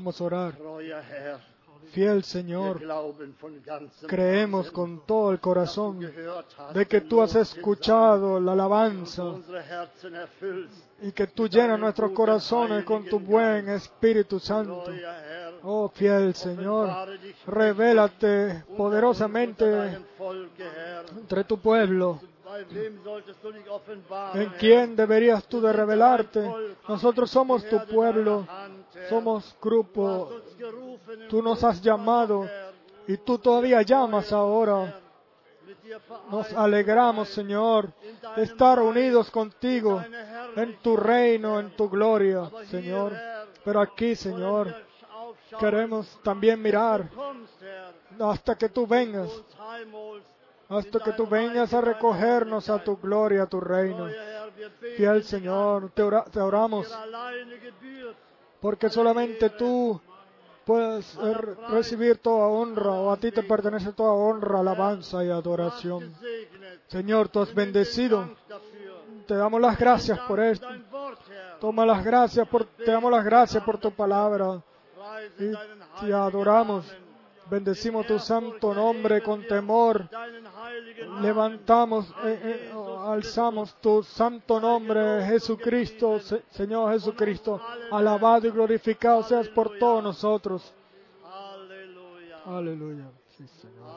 Vamos 0.09 0.21
a 0.23 0.25
orar. 0.25 0.55
Fiel 1.93 2.25
Señor, 2.25 2.81
creemos 4.07 4.71
con 4.71 5.05
todo 5.05 5.33
el 5.33 5.39
corazón 5.39 6.01
de 6.73 6.87
que 6.87 7.03
tú 7.03 7.21
has 7.21 7.35
escuchado 7.35 8.41
la 8.41 8.53
alabanza 8.53 9.35
y 11.03 11.13
que 11.13 11.27
tú 11.27 11.47
llenas 11.47 11.79
nuestros 11.79 12.13
corazones 12.13 12.85
con 12.85 13.05
tu 13.05 13.21
buen 13.21 13.69
Espíritu 13.69 14.41
Santo. 14.41 14.85
Oh 15.63 15.91
fiel 15.91 16.35
Señor, 16.35 16.89
revélate 17.47 18.65
poderosamente 18.79 19.99
entre 21.21 21.45
tu 21.45 21.59
pueblo. 21.59 22.19
¿En 24.35 24.51
quién 24.59 24.97
deberías 24.97 25.45
tú 25.47 25.61
de 25.61 25.73
revelarte? 25.73 26.51
Nosotros 26.89 27.31
somos 27.31 27.65
tu 27.69 27.79
pueblo, 27.87 28.47
somos 29.09 29.57
grupo, 29.61 30.31
tú 31.29 31.43
nos 31.43 31.63
has 31.65 31.81
llamado 31.81 32.49
y 33.07 33.17
tú 33.19 33.39
todavía 33.39 33.83
llamas 33.83 34.33
ahora. 34.33 35.01
Nos 36.31 36.53
alegramos, 36.53 37.29
Señor, 37.31 37.91
de 38.37 38.43
estar 38.43 38.81
unidos 38.81 39.31
contigo 39.31 40.03
en 40.57 40.79
tu 40.83 40.97
reino, 40.97 41.59
en 41.61 41.71
tu 41.77 41.89
gloria, 41.89 42.51
Señor. 42.71 43.13
Pero 43.65 43.81
aquí, 43.81 44.15
Señor, 44.15 44.75
queremos 45.59 46.19
también 46.23 46.61
mirar 46.61 47.09
hasta 48.21 48.57
que 48.57 48.69
tú 48.69 48.87
vengas, 48.87 49.31
hasta 50.69 51.01
que 51.01 51.13
tú 51.13 51.27
vengas 51.27 51.73
a 51.73 51.81
recogernos 51.81 52.69
a 52.69 52.83
tu 52.85 52.97
gloria, 52.99 53.43
a 53.45 53.47
tu 53.47 53.61
reino. 53.61 54.09
Fiel 54.97 55.23
Señor, 55.25 55.91
te, 55.95 56.03
ora- 56.03 56.25
te 56.25 56.41
oramos 56.41 56.87
porque 58.61 58.91
solamente 58.91 59.51
tú 59.51 60.01
puedes 60.65 61.17
eh, 61.17 61.35
recibir 61.71 62.19
toda 62.19 62.47
honra 62.47 62.91
o 62.91 63.11
a 63.11 63.17
ti 63.17 63.33
te 63.33 63.43
pertenece 63.43 63.93
toda 63.93 64.13
honra, 64.13 64.61
alabanza 64.61 65.25
y 65.25 65.31
adoración. 65.31 66.15
Señor, 66.89 67.29
tú 67.29 67.41
has 67.41 67.55
bendecido. 67.55 68.29
Te 69.27 69.35
damos 69.35 69.61
las 69.61 69.79
gracias 69.79 70.19
por 70.21 70.41
esto. 70.41 70.67
Toma 71.61 71.87
las 71.87 72.05
gracias 72.05 72.47
por, 72.49 72.65
te 72.65 72.91
damos 72.91 73.11
las 73.11 73.25
gracias 73.25 73.63
por 73.65 73.79
tu 73.79 73.91
palabra 73.91 74.63
y 75.39 75.53
te 76.01 76.13
adoramos. 76.13 76.87
Bendecimos 77.51 78.07
tu 78.07 78.19
santo 78.19 78.75
nombre 78.75 79.23
con 79.23 79.47
temor. 79.47 80.09
Levantamos, 81.23 82.07
eh, 82.25 82.41
eh, 82.45 82.73
alzamos 83.07 83.75
tu 83.81 84.03
santo 84.03 84.61
nombre, 84.61 85.25
Jesucristo, 85.25 86.19
Se- 86.21 86.43
Señor 86.51 86.93
Jesucristo. 86.93 87.61
Alabado 87.91 88.47
y 88.47 88.51
glorificado 88.51 89.23
seas 89.23 89.49
por 89.49 89.79
todos 89.79 90.03
nosotros. 90.03 90.73
Aleluya. 92.47 93.11
Sí, 93.37 93.47
Señor. 93.47 93.89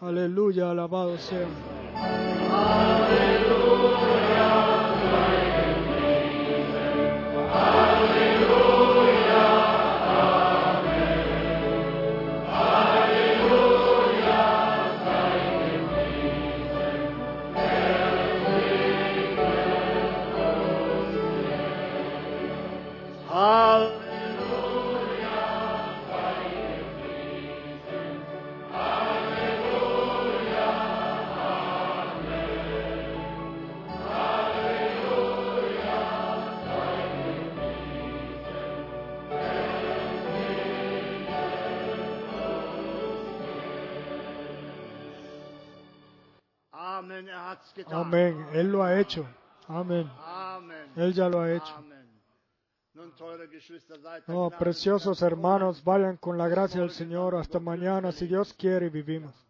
Aleluya, 0.00 0.70
alabado 0.70 1.16
sea. 1.18 1.46
Halleluja. 7.52 8.89
Amén. 47.90 48.46
Él 48.52 48.70
lo 48.70 48.82
ha 48.82 48.98
hecho. 48.98 49.26
Amén. 49.68 50.10
Él 50.96 51.12
ya 51.12 51.28
lo 51.28 51.40
ha 51.40 51.52
hecho. 51.52 51.74
Gnade 54.26 54.56
preciosos 54.58 55.22
hermanos, 55.22 55.82
vayan 55.82 56.16
con 56.16 56.36
la 56.36 56.48
gracia 56.48 56.80
del 56.80 56.90
Señor 56.90 57.34
hasta 57.36 57.58
mañana, 57.58 58.12
si 58.12 58.26
Dios 58.26 58.52
quiere 58.52 58.86
y 58.86 58.90
vivimos. 58.90 59.49